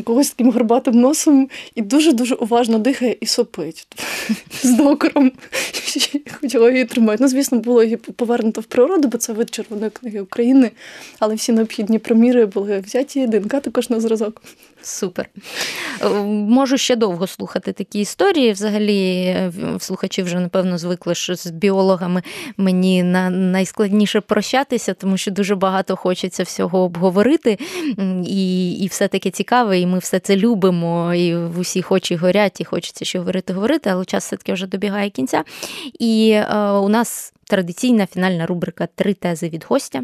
когось 0.05 0.31
таким 0.31 0.53
горбатим 0.53 0.95
носом 0.95 1.49
і 1.75 1.83
дуже-дуже 1.83 2.35
уважно 2.35 2.79
дихає 2.79 3.17
і 3.21 3.27
сопить 3.27 3.87
з 4.63 4.77
докором. 4.77 5.33
Хотіла 6.41 6.71
її 6.71 6.85
тримати. 6.85 7.23
Ну, 7.23 7.29
звісно, 7.29 7.59
було 7.59 7.83
її 7.83 7.97
повернуто 7.97 8.61
в 8.61 8.65
природу, 8.65 9.09
бо 9.09 9.19
це 9.19 9.33
вид 9.33 9.55
червоної 9.55 9.91
книги 9.91 10.21
України, 10.21 10.71
але 11.19 11.35
всі 11.35 11.53
необхідні 11.53 11.99
проміри 11.99 12.47
були 12.47 12.81
взяті, 12.81 13.27
ДНК 13.27 13.61
також 13.61 13.91
на 13.91 14.01
зразок. 14.01 14.43
Супер. 14.87 15.29
Е, 16.03 16.09
можу 16.25 16.79
ще 16.79 16.97
довго 16.97 17.27
слухати 17.27 17.73
такі 17.73 18.01
історії. 18.01 18.53
Взагалі, 18.53 19.37
слухачі 19.79 20.23
вже, 20.23 20.41
напевно, 20.41 20.79
звикли, 20.79 21.15
що 21.15 21.35
з 21.35 21.47
біологами 21.47 22.23
мені 22.57 23.03
найскладніше 23.03 24.21
прощатися, 24.21 24.95
тому 24.95 25.17
що 25.17 25.31
дуже 25.31 25.55
багато 25.55 25.97
хочеться 25.97 26.43
всього 26.43 26.79
обговорити, 26.79 27.59
і 28.27 28.73
і 28.73 28.87
все 28.87 29.09
таке 29.09 29.31
цікаве, 29.31 29.81
і 29.81 29.87
ми 29.87 29.99
все 29.99 30.19
це 30.19 30.37
любимо, 30.37 31.15
і 31.15 31.37
в 31.37 31.59
усіх 31.59 31.93
очі 31.93 32.17
горять, 32.17 32.61
і 32.61 32.65
хочеться 32.65 33.05
ще 33.05 33.19
говорити, 33.19 33.53
говорити, 33.53 33.91
але 33.91 34.05
час 34.05 34.25
все-таки 34.25 34.53
вже 34.53 34.67
добігає 34.67 35.11
кінця. 35.11 35.45
І 35.99 36.31
е, 36.31 36.71
у 36.71 36.89
нас 36.89 37.33
традиційна 37.45 38.07
фінальна 38.07 38.47
рубрика 38.47 38.89
Три 38.95 39.15
тези 39.15 39.49
від 39.49 39.65
гостя. 39.69 40.03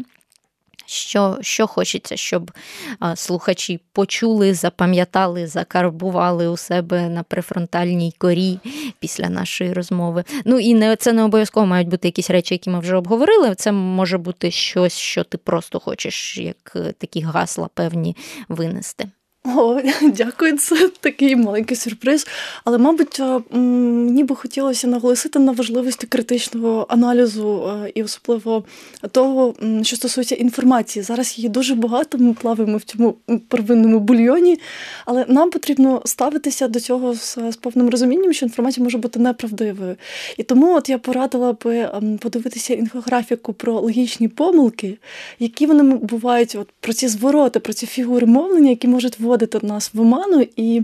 Що 0.85 1.37
що 1.41 1.67
хочеться, 1.67 2.17
щоб 2.17 2.51
а, 2.99 3.15
слухачі 3.15 3.79
почули, 3.93 4.53
запам'ятали, 4.53 5.47
закарбували 5.47 6.47
у 6.47 6.57
себе 6.57 7.09
на 7.09 7.23
префронтальній 7.23 8.13
корі 8.17 8.59
після 8.99 9.29
нашої 9.29 9.73
розмови. 9.73 10.23
Ну 10.45 10.59
і 10.59 10.73
не 10.73 10.95
це 10.95 11.13
не 11.13 11.23
обов'язково 11.23 11.65
мають 11.65 11.87
бути 11.87 12.07
якісь 12.07 12.29
речі, 12.29 12.53
які 12.53 12.69
ми 12.69 12.79
вже 12.79 12.95
обговорили. 12.95 13.55
Це 13.55 13.71
може 13.71 14.17
бути 14.17 14.51
щось, 14.51 14.97
що 14.97 15.23
ти 15.23 15.37
просто 15.37 15.79
хочеш, 15.79 16.37
як 16.37 16.73
е, 16.75 16.93
такі 16.97 17.21
гасла 17.21 17.69
певні 17.73 18.15
винести. 18.49 19.09
О, 19.45 19.81
дякую, 20.01 20.57
це 20.57 20.89
такий 20.99 21.35
маленький 21.35 21.77
сюрприз. 21.77 22.27
Але, 22.63 22.77
мабуть, 22.77 23.21
мені 23.49 24.23
би 24.23 24.35
хотілося 24.35 24.87
наголосити 24.87 25.39
на 25.39 25.51
важливості 25.51 26.07
критичного 26.07 26.85
аналізу 26.89 27.63
е, 27.85 27.91
і 27.95 28.03
особливо 28.03 28.63
того, 29.11 29.53
що 29.81 29.95
стосується 29.95 30.35
інформації. 30.35 31.03
Зараз 31.03 31.37
її 31.37 31.49
дуже 31.49 31.75
багато. 31.75 32.17
Ми 32.17 32.33
плаваємо 32.33 32.77
в 32.77 32.83
цьому 32.83 33.15
первинному 33.47 33.99
бульйоні, 33.99 34.59
але 35.05 35.25
нам 35.27 35.49
потрібно 35.51 36.01
ставитися 36.05 36.67
до 36.67 36.79
цього 36.79 37.15
з, 37.15 37.37
з 37.51 37.55
повним 37.55 37.89
розумінням, 37.89 38.33
що 38.33 38.45
інформація 38.45 38.83
може 38.83 38.97
бути 38.97 39.19
неправдивою. 39.19 39.95
І 40.37 40.43
тому 40.43 40.75
от 40.75 40.89
я 40.89 40.97
порадила 40.97 41.55
би 41.63 41.89
подивитися 42.19 42.73
інфографіку 42.73 43.53
про 43.53 43.73
логічні 43.73 44.27
помилки, 44.27 44.97
які 45.39 45.65
вони 45.65 45.83
бувають, 45.95 46.55
от 46.55 46.67
про 46.79 46.93
ці 46.93 47.07
звороти, 47.07 47.59
про 47.59 47.73
ці 47.73 47.85
фігури 47.85 48.27
мовлення, 48.27 48.69
які 48.69 48.87
можуть 48.87 49.19
вводити 49.19 49.32
вводити 49.33 49.59
нас 49.61 49.91
в 49.93 50.01
оману 50.01 50.47
і 50.55 50.81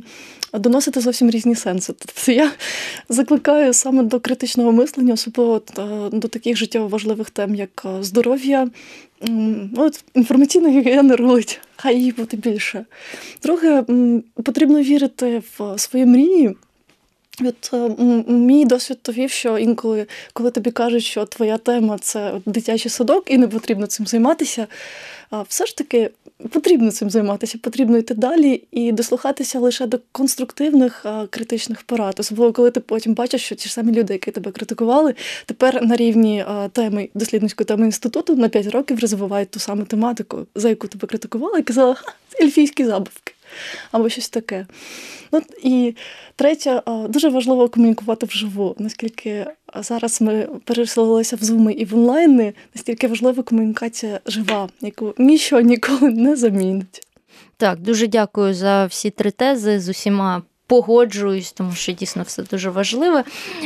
доносити 0.53 0.99
зовсім 0.99 1.29
різні 1.29 1.55
сенси. 1.55 1.93
Тобто 1.99 2.31
я 2.31 2.51
закликаю 3.09 3.73
саме 3.73 4.03
до 4.03 4.19
критичного 4.19 4.71
мислення, 4.71 5.13
особливо 5.13 5.61
до 6.11 6.27
таких 6.27 6.57
життєво 6.57 6.87
важливих 6.87 7.29
тем, 7.29 7.55
як 7.55 7.85
е, 7.85 8.03
здоров'я. 8.03 8.69
От 9.77 10.03
Інформаційна 10.13 10.69
гігієна 10.69 11.15
рулить, 11.15 11.59
хай 11.75 11.95
її 11.95 12.11
буде 12.11 12.37
більше. 12.37 12.85
Друге, 13.43 13.83
потрібно 14.43 14.81
вірити 14.81 15.41
в 15.57 15.79
свої 15.79 16.05
мрії. 16.05 16.55
От 17.41 17.69
е, 17.73 18.03
мій 18.27 18.65
досвід 18.65 18.97
довів, 19.05 19.31
що 19.31 19.57
інколи, 19.57 20.05
коли 20.33 20.51
тобі 20.51 20.71
кажуть, 20.71 21.03
що 21.03 21.25
твоя 21.25 21.57
тема 21.57 21.97
це 22.01 22.33
дитячий 22.45 22.91
садок 22.91 23.31
і 23.31 23.37
не 23.37 23.47
потрібно 23.47 23.87
цим 23.87 24.07
займатися, 24.07 24.67
все 25.47 25.65
ж 25.65 25.77
таки 25.77 26.09
потрібно 26.51 26.91
цим 26.91 27.09
займатися, 27.09 27.57
потрібно 27.61 27.97
йти 27.97 28.13
далі 28.13 28.63
і 28.71 28.91
дослухатися 28.91 29.59
лише 29.59 29.87
до 29.87 29.99
конструктивних 30.11 31.05
критичних 31.29 31.81
порад. 31.81 32.15
Особливо, 32.19 32.53
коли 32.53 32.71
ти 32.71 32.79
потім 32.79 33.13
бачиш, 33.13 33.41
що 33.41 33.55
ті 33.55 33.67
ж 33.67 33.73
самі 33.73 33.91
люди, 33.91 34.13
які 34.13 34.31
тебе 34.31 34.51
критикували, 34.51 35.15
тепер 35.45 35.85
на 35.85 35.95
рівні 35.95 36.45
теми 36.71 37.09
дослідницької 37.13 37.65
теми 37.65 37.85
інституту 37.85 38.35
на 38.35 38.49
5 38.49 38.67
років 38.67 38.99
розвивають 38.99 39.49
ту 39.49 39.59
саму 39.59 39.85
тематику, 39.85 40.45
за 40.55 40.69
яку 40.69 40.87
тебе 40.87 41.07
критикували, 41.07 41.59
і 41.59 41.63
казала 41.63 41.93
ха, 41.93 42.13
ельфійські 42.41 42.85
забавки 42.85 43.33
або 43.91 44.09
щось 44.09 44.29
таке. 44.29 44.65
Ну, 45.31 45.41
І 45.63 45.95
третє, 46.35 46.81
дуже 47.09 47.29
важливо 47.29 47.69
комунікувати 47.69 48.25
вживу. 48.25 48.75
Наскільки 48.79 49.45
зараз 49.75 50.21
ми 50.21 50.47
переселилися 50.63 51.35
в 51.35 51.43
зуми 51.43 51.73
і 51.73 51.85
в 51.85 51.95
онлайни, 51.95 52.53
настільки 52.75 53.07
важлива 53.07 53.43
комунікація 53.43 54.19
жива, 54.25 54.69
яку 54.81 55.13
нічого 55.17 55.61
ніколи 55.61 56.09
не 56.11 56.35
замінить. 56.35 57.07
Так, 57.57 57.79
дуже 57.79 58.07
дякую 58.07 58.53
за 58.53 58.85
всі 58.85 59.09
три 59.09 59.31
тези 59.31 59.79
з 59.79 59.89
усіма 59.89 60.41
погоджуюсь, 60.69 61.51
тому 61.51 61.71
що 61.71 61.91
дійсно 61.91 62.23
все 62.23 62.43
дуже 62.43 62.69
важливе. 62.69 63.23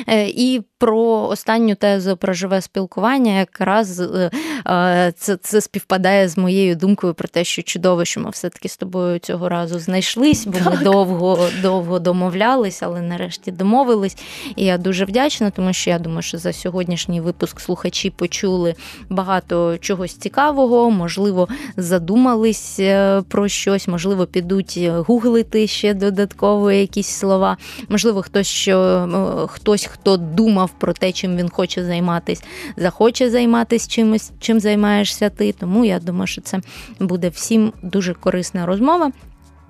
Е, 0.07 0.27
і 0.27 0.61
про 0.77 1.27
останню 1.27 1.75
тезу 1.75 2.17
про 2.17 2.33
живе 2.33 2.61
спілкування, 2.61 3.39
якраз 3.39 3.99
е, 3.99 4.31
е, 4.67 5.13
це 5.17 5.37
це 5.37 5.61
співпадає 5.61 6.29
з 6.29 6.37
моєю 6.37 6.75
думкою 6.75 7.13
про 7.13 7.27
те, 7.27 7.43
що 7.43 7.61
чудово, 7.61 8.05
що 8.05 8.19
ми 8.19 8.29
все-таки 8.29 8.69
з 8.69 8.77
тобою 8.77 9.19
цього 9.19 9.49
разу 9.49 9.79
знайшлись, 9.79 10.45
бо 10.45 10.71
ми 10.71 10.77
довго 10.77 11.47
довго 11.61 11.99
домовлялись, 11.99 12.83
але 12.83 13.01
нарешті 13.01 13.51
домовились. 13.51 14.17
І 14.55 14.65
я 14.65 14.77
дуже 14.77 15.05
вдячна, 15.05 15.49
тому 15.49 15.73
що 15.73 15.89
я 15.89 15.99
думаю, 15.99 16.21
що 16.21 16.37
за 16.37 16.53
сьогоднішній 16.53 17.21
випуск 17.21 17.59
слухачі 17.59 18.09
почули 18.09 18.75
багато 19.09 19.77
чогось 19.77 20.17
цікавого, 20.17 20.91
можливо, 20.91 21.47
задумались 21.77 22.79
про 23.27 23.47
щось, 23.47 23.87
можливо, 23.87 24.25
підуть 24.25 24.79
гуглити 25.07 25.67
ще 25.67 25.93
додатково 25.93 26.71
якісь 26.93 27.15
слова. 27.15 27.57
Можливо, 27.89 28.21
хтось 28.21 28.47
що 28.47 29.47
хтось, 29.51 29.85
хто 29.85 30.17
думав 30.17 30.69
про 30.79 30.93
те, 30.93 31.11
чим 31.11 31.37
він 31.37 31.49
хоче 31.49 31.85
займатися, 31.85 32.43
захоче 32.77 33.29
займатися 33.29 33.89
чимось, 33.89 34.31
чим 34.39 34.59
займаєшся 34.59 35.29
ти. 35.29 35.51
Тому 35.51 35.85
я 35.85 35.99
думаю, 35.99 36.27
що 36.27 36.41
це 36.41 36.61
буде 36.99 37.29
всім 37.29 37.73
дуже 37.81 38.13
корисна 38.13 38.65
розмова. 38.65 39.11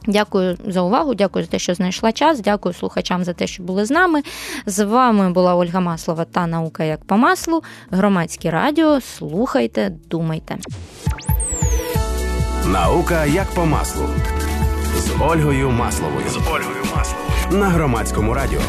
Дякую 0.08 0.58
за 0.68 0.82
увагу, 0.82 1.16
дякую 1.16 1.46
за 1.46 1.52
те, 1.52 1.60
що 1.60 1.74
знайшла 1.74 2.12
час. 2.12 2.42
Дякую 2.42 2.74
слухачам 2.74 3.24
за 3.24 3.34
те, 3.34 3.48
що 3.48 3.64
були 3.64 3.86
з 3.86 3.92
нами. 3.92 4.22
З 4.66 4.86
вами 4.86 5.32
була 5.32 5.56
Ольга 5.56 5.80
Маслова 5.80 6.26
та 6.26 6.48
наука 6.48 6.84
як 6.84 7.06
по 7.06 7.18
маслу. 7.18 7.64
Громадське 7.92 8.52
радіо. 8.52 9.02
Слухайте, 9.02 9.92
думайте. 10.10 10.58
Наука 12.68 13.26
як 13.26 13.48
по 13.48 13.66
маслу 13.66 14.10
з 14.96 15.12
Ольгою 15.20 15.72
Масловою. 15.72 16.30
З 16.30 16.38
Ольгою 16.38 16.84
Масловою 16.96 17.34
на 17.52 17.70
громадському 17.70 18.34
радіо. 18.34 18.62